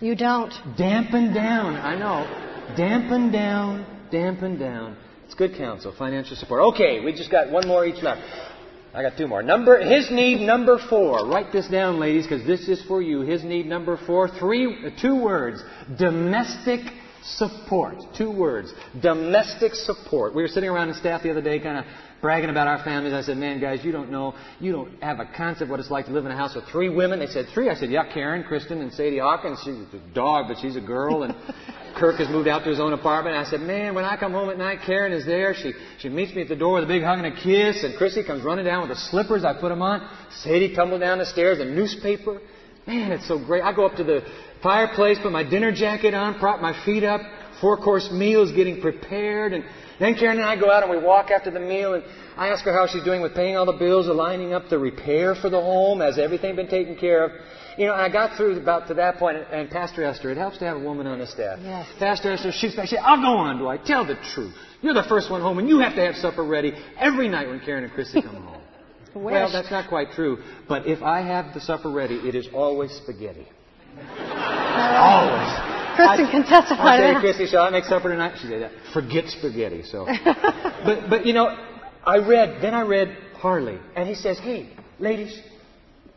You 0.00 0.16
don't. 0.16 0.54
Dampen 0.78 1.34
down. 1.34 1.76
I 1.76 1.94
know. 1.94 2.24
Dampen 2.74 3.30
down. 3.30 3.84
Dampen 4.10 4.58
down. 4.58 4.96
It's 5.26 5.34
good 5.34 5.56
counsel, 5.58 5.94
financial 5.96 6.36
support. 6.36 6.74
Okay, 6.74 7.04
we 7.04 7.12
just 7.12 7.30
got 7.30 7.52
one 7.52 7.68
more 7.68 7.84
each 7.84 8.02
left. 8.02 8.22
I 8.92 9.02
got 9.02 9.16
two 9.16 9.28
more. 9.28 9.42
Number 9.42 9.78
his 9.80 10.10
need 10.10 10.40
number 10.40 10.78
four. 10.88 11.26
Write 11.26 11.52
this 11.52 11.68
down, 11.68 12.00
ladies, 12.00 12.26
because 12.26 12.44
this 12.46 12.68
is 12.68 12.82
for 12.86 13.00
you. 13.00 13.20
His 13.20 13.44
need 13.44 13.66
number 13.66 13.98
four. 14.06 14.28
Three, 14.28 14.92
two 15.00 15.22
words. 15.22 15.62
Domestic 15.96 16.80
support. 17.22 17.96
Two 18.16 18.32
words. 18.32 18.72
Domestic 19.00 19.74
support. 19.74 20.34
We 20.34 20.42
were 20.42 20.48
sitting 20.48 20.68
around 20.68 20.88
in 20.88 20.94
staff 20.96 21.22
the 21.22 21.30
other 21.30 21.42
day, 21.42 21.60
kind 21.60 21.78
of 21.78 21.84
bragging 22.20 22.50
about 22.50 22.66
our 22.66 22.82
families. 22.84 23.12
I 23.12 23.22
said, 23.22 23.36
man, 23.36 23.60
guys, 23.60 23.84
you 23.84 23.92
don't 23.92 24.10
know, 24.10 24.34
you 24.58 24.72
don't 24.72 25.02
have 25.02 25.20
a 25.20 25.28
concept 25.36 25.70
what 25.70 25.80
it's 25.80 25.90
like 25.90 26.06
to 26.06 26.12
live 26.12 26.26
in 26.26 26.32
a 26.32 26.36
house 26.36 26.54
with 26.54 26.64
three 26.66 26.88
women. 26.88 27.18
They 27.18 27.26
said, 27.26 27.46
three? 27.54 27.70
I 27.70 27.74
said, 27.74 27.90
yeah, 27.90 28.12
Karen, 28.12 28.44
Kristen, 28.44 28.80
and 28.80 28.92
Sadie 28.92 29.18
Hawkins. 29.18 29.60
She's 29.64 30.00
a 30.00 30.14
dog, 30.14 30.46
but 30.48 30.58
she's 30.60 30.76
a 30.76 30.80
girl. 30.80 31.22
And 31.22 31.34
Kirk 31.96 32.16
has 32.18 32.28
moved 32.28 32.48
out 32.48 32.64
to 32.64 32.70
his 32.70 32.80
own 32.80 32.92
apartment. 32.92 33.36
I 33.36 33.44
said, 33.44 33.60
man, 33.60 33.94
when 33.94 34.04
I 34.04 34.16
come 34.16 34.32
home 34.32 34.50
at 34.50 34.58
night, 34.58 34.80
Karen 34.84 35.12
is 35.12 35.26
there. 35.26 35.54
She, 35.54 35.72
she 35.98 36.08
meets 36.08 36.34
me 36.34 36.42
at 36.42 36.48
the 36.48 36.56
door 36.56 36.74
with 36.74 36.84
a 36.84 36.86
big 36.86 37.02
hug 37.02 37.18
and 37.18 37.26
a 37.26 37.36
kiss. 37.36 37.82
And 37.84 37.96
Chrissy 37.96 38.24
comes 38.24 38.44
running 38.44 38.64
down 38.64 38.86
with 38.86 38.96
the 38.96 39.02
slippers. 39.10 39.44
I 39.44 39.54
put 39.58 39.70
them 39.70 39.82
on. 39.82 40.08
Sadie 40.42 40.74
tumbled 40.74 41.00
down 41.00 41.18
the 41.18 41.26
stairs, 41.26 41.58
a 41.58 41.64
newspaper. 41.64 42.40
Man, 42.86 43.12
it's 43.12 43.28
so 43.28 43.38
great. 43.38 43.62
I 43.62 43.74
go 43.74 43.86
up 43.86 43.96
to 43.96 44.04
the 44.04 44.22
fireplace, 44.62 45.18
put 45.22 45.32
my 45.32 45.48
dinner 45.48 45.72
jacket 45.72 46.14
on, 46.14 46.38
prop 46.38 46.60
my 46.60 46.84
feet 46.84 47.04
up. 47.04 47.20
Four 47.60 47.76
course 47.76 48.10
meal 48.10 48.42
is 48.42 48.52
getting 48.52 48.80
prepared. 48.80 49.52
And 49.52 49.64
then 50.00 50.14
Karen 50.14 50.38
and 50.38 50.46
I 50.46 50.58
go 50.58 50.70
out 50.70 50.82
and 50.82 50.90
we 50.90 50.98
walk 50.98 51.30
after 51.30 51.50
the 51.50 51.60
meal. 51.60 51.94
And 51.94 52.02
I 52.36 52.48
ask 52.48 52.64
her 52.64 52.72
how 52.72 52.86
she's 52.86 53.04
doing 53.04 53.20
with 53.20 53.34
paying 53.34 53.56
all 53.56 53.66
the 53.66 53.78
bills, 53.78 54.06
lining 54.06 54.54
up 54.54 54.68
the 54.70 54.78
repair 54.78 55.34
for 55.34 55.50
the 55.50 55.60
home. 55.60 56.00
Has 56.00 56.18
everything 56.18 56.56
been 56.56 56.68
taken 56.68 56.96
care 56.96 57.24
of? 57.24 57.32
You 57.76 57.86
know, 57.86 57.94
I 57.94 58.08
got 58.08 58.36
through 58.36 58.58
about 58.58 58.88
to 58.88 58.94
that 58.94 59.16
point, 59.18 59.38
and 59.52 59.70
Pastor 59.70 60.02
Esther, 60.02 60.30
it 60.30 60.36
helps 60.36 60.58
to 60.58 60.64
have 60.64 60.76
a 60.76 60.80
woman 60.80 61.06
on 61.06 61.18
the 61.18 61.26
staff. 61.26 61.58
Yes. 61.62 61.86
Pastor 61.98 62.32
Esther, 62.32 62.50
she's 62.52 62.74
she, 62.86 62.96
I'll 62.96 63.20
go 63.20 63.38
on, 63.38 63.58
do 63.58 63.68
I? 63.68 63.76
Tell 63.76 64.04
the 64.04 64.16
truth. 64.34 64.54
You're 64.82 64.94
the 64.94 65.06
first 65.08 65.30
one 65.30 65.40
home, 65.40 65.58
and 65.58 65.68
you 65.68 65.78
have 65.80 65.94
to 65.94 66.00
have 66.00 66.16
supper 66.16 66.44
ready 66.44 66.72
every 66.98 67.28
night 67.28 67.48
when 67.48 67.60
Karen 67.60 67.84
and 67.84 67.92
Christy 67.92 68.22
come 68.22 68.42
home. 68.42 68.62
well, 69.14 69.52
that's 69.52 69.70
not 69.70 69.88
quite 69.88 70.12
true. 70.12 70.38
But 70.68 70.86
if 70.86 71.02
I 71.02 71.20
have 71.20 71.54
the 71.54 71.60
supper 71.60 71.90
ready, 71.90 72.16
it 72.16 72.34
is 72.34 72.48
always 72.52 72.90
spaghetti. 72.92 73.46
Kristen 76.16 76.42
can 76.42 76.50
testify 76.50 76.82
I 76.82 76.96
to 76.96 77.02
say, 77.02 77.12
that. 77.14 77.20
Christy, 77.20 77.46
shall 77.46 77.64
I 77.64 77.70
make 77.70 77.84
supper 77.84 78.08
tonight? 78.08 78.38
She 78.40 78.48
said, 78.48 78.62
that. 78.62 78.72
forget 78.92 79.26
spaghetti. 79.28 79.82
So, 79.84 80.06
but 80.24 81.10
but 81.10 81.26
you 81.26 81.32
know, 81.32 81.56
I 82.04 82.18
read 82.18 82.62
then 82.62 82.74
I 82.74 82.82
read 82.82 83.16
Harley, 83.34 83.78
and 83.96 84.08
he 84.08 84.14
says, 84.14 84.38
hey, 84.38 84.70
ladies, 84.98 85.38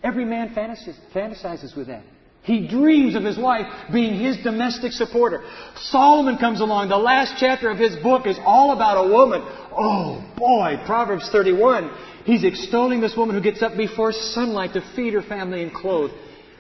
every 0.04 0.26
man 0.26 0.50
fantasizes, 0.50 0.96
fantasizes 1.14 1.76
with 1.76 1.88
that. 1.88 2.04
He 2.44 2.68
dreams 2.68 3.16
of 3.16 3.24
his 3.24 3.38
wife 3.38 3.66
being 3.92 4.20
his 4.20 4.38
domestic 4.44 4.92
supporter. 4.92 5.44
Solomon 5.78 6.38
comes 6.38 6.60
along. 6.60 6.90
The 6.90 6.98
last 6.98 7.36
chapter 7.40 7.70
of 7.70 7.78
his 7.78 7.96
book 8.04 8.28
is 8.28 8.38
all 8.44 8.74
about 8.74 9.06
a 9.06 9.10
woman. 9.10 9.42
Oh 9.72 10.22
boy, 10.38 10.84
Proverbs 10.86 11.30
31. 11.32 11.90
He's 12.26 12.44
extolling 12.44 13.00
this 13.00 13.16
woman 13.16 13.36
who 13.36 13.42
gets 13.42 13.62
up 13.62 13.78
before 13.78 14.12
sunlight 14.12 14.74
to 14.74 14.82
feed 14.94 15.14
her 15.14 15.22
family 15.22 15.64
and 15.64 15.74
clothe. 15.74 16.12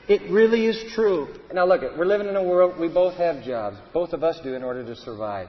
It 0.08 0.30
really 0.30 0.66
is 0.66 0.94
true. 0.94 1.30
Now 1.54 1.66
look, 1.66 1.82
we're 1.98 2.06
living 2.06 2.28
in 2.28 2.36
a 2.36 2.44
world, 2.44 2.80
we 2.80 2.90
both 2.90 3.16
have 3.16 3.44
jobs. 3.44 3.78
Both 3.94 4.14
of 4.14 4.24
us 4.24 4.40
do 4.44 4.54
in 4.54 4.64
order 4.64 4.84
to 4.84 4.96
survive. 4.96 5.48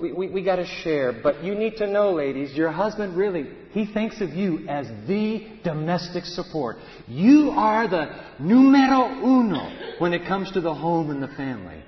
We, 0.00 0.12
we, 0.12 0.28
we 0.28 0.42
got 0.44 0.56
to 0.56 0.66
share. 0.66 1.12
But 1.12 1.42
you 1.42 1.56
need 1.56 1.76
to 1.78 1.86
know, 1.88 2.12
ladies, 2.12 2.52
your 2.52 2.70
husband 2.70 3.16
really, 3.16 3.48
he 3.72 3.86
thinks 3.92 4.20
of 4.20 4.30
you 4.30 4.68
as 4.68 4.86
the 5.08 5.46
domestic 5.64 6.24
support. 6.24 6.76
You 7.08 7.50
are 7.50 7.88
the 7.88 8.06
numero 8.38 9.08
uno 9.08 9.96
when 9.98 10.12
it 10.12 10.26
comes 10.28 10.52
to 10.52 10.60
the 10.60 10.74
home 10.74 11.10
and 11.10 11.20
the 11.20 11.28
family. 11.28 11.82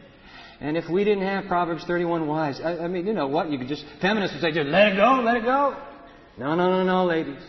And 0.61 0.76
if 0.76 0.90
we 0.90 1.04
didn't 1.04 1.24
have 1.24 1.46
Proverbs 1.46 1.84
31 1.84 2.26
wives, 2.26 2.61
I, 2.62 2.78
I 2.78 2.88
mean, 2.88 3.06
you 3.06 3.14
know 3.14 3.28
what? 3.28 3.50
You 3.50 3.58
could 3.58 3.68
just, 3.68 3.84
feminists 4.02 4.34
would 4.34 4.42
say, 4.42 4.52
just 4.52 4.68
let 4.68 4.88
it 4.88 4.96
go, 4.96 5.22
let 5.24 5.36
it 5.36 5.44
go. 5.44 5.80
No, 6.36 6.54
no, 6.56 6.68
no, 6.70 6.82
no, 6.82 7.04
ladies. 7.06 7.40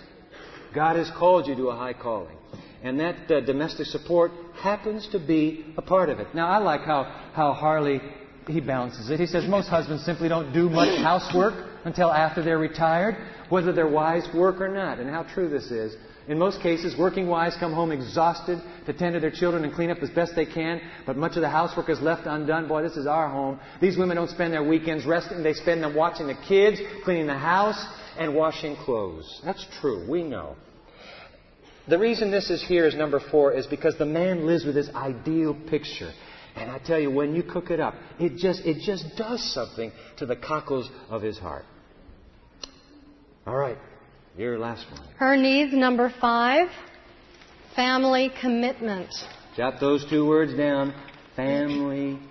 God 0.74 0.96
has 0.96 1.10
called 1.18 1.48
you 1.48 1.56
to 1.56 1.70
a 1.70 1.76
high 1.76 1.94
calling. 1.94 2.38
And 2.84 3.00
that 3.00 3.32
uh, 3.32 3.42
domestic 3.42 3.88
support 3.88 4.32
happens 4.56 5.08
to 5.12 5.20
be 5.20 5.74
a 5.78 5.82
part 5.82 6.10
of 6.10 6.20
it. 6.20 6.34
Now, 6.34 6.48
I 6.48 6.58
like 6.58 6.82
how, 6.82 7.04
how 7.34 7.54
Harley, 7.54 8.02
he 8.48 8.60
balances 8.60 9.10
it. 9.10 9.20
He 9.20 9.28
says 9.28 9.48
most 9.48 9.68
husbands 9.68 10.04
simply 10.04 10.30
don't 10.30 10.52
do 10.52 10.70
much 10.70 10.98
housework 11.04 11.70
until 11.86 12.12
after 12.12 12.44
they're 12.44 12.58
retired, 12.58 13.18
whether 13.50 13.72
their 13.72 13.88
wives 13.88 14.28
work 14.34 14.60
or 14.60 14.70
not. 14.70 15.00
And 15.00 15.10
how 15.10 15.24
true 15.24 15.50
this 15.50 15.70
is. 15.70 15.96
In 16.28 16.38
most 16.38 16.62
cases, 16.62 16.96
working 16.98 17.28
wives 17.28 17.56
come 17.60 17.74
home 17.74 17.92
exhausted 17.92 18.62
to 18.86 18.94
tend 18.94 19.16
to 19.16 19.20
their 19.20 19.32
children 19.32 19.64
and 19.64 19.74
clean 19.74 19.90
up 19.90 19.98
as 20.02 20.10
best 20.12 20.34
they 20.36 20.46
can, 20.46 20.80
but 21.06 21.18
much 21.18 21.36
of 21.36 21.42
the 21.42 21.50
housework 21.50 21.90
is 21.90 22.00
left 22.00 22.28
undone. 22.28 22.68
Boy, 22.68 22.84
this 22.84 22.96
is 22.96 23.08
our 23.08 23.28
home. 23.28 23.60
These 23.82 23.98
women 23.98 24.18
don't 24.18 24.30
spend 24.30 24.54
their 24.54 24.64
weekends 24.64 25.06
resting, 25.06 25.42
they 25.44 25.54
spend 25.54 25.84
them 25.84 25.96
watching 25.96 26.28
the 26.28 26.38
kids, 26.48 26.80
cleaning 27.04 27.28
the 27.28 27.38
house, 27.38 27.84
and 28.18 28.36
washing 28.36 28.76
clothes. 28.76 29.42
That's 29.44 29.66
true. 29.82 30.10
We 30.10 30.24
know. 30.24 30.56
The 31.92 32.00
reason 32.00 32.32
this 32.32 32.50
is 32.50 32.64
here 32.66 32.88
is 32.88 32.96
number 32.96 33.20
four 33.20 33.52
is 33.52 33.68
because 33.68 33.98
the 33.98 34.06
man 34.06 34.48
lives 34.48 34.64
with 34.64 34.78
his 34.78 34.90
ideal 34.92 35.54
picture. 35.54 36.14
And 36.56 36.72
I 36.72 36.80
tell 36.80 36.98
you, 36.98 37.12
when 37.12 37.36
you 37.36 37.44
cook 37.44 37.70
it 37.70 37.82
up, 37.82 37.96
it 38.18 38.38
just, 38.38 38.62
it 38.66 38.78
just 38.82 39.18
does 39.18 39.44
something 39.54 39.92
to 40.16 40.26
the 40.26 40.38
cockles 40.38 40.90
of 41.10 41.22
his 41.22 41.38
heart. 41.38 41.66
All 43.46 43.58
right, 43.58 43.78
your 44.38 44.58
last 44.58 44.90
one. 44.90 45.06
Her 45.18 45.36
needs 45.36 45.74
number 45.74 46.10
five, 46.22 46.70
family 47.76 48.32
commitment. 48.40 49.10
Jot 49.58 49.82
those 49.82 50.10
two 50.10 50.26
words 50.26 50.56
down. 50.56 50.94
Family 51.36 52.22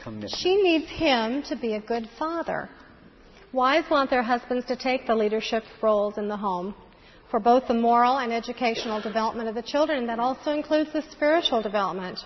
commitment. 0.00 0.32
She 0.36 0.62
needs 0.62 0.88
him 0.92 1.42
to 1.48 1.56
be 1.56 1.74
a 1.74 1.80
good 1.80 2.08
father. 2.20 2.70
Wives 3.52 3.90
want 3.90 4.10
their 4.10 4.22
husbands 4.22 4.64
to 4.66 4.76
take 4.76 5.08
the 5.08 5.16
leadership 5.16 5.64
roles 5.82 6.18
in 6.18 6.28
the 6.28 6.36
home 6.36 6.76
for 7.30 7.40
both 7.40 7.68
the 7.68 7.74
moral 7.74 8.18
and 8.18 8.32
educational 8.32 9.00
development 9.00 9.48
of 9.48 9.54
the 9.54 9.62
children. 9.62 10.06
That 10.06 10.18
also 10.18 10.52
includes 10.52 10.92
the 10.92 11.02
spiritual 11.10 11.62
development. 11.62 12.18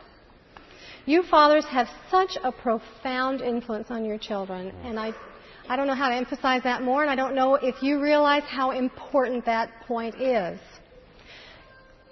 You 1.04 1.24
fathers 1.24 1.64
have 1.64 1.88
such 2.10 2.36
a 2.42 2.52
profound 2.52 3.40
influence 3.40 3.90
on 3.90 4.04
your 4.04 4.18
children, 4.18 4.72
and 4.84 5.00
I, 5.00 5.12
I 5.68 5.74
don't 5.74 5.88
know 5.88 5.96
how 5.96 6.08
to 6.08 6.14
emphasize 6.14 6.62
that 6.62 6.82
more, 6.82 7.02
and 7.02 7.10
I 7.10 7.16
don't 7.16 7.34
know 7.34 7.56
if 7.56 7.82
you 7.82 8.00
realize 8.00 8.44
how 8.44 8.70
important 8.70 9.44
that 9.46 9.68
point 9.88 10.20
is. 10.20 10.60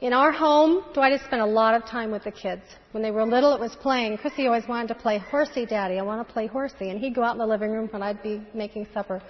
In 0.01 0.15
our 0.15 0.33
home, 0.33 0.83
Dwight 0.95 1.13
has 1.13 1.21
spent 1.21 1.43
a 1.43 1.47
lot 1.47 1.75
of 1.75 1.85
time 1.85 2.11
with 2.11 2.25
the 2.25 2.31
kids. 2.31 2.63
When 2.93 3.03
they 3.03 3.11
were 3.11 3.25
little, 3.27 3.53
it 3.55 3.61
was 3.61 3.77
playing. 3.77 4.17
Chrissy 4.17 4.47
always 4.47 4.67
wanted 4.67 4.89
to 4.89 4.95
play 4.95 5.19
horsey, 5.19 5.67
Daddy. 5.67 5.99
I 5.99 6.03
want 6.03 6.27
to 6.27 6.33
play 6.33 6.47
horsey. 6.47 6.89
And 6.89 6.99
he'd 6.99 7.15
go 7.15 7.23
out 7.23 7.33
in 7.33 7.39
the 7.39 7.47
living 7.47 7.71
room 7.71 7.87
when 7.93 8.03
I'd 8.03 8.23
be 8.23 8.43
making 8.55 8.87
supper. 8.95 9.21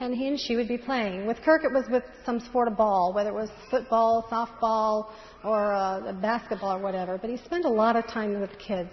And 0.00 0.14
he 0.14 0.28
and 0.28 0.38
she 0.38 0.54
would 0.54 0.68
be 0.68 0.78
playing. 0.78 1.26
With 1.26 1.42
Kirk, 1.42 1.64
it 1.64 1.72
was 1.72 1.84
with 1.90 2.04
some 2.24 2.38
sport 2.38 2.68
of 2.68 2.76
ball, 2.76 3.12
whether 3.12 3.30
it 3.30 3.34
was 3.34 3.50
football, 3.68 4.26
softball, 4.30 5.10
or 5.44 5.74
uh, 5.74 6.12
basketball 6.12 6.76
or 6.76 6.78
whatever. 6.78 7.18
But 7.18 7.30
he 7.30 7.36
spent 7.38 7.64
a 7.64 7.70
lot 7.70 7.96
of 7.96 8.06
time 8.06 8.40
with 8.40 8.56
kids. 8.58 8.90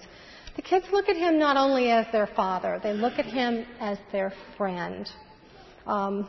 The 0.56 0.62
kids 0.62 0.86
look 0.92 1.08
at 1.08 1.16
him 1.16 1.38
not 1.38 1.58
only 1.58 1.92
as 1.92 2.08
their 2.12 2.28
father, 2.28 2.80
they 2.82 2.94
look 2.94 3.20
at 3.20 3.26
him 3.26 3.66
as 3.80 3.98
their 4.12 4.34
friend. 4.58 5.08
Um, 5.86 6.28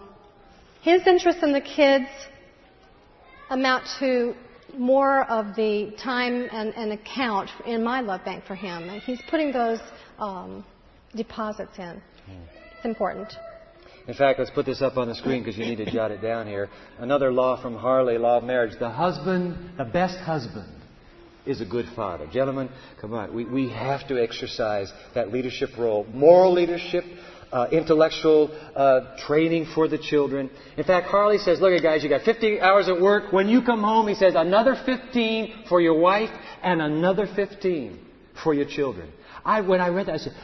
his 0.82 1.06
interest 1.06 1.38
in 1.42 1.52
the 1.52 1.60
kids 1.60 2.08
amount 3.50 3.84
to 4.00 4.34
more 4.76 5.24
of 5.30 5.54
the 5.56 5.92
time 6.02 6.48
and, 6.52 6.74
and 6.74 6.92
account 6.92 7.50
in 7.66 7.82
my 7.82 8.00
love 8.00 8.24
bank 8.24 8.44
for 8.46 8.54
him. 8.54 8.88
And 8.88 9.00
he's 9.02 9.20
putting 9.30 9.52
those 9.52 9.80
um, 10.18 10.64
deposits 11.14 11.78
in. 11.78 12.02
It's 12.76 12.84
important. 12.84 13.32
In 14.08 14.14
fact, 14.14 14.38
let's 14.38 14.50
put 14.50 14.66
this 14.66 14.82
up 14.82 14.96
on 14.96 15.08
the 15.08 15.16
screen 15.16 15.42
because 15.42 15.58
you 15.58 15.64
need 15.64 15.84
to 15.84 15.90
jot 15.90 16.12
it 16.12 16.22
down 16.22 16.46
here. 16.46 16.68
Another 16.98 17.32
law 17.32 17.60
from 17.60 17.76
Harley, 17.76 18.18
law 18.18 18.38
of 18.38 18.44
marriage. 18.44 18.78
The 18.78 18.90
husband, 18.90 19.72
the 19.78 19.84
best 19.84 20.18
husband, 20.18 20.72
is 21.44 21.60
a 21.60 21.64
good 21.64 21.86
father. 21.96 22.28
Gentlemen, 22.32 22.68
come 23.00 23.14
on. 23.14 23.34
We, 23.34 23.44
we 23.44 23.68
have 23.70 24.06
to 24.08 24.22
exercise 24.22 24.92
that 25.14 25.32
leadership 25.32 25.70
role. 25.76 26.06
Moral 26.12 26.52
leadership, 26.52 27.04
uh, 27.50 27.66
intellectual 27.72 28.50
uh, 28.76 29.16
training 29.26 29.66
for 29.74 29.88
the 29.88 29.98
children. 29.98 30.50
In 30.76 30.84
fact, 30.84 31.08
Harley 31.08 31.38
says, 31.38 31.60
look, 31.60 31.72
at 31.72 31.82
guys, 31.82 32.04
you 32.04 32.08
got 32.08 32.22
50 32.22 32.60
hours 32.60 32.88
at 32.88 33.00
work. 33.00 33.32
When 33.32 33.48
you 33.48 33.62
come 33.62 33.82
home, 33.82 34.06
he 34.06 34.14
says, 34.14 34.34
another 34.36 34.76
15 34.86 35.64
for 35.68 35.80
your 35.80 35.98
wife 35.98 36.30
and 36.62 36.80
another 36.80 37.26
15 37.34 37.98
for 38.42 38.54
your 38.54 38.66
children. 38.66 39.10
I, 39.44 39.62
when 39.62 39.80
I 39.80 39.88
read 39.88 40.06
that, 40.06 40.14
I 40.14 40.18
said, 40.18 40.34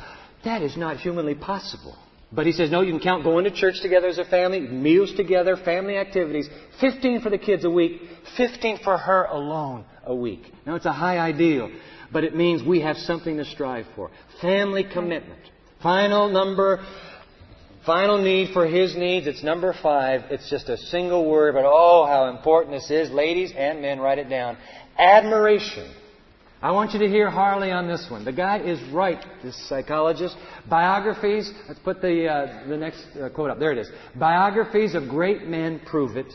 that 0.45 0.63
is 0.63 0.77
not 0.77 0.97
humanly 0.97 1.37
possible. 1.37 1.97
But 2.35 2.47
he 2.47 2.53
says, 2.53 2.71
no, 2.71 2.81
you 2.81 2.93
can 2.93 3.01
count 3.01 3.25
going 3.25 3.45
to 3.45 3.51
church 3.51 3.81
together 3.83 4.09
as 4.09 4.19
a 4.19 4.25
family, 4.25 4.61
meals 4.61 5.13
together, 5.15 5.57
family 5.57 5.99
activities. 5.99 6.49
15 6.81 7.21
for 7.21 7.29
the 7.29 7.39
kids 7.39 7.65
a 7.65 7.71
week, 7.71 8.01
15 8.37 8.79
for 8.83 8.97
her 8.97 9.25
alone 9.25 9.85
a 10.05 10.15
week. 10.15 10.53
Now, 10.67 10.77
it's 10.77 10.87
a 10.87 10.93
high 10.93 11.19
ideal, 11.19 11.71
but 12.11 12.25
it 12.25 12.35
means 12.35 12.63
we 12.63 12.81
have 12.81 12.97
something 12.97 13.37
to 13.37 13.45
strive 13.45 13.87
for. 13.95 14.11
Family 14.41 14.85
commitment. 14.85 15.41
Final 15.83 16.31
number 16.31 16.83
Final 17.85 18.23
need 18.23 18.53
for 18.53 18.65
his 18.65 18.95
needs, 18.95 19.27
it's 19.27 19.43
number 19.43 19.75
five. 19.83 20.31
It's 20.31 20.49
just 20.49 20.69
a 20.69 20.77
single 20.77 21.29
word, 21.29 21.55
but 21.55 21.65
oh, 21.67 22.07
how 22.07 22.31
important 22.31 22.77
this 22.77 22.91
is. 22.93 23.11
Ladies 23.11 23.53
and 23.57 23.83
men, 23.83 23.99
write 23.99 24.19
it 24.19 24.29
down. 24.29 24.57
Admiration. 24.97 25.93
I 26.63 26.71
want 26.71 26.93
you 26.93 27.01
to 27.01 27.09
hear 27.09 27.29
Harley 27.29 27.73
on 27.73 27.89
this 27.89 28.07
one. 28.09 28.25
The 28.25 28.33
guy 28.33 28.61
is 28.61 28.81
right, 28.93 29.19
this 29.43 29.57
psychologist. 29.69 30.37
Biographies, 30.71 31.51
let's 31.67 31.81
put 31.81 32.01
the, 32.01 32.29
uh, 32.29 32.69
the 32.69 32.77
next 32.77 33.05
uh, 33.21 33.31
quote 33.31 33.51
up. 33.51 33.59
There 33.59 33.73
it 33.73 33.79
is. 33.79 33.91
Biographies 34.15 34.95
of 34.95 35.09
great 35.09 35.49
men 35.49 35.81
prove 35.85 36.17
it, 36.17 36.33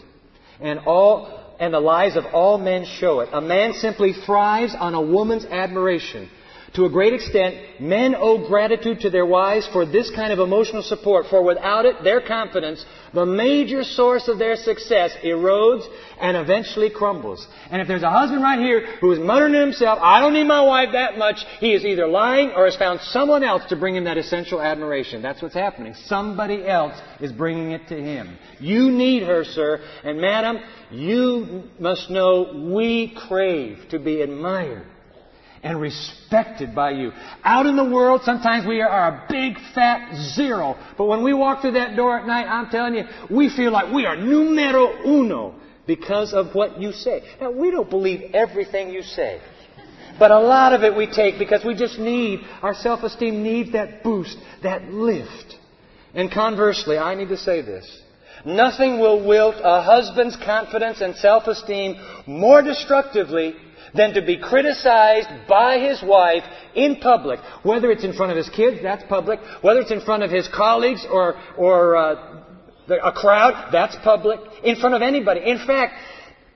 and 0.59 0.79
all 0.79 1.55
and 1.61 1.73
the 1.73 1.79
lives 1.79 2.17
of 2.17 2.25
all 2.33 2.57
men 2.57 2.85
show 2.99 3.21
it. 3.21 3.29
A 3.31 3.39
man 3.39 3.71
simply 3.73 4.13
thrives 4.25 4.75
on 4.77 4.93
a 4.95 5.01
woman's 5.01 5.45
admiration. 5.45 6.29
To 6.77 6.85
a 6.85 6.89
great 6.91 7.13
extent, 7.13 7.55
men 7.79 8.13
owe 8.15 8.47
gratitude 8.47 8.99
to 8.99 9.09
their 9.09 9.25
wives 9.25 9.67
for 9.73 9.83
this 9.83 10.11
kind 10.11 10.31
of 10.31 10.37
emotional 10.37 10.83
support, 10.83 11.25
for 11.27 11.41
without 11.41 11.87
it, 11.87 12.03
their 12.03 12.21
confidence, 12.21 12.85
the 13.15 13.25
major 13.25 13.83
source 13.83 14.27
of 14.27 14.37
their 14.37 14.55
success, 14.55 15.09
erodes 15.23 15.87
and 16.21 16.37
eventually 16.37 16.91
crumbles. 16.91 17.47
And 17.71 17.81
if 17.81 17.87
there's 17.87 18.03
a 18.03 18.11
husband 18.11 18.43
right 18.43 18.59
here 18.59 18.85
who 19.01 19.11
is 19.11 19.17
muttering 19.17 19.53
to 19.53 19.59
himself, 19.59 19.97
I 20.03 20.19
don't 20.19 20.35
need 20.35 20.43
my 20.43 20.61
wife 20.61 20.89
that 20.93 21.17
much, 21.17 21.37
he 21.59 21.73
is 21.73 21.83
either 21.83 22.07
lying 22.07 22.51
or 22.51 22.65
has 22.65 22.75
found 22.75 22.99
someone 23.01 23.43
else 23.43 23.63
to 23.69 23.75
bring 23.75 23.95
him 23.95 24.03
that 24.03 24.19
essential 24.19 24.61
admiration. 24.61 25.23
That's 25.23 25.41
what's 25.41 25.55
happening. 25.55 25.95
Somebody 26.05 26.67
else 26.67 26.93
is 27.19 27.31
bringing 27.31 27.71
it 27.71 27.87
to 27.87 27.95
him. 27.99 28.37
You 28.59 28.91
need 28.91 29.23
her, 29.23 29.43
sir. 29.45 29.79
And 30.03 30.21
madam, 30.21 30.59
you 30.91 31.63
must 31.79 32.11
know 32.11 32.69
we 32.71 33.15
crave 33.27 33.79
to 33.89 33.97
be 33.97 34.21
admired 34.21 34.85
and 35.63 35.79
respected 35.79 36.73
by 36.75 36.91
you. 36.91 37.11
Out 37.43 37.65
in 37.65 37.75
the 37.75 37.83
world, 37.83 38.21
sometimes 38.23 38.65
we 38.67 38.81
are 38.81 39.07
a 39.07 39.25
big 39.29 39.57
fat 39.73 40.15
zero. 40.35 40.77
But 40.97 41.05
when 41.05 41.23
we 41.23 41.33
walk 41.33 41.61
through 41.61 41.73
that 41.73 41.95
door 41.95 42.19
at 42.19 42.27
night, 42.27 42.47
I'm 42.47 42.69
telling 42.69 42.95
you, 42.95 43.03
we 43.29 43.49
feel 43.49 43.71
like 43.71 43.93
we 43.93 44.05
are 44.05 44.15
numero 44.15 45.05
uno 45.05 45.55
because 45.85 46.33
of 46.33 46.53
what 46.53 46.79
you 46.79 46.91
say. 46.91 47.23
Now, 47.39 47.51
we 47.51 47.71
don't 47.71 47.89
believe 47.89 48.31
everything 48.33 48.89
you 48.89 49.01
say. 49.03 49.41
But 50.19 50.31
a 50.31 50.39
lot 50.39 50.73
of 50.73 50.83
it 50.83 50.95
we 50.95 51.07
take 51.07 51.37
because 51.37 51.63
we 51.63 51.75
just 51.75 51.99
need, 51.99 52.39
our 52.61 52.73
self 52.73 53.03
esteem 53.03 53.43
needs 53.43 53.73
that 53.73 54.03
boost, 54.03 54.37
that 54.63 54.85
lift. 54.85 55.55
And 56.13 56.31
conversely, 56.31 56.97
I 56.97 57.13
need 57.15 57.29
to 57.29 57.37
say 57.37 57.61
this. 57.61 58.01
Nothing 58.45 58.99
will 58.99 59.27
wilt 59.27 59.55
a 59.63 59.81
husband's 59.81 60.35
confidence 60.37 61.01
and 61.01 61.15
self 61.15 61.47
esteem 61.47 61.95
more 62.25 62.61
destructively 62.61 63.55
than 63.93 64.13
to 64.13 64.21
be 64.21 64.37
criticized 64.37 65.29
by 65.47 65.79
his 65.79 66.01
wife 66.03 66.43
in 66.75 66.97
public, 66.97 67.39
whether 67.63 67.91
it's 67.91 68.03
in 68.03 68.13
front 68.13 68.31
of 68.31 68.37
his 68.37 68.49
kids, 68.49 68.79
that's 68.81 69.03
public, 69.09 69.39
whether 69.61 69.81
it's 69.81 69.91
in 69.91 70.01
front 70.01 70.23
of 70.23 70.31
his 70.31 70.47
colleagues 70.53 71.05
or, 71.09 71.35
or 71.57 71.95
uh, 71.95 72.43
a 72.89 73.11
crowd, 73.11 73.69
that's 73.71 73.95
public, 74.03 74.39
in 74.63 74.75
front 74.77 74.95
of 74.95 75.01
anybody. 75.01 75.41
In 75.43 75.65
fact, 75.65 75.93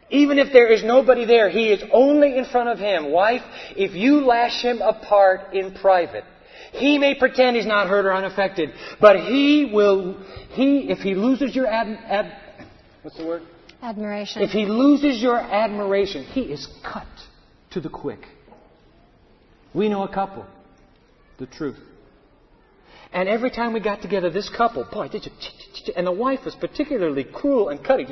even 0.09 0.39
if 0.39 0.51
there 0.51 0.71
is 0.71 0.84
nobody 0.84 1.25
there, 1.25 1.49
he 1.49 1.67
is 1.69 1.82
only 1.91 2.38
in 2.38 2.45
front 2.45 2.69
of 2.69 2.79
him. 2.79 3.11
Wife, 3.11 3.41
if 3.75 3.93
you 3.93 4.25
lash 4.25 4.61
him 4.61 4.82
apart 4.82 5.53
in 5.53 5.73
private, 5.73 6.25
he 6.73 6.97
may 6.97 7.15
pretend 7.15 7.55
he's 7.55 7.65
not 7.65 7.88
hurt 7.88 8.05
or 8.05 8.13
unaffected, 8.13 8.71
but 8.99 9.17
he 9.17 9.69
will, 9.73 10.17
he, 10.51 10.89
if 10.89 10.99
he 10.99 11.15
loses 11.15 11.55
your 11.55 11.67
ad, 11.67 11.88
ad 12.07 12.38
what's 13.03 13.17
the 13.17 13.25
word? 13.25 13.43
Admiration. 13.82 14.43
If 14.43 14.51
he 14.51 14.65
loses 14.65 15.21
your 15.21 15.38
admiration, 15.38 16.23
he 16.23 16.41
is 16.41 16.67
cut 16.84 17.07
to 17.71 17.82
the 17.82 17.89
quick. 17.89 18.19
We 19.73 19.89
know 19.89 20.03
a 20.03 20.13
couple. 20.13 20.45
The 21.39 21.47
truth. 21.47 21.77
And 23.13 23.27
every 23.27 23.49
time 23.49 23.73
we 23.73 23.79
got 23.79 24.01
together, 24.01 24.29
this 24.29 24.49
couple, 24.55 24.88
boy, 24.89 25.09
did 25.09 25.25
you, 25.25 25.93
and 25.95 26.07
the 26.07 26.11
wife 26.11 26.41
was 26.45 26.55
particularly 26.55 27.23
cruel 27.25 27.69
and 27.69 27.84
cutting. 27.84 28.07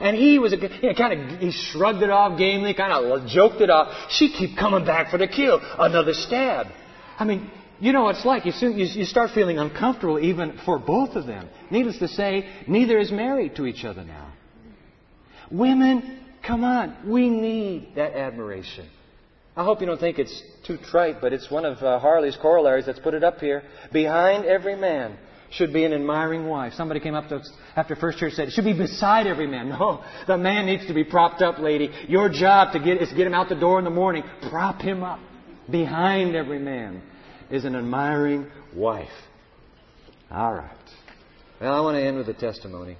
And 0.00 0.16
he 0.16 0.38
was 0.38 0.52
a, 0.52 0.56
you 0.56 0.88
know, 0.88 0.94
kind 0.94 1.32
of, 1.32 1.40
he 1.40 1.50
shrugged 1.50 2.02
it 2.02 2.10
off 2.10 2.38
gamely, 2.38 2.72
kind 2.74 2.92
of 2.92 3.26
joked 3.28 3.60
it 3.60 3.68
off. 3.68 4.10
She 4.10 4.32
keep 4.32 4.56
coming 4.56 4.84
back 4.86 5.10
for 5.10 5.18
the 5.18 5.26
kill. 5.26 5.60
Another 5.78 6.14
stab. 6.14 6.68
I 7.18 7.24
mean, 7.24 7.50
you 7.80 7.92
know 7.92 8.04
what 8.04 8.16
it's 8.16 8.24
like. 8.24 8.46
You, 8.46 8.52
soon, 8.52 8.78
you, 8.78 8.86
you 8.86 9.04
start 9.04 9.30
feeling 9.34 9.58
uncomfortable 9.58 10.18
even 10.18 10.58
for 10.64 10.78
both 10.78 11.16
of 11.16 11.26
them. 11.26 11.48
Needless 11.70 11.98
to 11.98 12.08
say, 12.08 12.48
neither 12.66 12.98
is 12.98 13.10
married 13.10 13.56
to 13.56 13.66
each 13.66 13.84
other 13.84 14.04
now. 14.04 14.32
Women, 15.52 16.20
come 16.46 16.64
on. 16.64 16.96
We 17.06 17.28
need 17.28 17.92
that 17.96 18.14
admiration. 18.14 18.88
I 19.54 19.64
hope 19.64 19.80
you 19.80 19.86
don't 19.86 20.00
think 20.00 20.18
it's 20.18 20.42
too 20.66 20.78
trite, 20.78 21.20
but 21.20 21.34
it's 21.34 21.50
one 21.50 21.66
of 21.66 21.78
uh, 21.78 21.98
Harley's 21.98 22.38
corollaries 22.40 22.86
that's 22.86 22.98
put 22.98 23.12
it 23.12 23.22
up 23.22 23.38
here. 23.38 23.62
Behind 23.92 24.46
every 24.46 24.76
man 24.76 25.18
should 25.50 25.74
be 25.74 25.84
an 25.84 25.92
admiring 25.92 26.46
wife. 26.46 26.72
Somebody 26.72 27.00
came 27.00 27.14
up 27.14 27.28
to 27.28 27.36
us 27.36 27.50
after 27.76 27.94
first 27.94 28.16
church 28.16 28.32
said 28.32 28.48
it 28.48 28.52
should 28.52 28.64
be 28.64 28.72
beside 28.72 29.26
every 29.26 29.46
man. 29.46 29.68
No, 29.78 30.02
the 30.26 30.38
man 30.38 30.64
needs 30.64 30.86
to 30.86 30.94
be 30.94 31.04
propped 31.04 31.42
up, 31.42 31.58
lady. 31.58 31.90
Your 32.08 32.30
job 32.30 32.72
to 32.72 32.80
get 32.80 33.02
is 33.02 33.10
to 33.10 33.14
get 33.14 33.26
him 33.26 33.34
out 33.34 33.50
the 33.50 33.54
door 33.54 33.78
in 33.78 33.84
the 33.84 33.90
morning. 33.90 34.22
Prop 34.48 34.80
him 34.80 35.02
up. 35.02 35.20
Behind 35.70 36.34
every 36.34 36.58
man 36.58 37.02
is 37.50 37.66
an 37.66 37.76
admiring 37.76 38.46
wife. 38.74 39.08
All 40.30 40.54
right. 40.54 40.70
Well, 41.60 41.74
I 41.74 41.80
want 41.80 41.96
to 41.96 42.02
end 42.02 42.16
with 42.16 42.28
a 42.28 42.34
testimony. 42.34 42.96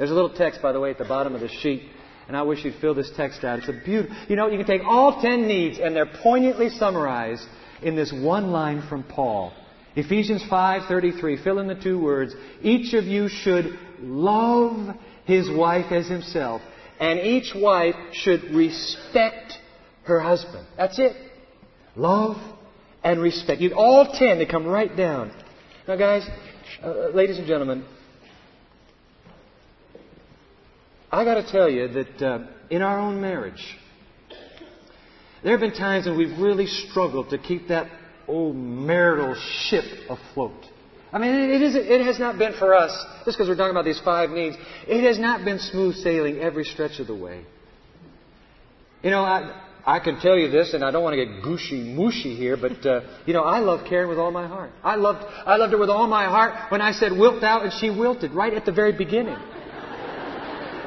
There's 0.00 0.10
a 0.10 0.14
little 0.14 0.30
text, 0.30 0.62
by 0.62 0.72
the 0.72 0.80
way, 0.80 0.90
at 0.90 0.96
the 0.96 1.04
bottom 1.04 1.34
of 1.34 1.42
the 1.42 1.48
sheet, 1.48 1.82
and 2.26 2.34
I 2.34 2.40
wish 2.40 2.64
you'd 2.64 2.76
fill 2.80 2.94
this 2.94 3.10
text 3.18 3.44
out. 3.44 3.58
It's 3.58 3.68
a 3.68 3.78
beautiful. 3.84 4.16
You 4.30 4.36
know, 4.36 4.48
you 4.48 4.56
can 4.56 4.66
take 4.66 4.80
all 4.82 5.20
ten 5.20 5.46
needs, 5.46 5.78
and 5.78 5.94
they're 5.94 6.10
poignantly 6.22 6.70
summarized 6.70 7.46
in 7.82 7.96
this 7.96 8.10
one 8.10 8.50
line 8.50 8.80
from 8.88 9.02
Paul. 9.02 9.52
Ephesians 9.96 10.42
5:33. 10.44 11.44
Fill 11.44 11.58
in 11.58 11.66
the 11.66 11.74
two 11.74 11.98
words. 11.98 12.34
Each 12.62 12.94
of 12.94 13.04
you 13.04 13.28
should 13.28 13.78
love 14.00 14.96
his 15.26 15.50
wife 15.50 15.92
as 15.92 16.06
himself, 16.08 16.62
and 16.98 17.20
each 17.20 17.54
wife 17.54 17.94
should 18.12 18.54
respect 18.54 19.58
her 20.04 20.18
husband. 20.18 20.66
That's 20.78 20.98
it. 20.98 21.14
Love 21.94 22.38
and 23.04 23.20
respect. 23.20 23.60
You 23.60 23.74
all 23.74 24.14
ten. 24.14 24.38
They 24.38 24.46
come 24.46 24.64
right 24.64 24.96
down. 24.96 25.30
Now, 25.86 25.96
guys, 25.96 26.26
uh, 26.82 27.08
ladies 27.12 27.36
and 27.36 27.46
gentlemen, 27.46 27.84
I 31.12 31.24
got 31.24 31.34
to 31.34 31.50
tell 31.50 31.68
you 31.68 31.88
that 31.88 32.22
uh, 32.22 32.46
in 32.70 32.82
our 32.82 32.98
own 32.98 33.20
marriage, 33.20 33.78
there 35.42 35.52
have 35.52 35.60
been 35.60 35.74
times 35.74 36.06
when 36.06 36.16
we've 36.16 36.38
really 36.38 36.66
struggled 36.66 37.30
to 37.30 37.38
keep 37.38 37.68
that 37.68 37.90
old 38.28 38.54
marital 38.54 39.34
ship 39.68 39.84
afloat. 40.08 40.64
I 41.12 41.18
mean, 41.18 41.34
it, 41.50 41.62
is, 41.62 41.74
it 41.74 42.02
has 42.02 42.20
not 42.20 42.38
been 42.38 42.52
for 42.52 42.74
us, 42.74 42.92
just 43.24 43.36
because 43.36 43.48
we're 43.48 43.56
talking 43.56 43.72
about 43.72 43.84
these 43.84 44.00
five 44.04 44.30
needs, 44.30 44.56
it 44.86 45.02
has 45.02 45.18
not 45.18 45.44
been 45.44 45.58
smooth 45.58 45.96
sailing 45.96 46.38
every 46.38 46.64
stretch 46.64 47.00
of 47.00 47.08
the 47.08 47.16
way. 47.16 47.44
You 49.02 49.10
know, 49.10 49.24
I, 49.24 49.60
I 49.84 49.98
can 49.98 50.20
tell 50.20 50.36
you 50.38 50.50
this, 50.50 50.74
and 50.74 50.84
I 50.84 50.92
don't 50.92 51.02
want 51.02 51.14
to 51.14 51.24
get 51.24 51.42
gushy 51.42 51.82
mushy 51.92 52.36
here, 52.36 52.56
but 52.56 52.86
uh, 52.86 53.00
you 53.26 53.32
know, 53.32 53.42
I 53.42 53.58
love 53.58 53.88
Karen 53.88 54.08
with 54.08 54.18
all 54.18 54.30
my 54.30 54.46
heart. 54.46 54.70
I 54.84 54.94
loved, 54.94 55.24
I 55.24 55.56
loved 55.56 55.72
her 55.72 55.78
with 55.78 55.90
all 55.90 56.06
my 56.06 56.26
heart 56.26 56.70
when 56.70 56.80
I 56.80 56.92
said 56.92 57.10
wilt 57.10 57.40
thou, 57.40 57.62
and 57.62 57.72
she 57.72 57.90
wilted 57.90 58.30
right 58.30 58.54
at 58.54 58.64
the 58.64 58.72
very 58.72 58.92
beginning. 58.92 59.38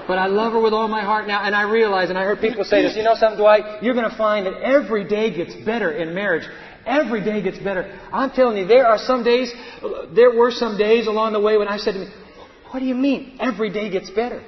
But 0.08 0.18
I 0.18 0.28
love 0.28 0.54
her 0.54 0.60
with 0.60 0.74
all 0.74 0.88
my 0.88 1.01
heart 1.01 1.28
now, 1.28 1.43
and 1.43 1.56
I 1.56 1.64
realize, 1.64 2.10
and 2.10 2.18
I 2.18 2.24
heard 2.24 2.41
people 2.41 2.66
say 2.66 2.82
this, 2.82 2.95
you 2.95 3.04
know 3.04 3.16
something, 3.16 3.39
Dwight? 3.39 3.84
You're 3.84 3.93
going 3.93 4.10
to 4.10 4.18
find 4.18 4.45
that 4.45 4.62
every 4.62 5.08
day 5.08 5.34
gets 5.34 5.56
better 5.66 5.91
in 5.91 6.14
marriage. 6.14 6.43
Every 6.86 7.24
day 7.24 7.41
gets 7.41 7.60
better. 7.60 7.99
I'm 8.12 8.32
telling 8.32 8.58
you, 8.58 8.68
there 8.68 8.86
are 8.86 8.97
some 8.97 9.24
days, 9.24 9.54
there 10.14 10.32
were 10.32 10.51
some 10.51 10.78
days 10.78 11.08
along 11.08 11.34
the 11.34 11.39
way 11.39 11.58
when 11.58 11.70
I 11.70 11.78
said 11.78 11.93
to 11.93 11.99
me, 11.99 12.08
what 12.72 12.80
do 12.80 12.86
you 12.86 12.95
mean 12.95 13.38
every 13.39 13.72
day 13.72 13.89
gets 13.89 14.10
better? 14.10 14.43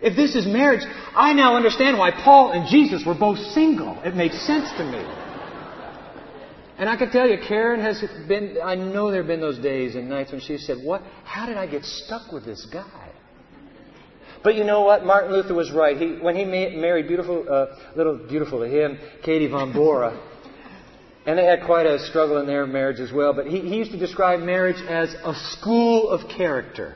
If 0.00 0.16
this 0.16 0.34
is 0.34 0.46
marriage, 0.46 0.82
I 1.14 1.32
now 1.32 1.56
understand 1.56 1.98
why 1.98 2.10
Paul 2.12 2.52
and 2.52 2.68
Jesus 2.68 3.04
were 3.04 3.14
both 3.14 3.38
single. 3.38 4.00
It 4.02 4.14
makes 4.14 4.46
sense 4.46 4.70
to 4.78 4.84
me. 4.84 5.04
And 6.78 6.88
I 6.88 6.96
can 6.96 7.10
tell 7.10 7.26
you, 7.26 7.38
Karen 7.46 7.80
has 7.80 8.04
been, 8.28 8.58
I 8.62 8.74
know 8.74 9.10
there 9.10 9.22
have 9.22 9.26
been 9.26 9.40
those 9.40 9.58
days 9.58 9.94
and 9.94 10.08
nights 10.08 10.32
when 10.32 10.42
she 10.42 10.58
said, 10.58 10.76
What? 10.82 11.02
How 11.24 11.46
did 11.46 11.56
I 11.56 11.66
get 11.66 11.84
stuck 11.84 12.30
with 12.32 12.44
this 12.44 12.66
guy? 12.70 13.05
But 14.46 14.54
you 14.54 14.62
know 14.62 14.82
what? 14.82 15.04
Martin 15.04 15.32
Luther 15.32 15.54
was 15.54 15.72
right. 15.72 15.96
He, 15.96 16.18
when 16.22 16.36
he 16.36 16.44
married 16.44 17.08
beautiful, 17.08 17.44
uh, 17.50 17.66
little 17.96 18.16
beautiful 18.16 18.60
to 18.60 18.68
him, 18.68 18.96
Katie 19.24 19.48
von 19.48 19.72
Bora, 19.72 20.16
and 21.26 21.36
they 21.36 21.44
had 21.44 21.64
quite 21.64 21.84
a 21.84 21.98
struggle 21.98 22.38
in 22.38 22.46
their 22.46 22.64
marriage 22.64 23.00
as 23.00 23.10
well. 23.10 23.32
But 23.32 23.48
he, 23.48 23.58
he 23.62 23.74
used 23.74 23.90
to 23.90 23.98
describe 23.98 24.38
marriage 24.38 24.80
as 24.88 25.12
a 25.24 25.34
school 25.34 26.10
of 26.10 26.28
character. 26.28 26.94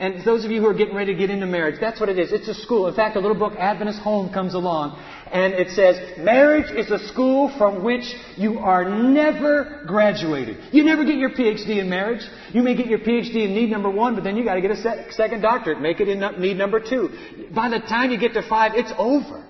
And 0.00 0.24
those 0.24 0.44
of 0.44 0.52
you 0.52 0.60
who 0.60 0.68
are 0.68 0.74
getting 0.74 0.94
ready 0.94 1.12
to 1.12 1.18
get 1.18 1.28
into 1.28 1.46
marriage, 1.46 1.80
that's 1.80 1.98
what 1.98 2.08
it 2.08 2.20
is. 2.20 2.30
It's 2.30 2.46
a 2.46 2.54
school. 2.54 2.86
In 2.86 2.94
fact, 2.94 3.16
a 3.16 3.20
little 3.20 3.36
book, 3.36 3.54
Adventist 3.58 3.98
Home, 4.00 4.32
comes 4.32 4.54
along. 4.54 4.96
And 5.32 5.54
it 5.54 5.70
says, 5.70 6.18
marriage 6.18 6.70
is 6.70 6.88
a 6.92 7.04
school 7.08 7.52
from 7.58 7.82
which 7.82 8.04
you 8.36 8.60
are 8.60 8.88
never 8.88 9.82
graduated. 9.88 10.72
You 10.72 10.84
never 10.84 11.04
get 11.04 11.16
your 11.16 11.30
PhD 11.30 11.80
in 11.80 11.90
marriage. 11.90 12.20
You 12.52 12.62
may 12.62 12.76
get 12.76 12.86
your 12.86 13.00
PhD 13.00 13.46
in 13.46 13.54
need 13.54 13.70
number 13.70 13.90
one, 13.90 14.14
but 14.14 14.22
then 14.22 14.36
you 14.36 14.44
got 14.44 14.54
to 14.54 14.60
get 14.60 14.70
a 14.70 15.10
second 15.10 15.40
doctorate. 15.40 15.80
Make 15.80 15.98
it 15.98 16.08
in 16.08 16.20
need 16.40 16.56
number 16.56 16.78
two. 16.78 17.10
By 17.52 17.68
the 17.68 17.80
time 17.80 18.12
you 18.12 18.20
get 18.20 18.34
to 18.34 18.48
five, 18.48 18.72
it's 18.76 18.92
over. 18.96 19.44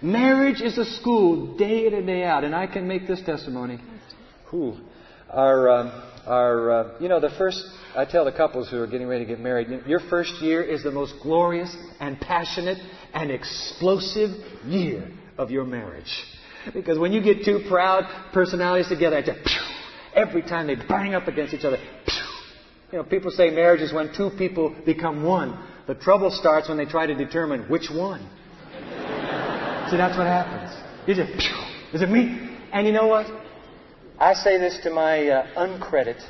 Marriage 0.00 0.60
is 0.60 0.78
a 0.78 0.84
school 0.84 1.56
day 1.56 1.88
in 1.88 1.94
and 1.94 2.06
day 2.06 2.22
out. 2.22 2.44
And 2.44 2.54
I 2.54 2.68
can 2.68 2.86
make 2.86 3.08
this 3.08 3.20
testimony. 3.22 3.80
Whew. 4.50 4.78
Our, 5.34 5.68
um, 5.68 6.02
are, 6.26 6.70
uh, 6.70 6.90
you 7.00 7.08
know, 7.08 7.18
the 7.18 7.30
first, 7.36 7.60
I 7.96 8.04
tell 8.04 8.24
the 8.24 8.30
couples 8.30 8.70
who 8.70 8.80
are 8.80 8.86
getting 8.86 9.08
ready 9.08 9.24
to 9.24 9.28
get 9.28 9.40
married, 9.40 9.66
your 9.84 9.98
first 9.98 10.40
year 10.40 10.62
is 10.62 10.84
the 10.84 10.92
most 10.92 11.14
glorious 11.24 11.74
and 11.98 12.20
passionate 12.20 12.78
and 13.12 13.32
explosive 13.32 14.30
year 14.64 15.10
of 15.36 15.50
your 15.50 15.64
marriage. 15.64 16.22
Because 16.72 17.00
when 17.00 17.12
you 17.12 17.20
get 17.20 17.44
two 17.44 17.64
proud 17.68 18.04
personalities 18.32 18.88
together, 18.88 19.24
every 20.14 20.42
time 20.42 20.68
they 20.68 20.76
bang 20.76 21.14
up 21.14 21.26
against 21.26 21.52
each 21.52 21.64
other, 21.64 21.78
you 22.92 22.98
know, 22.98 23.04
people 23.04 23.32
say 23.32 23.50
marriage 23.50 23.80
is 23.80 23.92
when 23.92 24.14
two 24.16 24.30
people 24.38 24.72
become 24.86 25.24
one. 25.24 25.58
The 25.88 25.96
trouble 25.96 26.30
starts 26.30 26.68
when 26.68 26.78
they 26.78 26.86
try 26.86 27.06
to 27.06 27.14
determine 27.14 27.68
which 27.68 27.90
one. 27.90 28.20
See, 29.90 29.96
that's 29.96 30.16
what 30.16 30.28
happens. 30.28 30.70
You 31.08 31.14
just, 31.16 31.32
is 31.92 32.02
it 32.02 32.08
me? 32.08 32.56
And 32.72 32.86
you 32.86 32.92
know 32.92 33.08
what? 33.08 33.43
I 34.18 34.34
say 34.34 34.58
this 34.58 34.78
to 34.84 34.90
my 34.90 35.28
uh, 35.28 35.66
uncredit, 35.66 36.22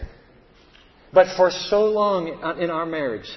but 1.13 1.37
for 1.37 1.51
so 1.51 1.85
long 1.85 2.29
in 2.59 2.71
our 2.71 2.87
marriage, 2.87 3.29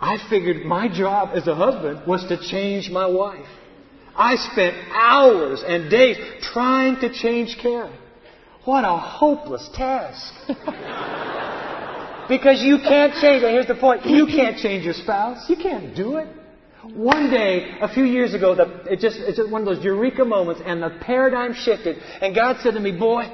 I 0.00 0.18
figured 0.28 0.66
my 0.66 0.88
job 0.88 1.30
as 1.34 1.46
a 1.46 1.54
husband 1.54 2.06
was 2.06 2.26
to 2.28 2.36
change 2.36 2.90
my 2.90 3.06
wife. 3.06 3.46
I 4.14 4.36
spent 4.36 4.76
hours 4.92 5.64
and 5.66 5.90
days 5.90 6.18
trying 6.40 7.00
to 7.00 7.12
change 7.12 7.56
Karen. 7.60 7.96
What 8.64 8.84
a 8.84 8.96
hopeless 8.96 9.68
task. 9.74 10.32
because 12.28 12.62
you 12.62 12.78
can't 12.78 13.14
change, 13.14 13.42
and 13.42 13.52
here's 13.52 13.66
the 13.66 13.74
point, 13.74 14.04
you 14.06 14.26
can't 14.26 14.58
change 14.58 14.84
your 14.84 14.94
spouse. 14.94 15.48
You 15.48 15.56
can't 15.56 15.96
do 15.96 16.18
it. 16.18 16.28
One 16.94 17.30
day, 17.30 17.76
a 17.80 17.88
few 17.88 18.04
years 18.04 18.34
ago, 18.34 18.54
the, 18.54 18.92
it 18.92 19.00
just, 19.00 19.16
it's 19.18 19.38
just 19.38 19.50
one 19.50 19.62
of 19.62 19.66
those 19.66 19.82
eureka 19.82 20.24
moments, 20.24 20.60
and 20.64 20.82
the 20.82 20.98
paradigm 21.00 21.54
shifted. 21.54 21.96
And 22.20 22.34
God 22.34 22.58
said 22.62 22.74
to 22.74 22.80
me, 22.80 22.92
Boy, 22.92 23.24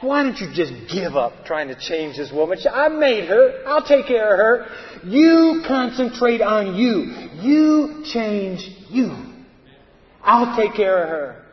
why 0.00 0.22
don't 0.22 0.38
you 0.38 0.48
just 0.52 0.72
give 0.92 1.16
up 1.16 1.44
trying 1.44 1.68
to 1.68 1.74
change 1.78 2.16
this 2.16 2.30
woman? 2.32 2.58
I 2.70 2.88
made 2.88 3.28
her. 3.28 3.62
I'll 3.66 3.84
take 3.84 4.06
care 4.06 4.32
of 4.32 4.38
her. 4.38 5.08
You 5.08 5.62
concentrate 5.66 6.40
on 6.40 6.76
you. 6.76 7.28
You 7.42 8.04
change 8.12 8.68
you. 8.90 9.12
I'll 10.22 10.56
take 10.56 10.74
care 10.74 11.02
of 11.02 11.08
her. 11.08 11.44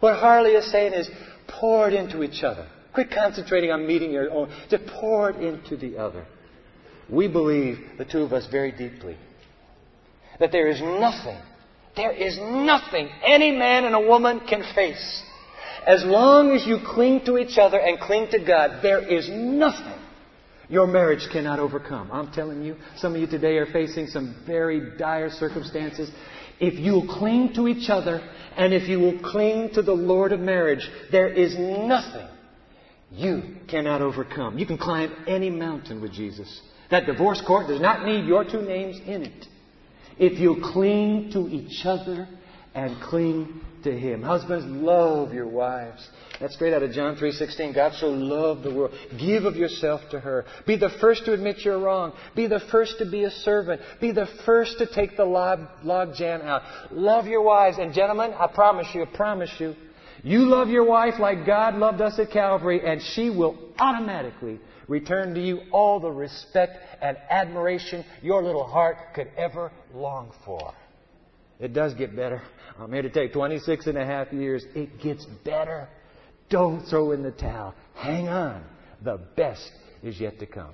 What 0.00 0.18
Harley 0.18 0.50
is 0.52 0.70
saying 0.70 0.92
is 0.92 1.08
pour 1.46 1.88
it 1.88 1.94
into 1.94 2.22
each 2.22 2.42
other. 2.42 2.68
Quit 2.92 3.10
concentrating 3.10 3.70
on 3.70 3.86
meeting 3.86 4.10
your 4.10 4.30
own. 4.30 4.50
Just 4.70 4.86
pour 4.86 5.30
it 5.30 5.36
into 5.36 5.76
the 5.76 5.98
other. 5.98 6.26
We 7.08 7.26
believe, 7.26 7.78
the 7.96 8.04
two 8.04 8.22
of 8.22 8.32
us, 8.32 8.46
very 8.50 8.70
deeply 8.70 9.16
that 10.38 10.52
there 10.52 10.68
is 10.68 10.80
nothing, 10.80 11.38
there 11.96 12.12
is 12.12 12.38
nothing 12.38 13.08
any 13.24 13.52
man 13.52 13.84
and 13.84 13.94
a 13.94 14.00
woman 14.00 14.40
can 14.48 14.62
face. 14.74 15.22
As 15.88 16.04
long 16.04 16.50
as 16.50 16.66
you 16.66 16.80
cling 16.84 17.24
to 17.24 17.38
each 17.38 17.56
other 17.56 17.78
and 17.78 17.98
cling 17.98 18.28
to 18.32 18.38
God, 18.38 18.80
there 18.82 19.00
is 19.00 19.26
nothing 19.30 19.98
your 20.68 20.86
marriage 20.86 21.26
cannot 21.32 21.60
overcome. 21.60 22.10
I'm 22.12 22.30
telling 22.30 22.62
you, 22.62 22.76
some 22.98 23.14
of 23.14 23.20
you 23.22 23.26
today 23.26 23.56
are 23.56 23.72
facing 23.72 24.06
some 24.06 24.36
very 24.46 24.98
dire 24.98 25.30
circumstances. 25.30 26.10
If 26.60 26.74
you'll 26.74 27.06
cling 27.06 27.54
to 27.54 27.68
each 27.68 27.88
other 27.88 28.20
and 28.54 28.74
if 28.74 28.86
you 28.86 28.98
will 28.98 29.18
cling 29.20 29.70
to 29.74 29.82
the 29.82 29.94
Lord 29.94 30.32
of 30.32 30.40
marriage, 30.40 30.86
there 31.10 31.28
is 31.28 31.56
nothing 31.58 32.28
you 33.10 33.56
cannot 33.66 34.02
overcome. 34.02 34.58
You 34.58 34.66
can 34.66 34.76
climb 34.76 35.10
any 35.26 35.48
mountain 35.48 36.02
with 36.02 36.12
Jesus. 36.12 36.60
That 36.90 37.06
divorce 37.06 37.40
court 37.46 37.68
does 37.68 37.80
not 37.80 38.04
need 38.04 38.26
your 38.26 38.44
two 38.44 38.60
names 38.60 39.00
in 39.06 39.22
it 39.22 39.46
if 40.18 40.38
you 40.38 40.60
cling 40.62 41.30
to 41.32 41.48
each 41.48 41.86
other 41.86 42.28
and 42.74 43.00
cling 43.02 43.60
to 43.84 43.92
him. 43.92 44.22
Husbands, 44.22 44.64
love 44.66 45.32
your 45.32 45.46
wives. 45.46 46.06
That's 46.40 46.54
straight 46.54 46.72
out 46.72 46.82
of 46.82 46.92
John 46.92 47.16
3:16. 47.16 47.72
God 47.72 47.94
so 47.94 48.08
loved 48.08 48.62
the 48.62 48.72
world. 48.72 48.92
Give 49.18 49.44
of 49.44 49.56
yourself 49.56 50.00
to 50.10 50.20
her. 50.20 50.44
Be 50.66 50.76
the 50.76 50.90
first 51.00 51.24
to 51.24 51.32
admit 51.32 51.64
you're 51.64 51.78
wrong. 51.78 52.12
Be 52.34 52.46
the 52.46 52.60
first 52.60 52.98
to 52.98 53.06
be 53.06 53.24
a 53.24 53.30
servant. 53.30 53.80
Be 54.00 54.12
the 54.12 54.26
first 54.44 54.78
to 54.78 54.86
take 54.86 55.16
the 55.16 55.24
log, 55.24 55.60
log 55.82 56.14
jam 56.14 56.42
out. 56.42 56.62
Love 56.92 57.26
your 57.26 57.42
wives. 57.42 57.78
And 57.78 57.92
gentlemen, 57.92 58.32
I 58.38 58.46
promise 58.48 58.88
you, 58.94 59.02
I 59.02 59.16
promise 59.16 59.50
you, 59.58 59.74
you 60.22 60.40
love 60.40 60.68
your 60.68 60.84
wife 60.84 61.14
like 61.18 61.46
God 61.46 61.76
loved 61.76 62.00
us 62.00 62.18
at 62.18 62.30
Calvary, 62.30 62.80
and 62.84 63.00
she 63.00 63.30
will 63.30 63.56
automatically 63.78 64.58
return 64.88 65.34
to 65.34 65.40
you 65.40 65.60
all 65.70 66.00
the 66.00 66.10
respect 66.10 66.78
and 67.00 67.16
admiration 67.30 68.04
your 68.22 68.42
little 68.42 68.64
heart 68.64 68.96
could 69.14 69.30
ever 69.36 69.70
long 69.94 70.32
for. 70.44 70.72
It 71.60 71.72
does 71.72 71.94
get 71.94 72.14
better. 72.14 72.40
I'm 72.78 72.92
here 72.92 73.02
to 73.02 73.10
take 73.10 73.32
26 73.32 73.86
and 73.88 73.98
a 73.98 74.04
half 74.04 74.32
years. 74.32 74.64
It 74.74 75.00
gets 75.00 75.26
better. 75.44 75.88
Don't 76.48 76.84
throw 76.86 77.12
in 77.12 77.22
the 77.22 77.32
towel. 77.32 77.74
Hang 77.94 78.28
on. 78.28 78.64
The 79.02 79.18
best 79.36 79.70
is 80.02 80.20
yet 80.20 80.38
to 80.38 80.46
come. 80.46 80.72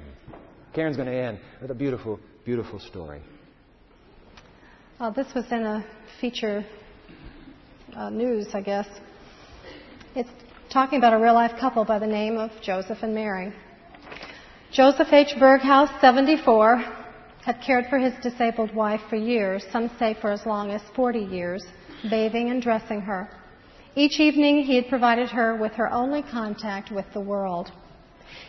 Karen's 0.75 0.97
going 0.97 1.09
to 1.09 1.15
end 1.15 1.41
with 1.63 1.71
a 1.71 1.75
beautiful, 1.75 2.21
beautiful 2.45 2.79
story. 2.79 3.23
Uh, 5.01 5.11
this 5.11 5.27
was 5.35 5.45
in 5.51 5.63
a 5.65 5.85
feature 6.21 6.65
uh, 7.97 8.11
news, 8.11 8.49
I 8.53 8.61
guess. 8.61 8.87
It's 10.15 10.29
talking 10.71 10.99
about 10.99 11.15
a 11.15 11.19
real 11.19 11.35
life 11.35 11.53
couple 11.59 11.85
by 11.85 11.99
the 11.99 12.07
name 12.07 12.37
of 12.37 12.51
Joseph 12.63 12.99
and 13.03 13.15
Mary. 13.15 13.53
Joseph 14.73 15.09
H. 15.13 15.35
Berghaus, 15.39 16.01
74, 16.01 17.04
had 17.45 17.61
cared 17.61 17.87
for 17.91 17.99
his 17.99 18.15
disabled 18.23 18.75
wife 18.75 19.03
for 19.11 19.17
years, 19.17 19.65
some 19.71 19.91
say 19.99 20.17
for 20.21 20.33
as 20.33 20.47
long 20.47 20.71
as 20.71 20.81
40 20.97 21.19
years, 21.19 21.63
bathing 22.09 22.49
and 22.51 22.63
dressing 22.63 23.03
her. 23.03 23.29
Each 23.95 24.19
evening 24.19 24.63
he 24.65 24.77
had 24.77 24.89
provided 24.89 25.29
her 25.29 25.55
with 25.55 25.73
her 25.73 25.93
only 25.93 26.23
contact 26.23 26.91
with 26.91 27.05
the 27.13 27.21
world. 27.21 27.71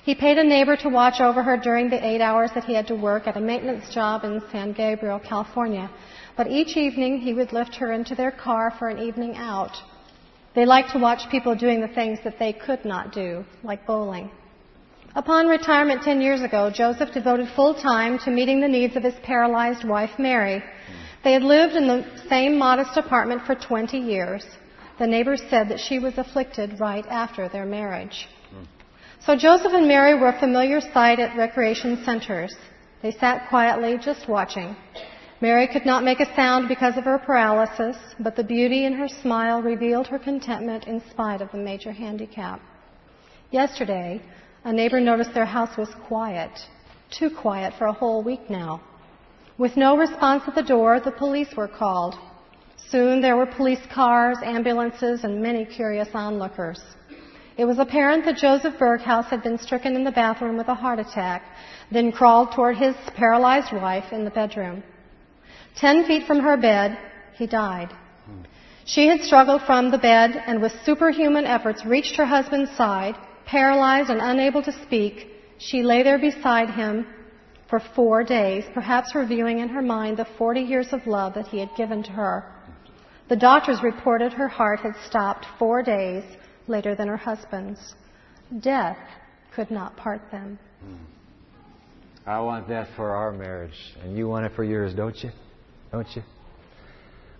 He 0.04 0.16
paid 0.16 0.38
a 0.38 0.44
neighbor 0.44 0.78
to 0.78 0.90
watch 0.90 1.20
over 1.20 1.44
her 1.44 1.58
during 1.58 1.90
the 1.90 2.04
eight 2.04 2.22
hours 2.22 2.52
that 2.56 2.64
he 2.64 2.74
had 2.74 2.88
to 2.88 2.96
work 2.96 3.28
at 3.28 3.36
a 3.36 3.42
maintenance 3.42 3.94
job 3.94 4.24
in 4.24 4.42
San 4.52 4.72
Gabriel, 4.72 5.20
California. 5.20 5.90
But 6.38 6.48
each 6.48 6.78
evening 6.78 7.20
he 7.20 7.34
would 7.34 7.52
lift 7.52 7.76
her 7.76 7.92
into 7.92 8.16
their 8.16 8.32
car 8.32 8.74
for 8.80 8.88
an 8.88 9.00
evening 9.00 9.36
out. 9.36 9.76
They 10.56 10.66
liked 10.66 10.92
to 10.92 11.00
watch 11.00 11.30
people 11.30 11.54
doing 11.54 11.82
the 11.82 11.94
things 11.94 12.20
that 12.24 12.40
they 12.40 12.54
could 12.54 12.86
not 12.86 13.12
do, 13.12 13.44
like 13.62 13.86
bowling. 13.86 14.32
Upon 15.16 15.48
retirement 15.48 16.04
10 16.04 16.20
years 16.20 16.42
ago, 16.42 16.70
Joseph 16.70 17.14
devoted 17.14 17.48
full 17.56 17.74
time 17.74 18.20
to 18.20 18.32
meeting 18.32 18.60
the 18.60 18.68
needs 18.68 18.98
of 18.98 19.04
his 19.04 19.14
paralyzed 19.24 19.86
wife, 19.86 20.20
Mary. 20.20 20.62
They 21.24 21.32
had 21.32 21.42
lived 21.42 21.76
in 21.76 21.88
the 21.88 22.06
same 22.28 22.58
modest 22.58 22.98
apartment 22.98 23.44
for 23.46 23.56
20 23.56 23.98
years. 23.98 24.46
The 25.00 25.08
neighbors 25.08 25.42
said 25.50 25.70
that 25.70 25.80
she 25.80 26.00
was 26.00 26.18
afflicted 26.18 26.82
right 26.82 27.06
after 27.08 27.48
their 27.48 27.66
marriage. 27.66 28.28
So 29.26 29.38
Joseph 29.38 29.72
and 29.74 29.88
Mary 29.88 30.20
were 30.20 30.28
a 30.28 30.40
familiar 30.40 30.82
sight 30.82 31.20
at 31.20 31.38
recreation 31.38 32.04
centers. 32.04 32.54
They 33.02 33.12
sat 33.12 33.48
quietly, 33.48 33.98
just 33.98 34.28
watching. 34.28 34.76
Mary 35.40 35.68
could 35.68 35.86
not 35.86 36.04
make 36.04 36.20
a 36.20 36.36
sound 36.36 36.68
because 36.68 36.98
of 36.98 37.06
her 37.06 37.20
paralysis, 37.20 37.96
but 38.20 38.36
the 38.36 38.44
beauty 38.44 38.84
in 38.84 38.92
her 38.92 39.08
smile 39.08 39.62
revealed 39.62 40.08
her 40.08 40.20
contentment 40.20 40.88
in 40.88 41.02
spite 41.10 41.42
of 41.42 41.52
the 41.54 41.58
major 41.58 41.94
handicap. 41.94 42.60
Yesterday, 43.52 44.22
a 44.66 44.74
neighbor 44.74 45.00
noticed 45.00 45.34
their 45.34 45.46
house 45.46 45.78
was 45.78 45.90
quiet, 46.08 46.52
too 47.12 47.30
quiet 47.30 47.72
for 47.78 47.86
a 47.86 47.94
whole 47.94 48.24
week 48.24 48.50
now. 48.50 48.82
With 49.60 49.78
no 49.78 49.96
response 49.96 50.44
at 50.48 50.56
the 50.56 50.64
door, 50.64 51.00
the 51.00 51.12
police 51.12 51.56
were 51.56 51.68
called. 51.68 52.16
Soon 52.90 53.22
there 53.22 53.38
were 53.38 53.46
police 53.46 53.86
cars, 53.94 54.38
ambulances, 54.44 55.24
and 55.24 55.42
many 55.42 55.66
curious 55.66 56.10
onlookers. 56.16 56.82
It 57.58 57.66
was 57.66 57.78
apparent 57.78 58.26
that 58.26 58.38
Joseph 58.38 58.74
Berghaus 58.80 59.26
had 59.26 59.44
been 59.44 59.60
stricken 59.60 59.96
in 59.96 60.04
the 60.04 60.12
bathroom 60.12 60.58
with 60.58 60.68
a 60.68 60.74
heart 60.74 61.00
attack, 61.00 61.44
then 61.92 62.12
crawled 62.12 62.52
toward 62.52 62.76
his 62.76 62.96
paralyzed 63.16 63.72
wife 63.72 64.12
in 64.12 64.26
the 64.26 64.32
bedroom. 64.32 64.84
Ten 65.76 66.06
feet 66.06 66.26
from 66.26 66.40
her 66.40 66.58
bed, 66.58 66.98
he 67.36 67.46
died. 67.46 67.94
She 68.86 69.08
had 69.08 69.22
struggled 69.22 69.62
from 69.62 69.92
the 69.92 69.98
bed 70.00 70.44
and 70.48 70.60
with 70.62 70.74
superhuman 70.84 71.46
efforts 71.46 71.86
reached 71.86 72.16
her 72.18 72.26
husband's 72.26 72.76
side, 72.76 73.16
Paralyzed 73.46 74.10
and 74.10 74.22
unable 74.22 74.64
to 74.64 74.72
speak, 74.84 75.28
she 75.58 75.84
lay 75.84 76.04
there 76.04 76.18
beside 76.20 76.70
him 76.70 77.08
for 77.70 77.80
four 77.96 78.24
days, 78.24 78.64
perhaps 78.74 79.16
reviewing 79.16 79.60
in 79.60 79.70
her 79.70 79.82
mind 79.82 80.18
the 80.18 80.28
40 80.38 80.62
years 80.62 80.88
of 80.92 81.06
love 81.06 81.34
that 81.36 81.48
he 81.48 81.60
had 81.60 81.70
given 81.78 82.04
to 82.04 82.12
her. 82.12 82.52
The 83.28 83.36
doctors 83.36 83.82
reported 83.82 84.34
her 84.34 84.48
heart 84.48 84.80
had 84.82 84.94
stopped 85.08 85.46
four 85.58 85.82
days 85.82 86.24
later 86.68 86.96
than 86.96 87.08
her 87.08 87.18
husband's. 87.18 87.96
Death 88.60 88.98
could 89.56 89.72
not 89.72 89.98
part 89.98 90.22
them. 90.32 90.60
I 92.26 92.40
want 92.40 92.68
that 92.70 92.88
for 92.96 93.12
our 93.16 93.32
marriage, 93.32 93.96
and 94.04 94.18
you 94.18 94.28
want 94.28 94.46
it 94.46 94.52
for 94.56 94.64
yours, 94.64 94.94
don't 94.94 95.16
you? 95.24 95.32
Don't 95.92 96.08
you? 96.16 96.24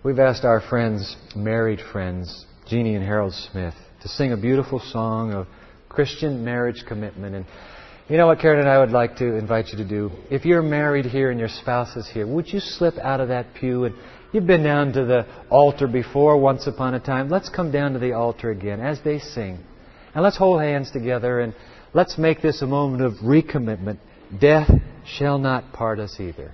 We've 0.02 0.18
asked 0.18 0.44
our 0.44 0.60
friends, 0.60 1.16
married 1.34 1.80
friends, 1.92 2.46
Jeannie 2.68 2.94
and 2.94 3.04
Harold 3.04 3.34
Smith, 3.34 3.74
to 4.02 4.08
sing 4.08 4.32
a 4.32 4.36
beautiful 4.36 4.80
song 4.80 5.32
of 5.32 5.46
Christian 5.96 6.44
marriage 6.44 6.84
commitment. 6.86 7.34
And 7.34 7.46
you 8.06 8.18
know 8.18 8.26
what, 8.26 8.38
Karen 8.38 8.60
and 8.60 8.68
I 8.68 8.78
would 8.78 8.90
like 8.90 9.16
to 9.16 9.36
invite 9.36 9.68
you 9.68 9.78
to 9.78 9.88
do? 9.88 10.10
If 10.30 10.44
you're 10.44 10.60
married 10.60 11.06
here 11.06 11.30
and 11.30 11.40
your 11.40 11.48
spouse 11.48 11.96
is 11.96 12.06
here, 12.12 12.26
would 12.26 12.52
you 12.52 12.60
slip 12.60 12.98
out 12.98 13.20
of 13.20 13.28
that 13.28 13.54
pew 13.54 13.84
and 13.84 13.94
you've 14.30 14.46
been 14.46 14.62
down 14.62 14.92
to 14.92 15.06
the 15.06 15.26
altar 15.48 15.88
before 15.88 16.38
once 16.38 16.66
upon 16.66 16.92
a 16.92 17.00
time? 17.00 17.30
Let's 17.30 17.48
come 17.48 17.72
down 17.72 17.94
to 17.94 17.98
the 17.98 18.12
altar 18.12 18.50
again 18.50 18.78
as 18.78 19.00
they 19.02 19.18
sing. 19.18 19.58
And 20.14 20.22
let's 20.22 20.36
hold 20.36 20.60
hands 20.60 20.90
together 20.90 21.40
and 21.40 21.54
let's 21.94 22.18
make 22.18 22.42
this 22.42 22.60
a 22.60 22.66
moment 22.66 23.02
of 23.02 23.14
recommitment. 23.24 23.96
Death 24.38 24.70
shall 25.06 25.38
not 25.38 25.72
part 25.72 25.98
us 25.98 26.20
either. 26.20 26.52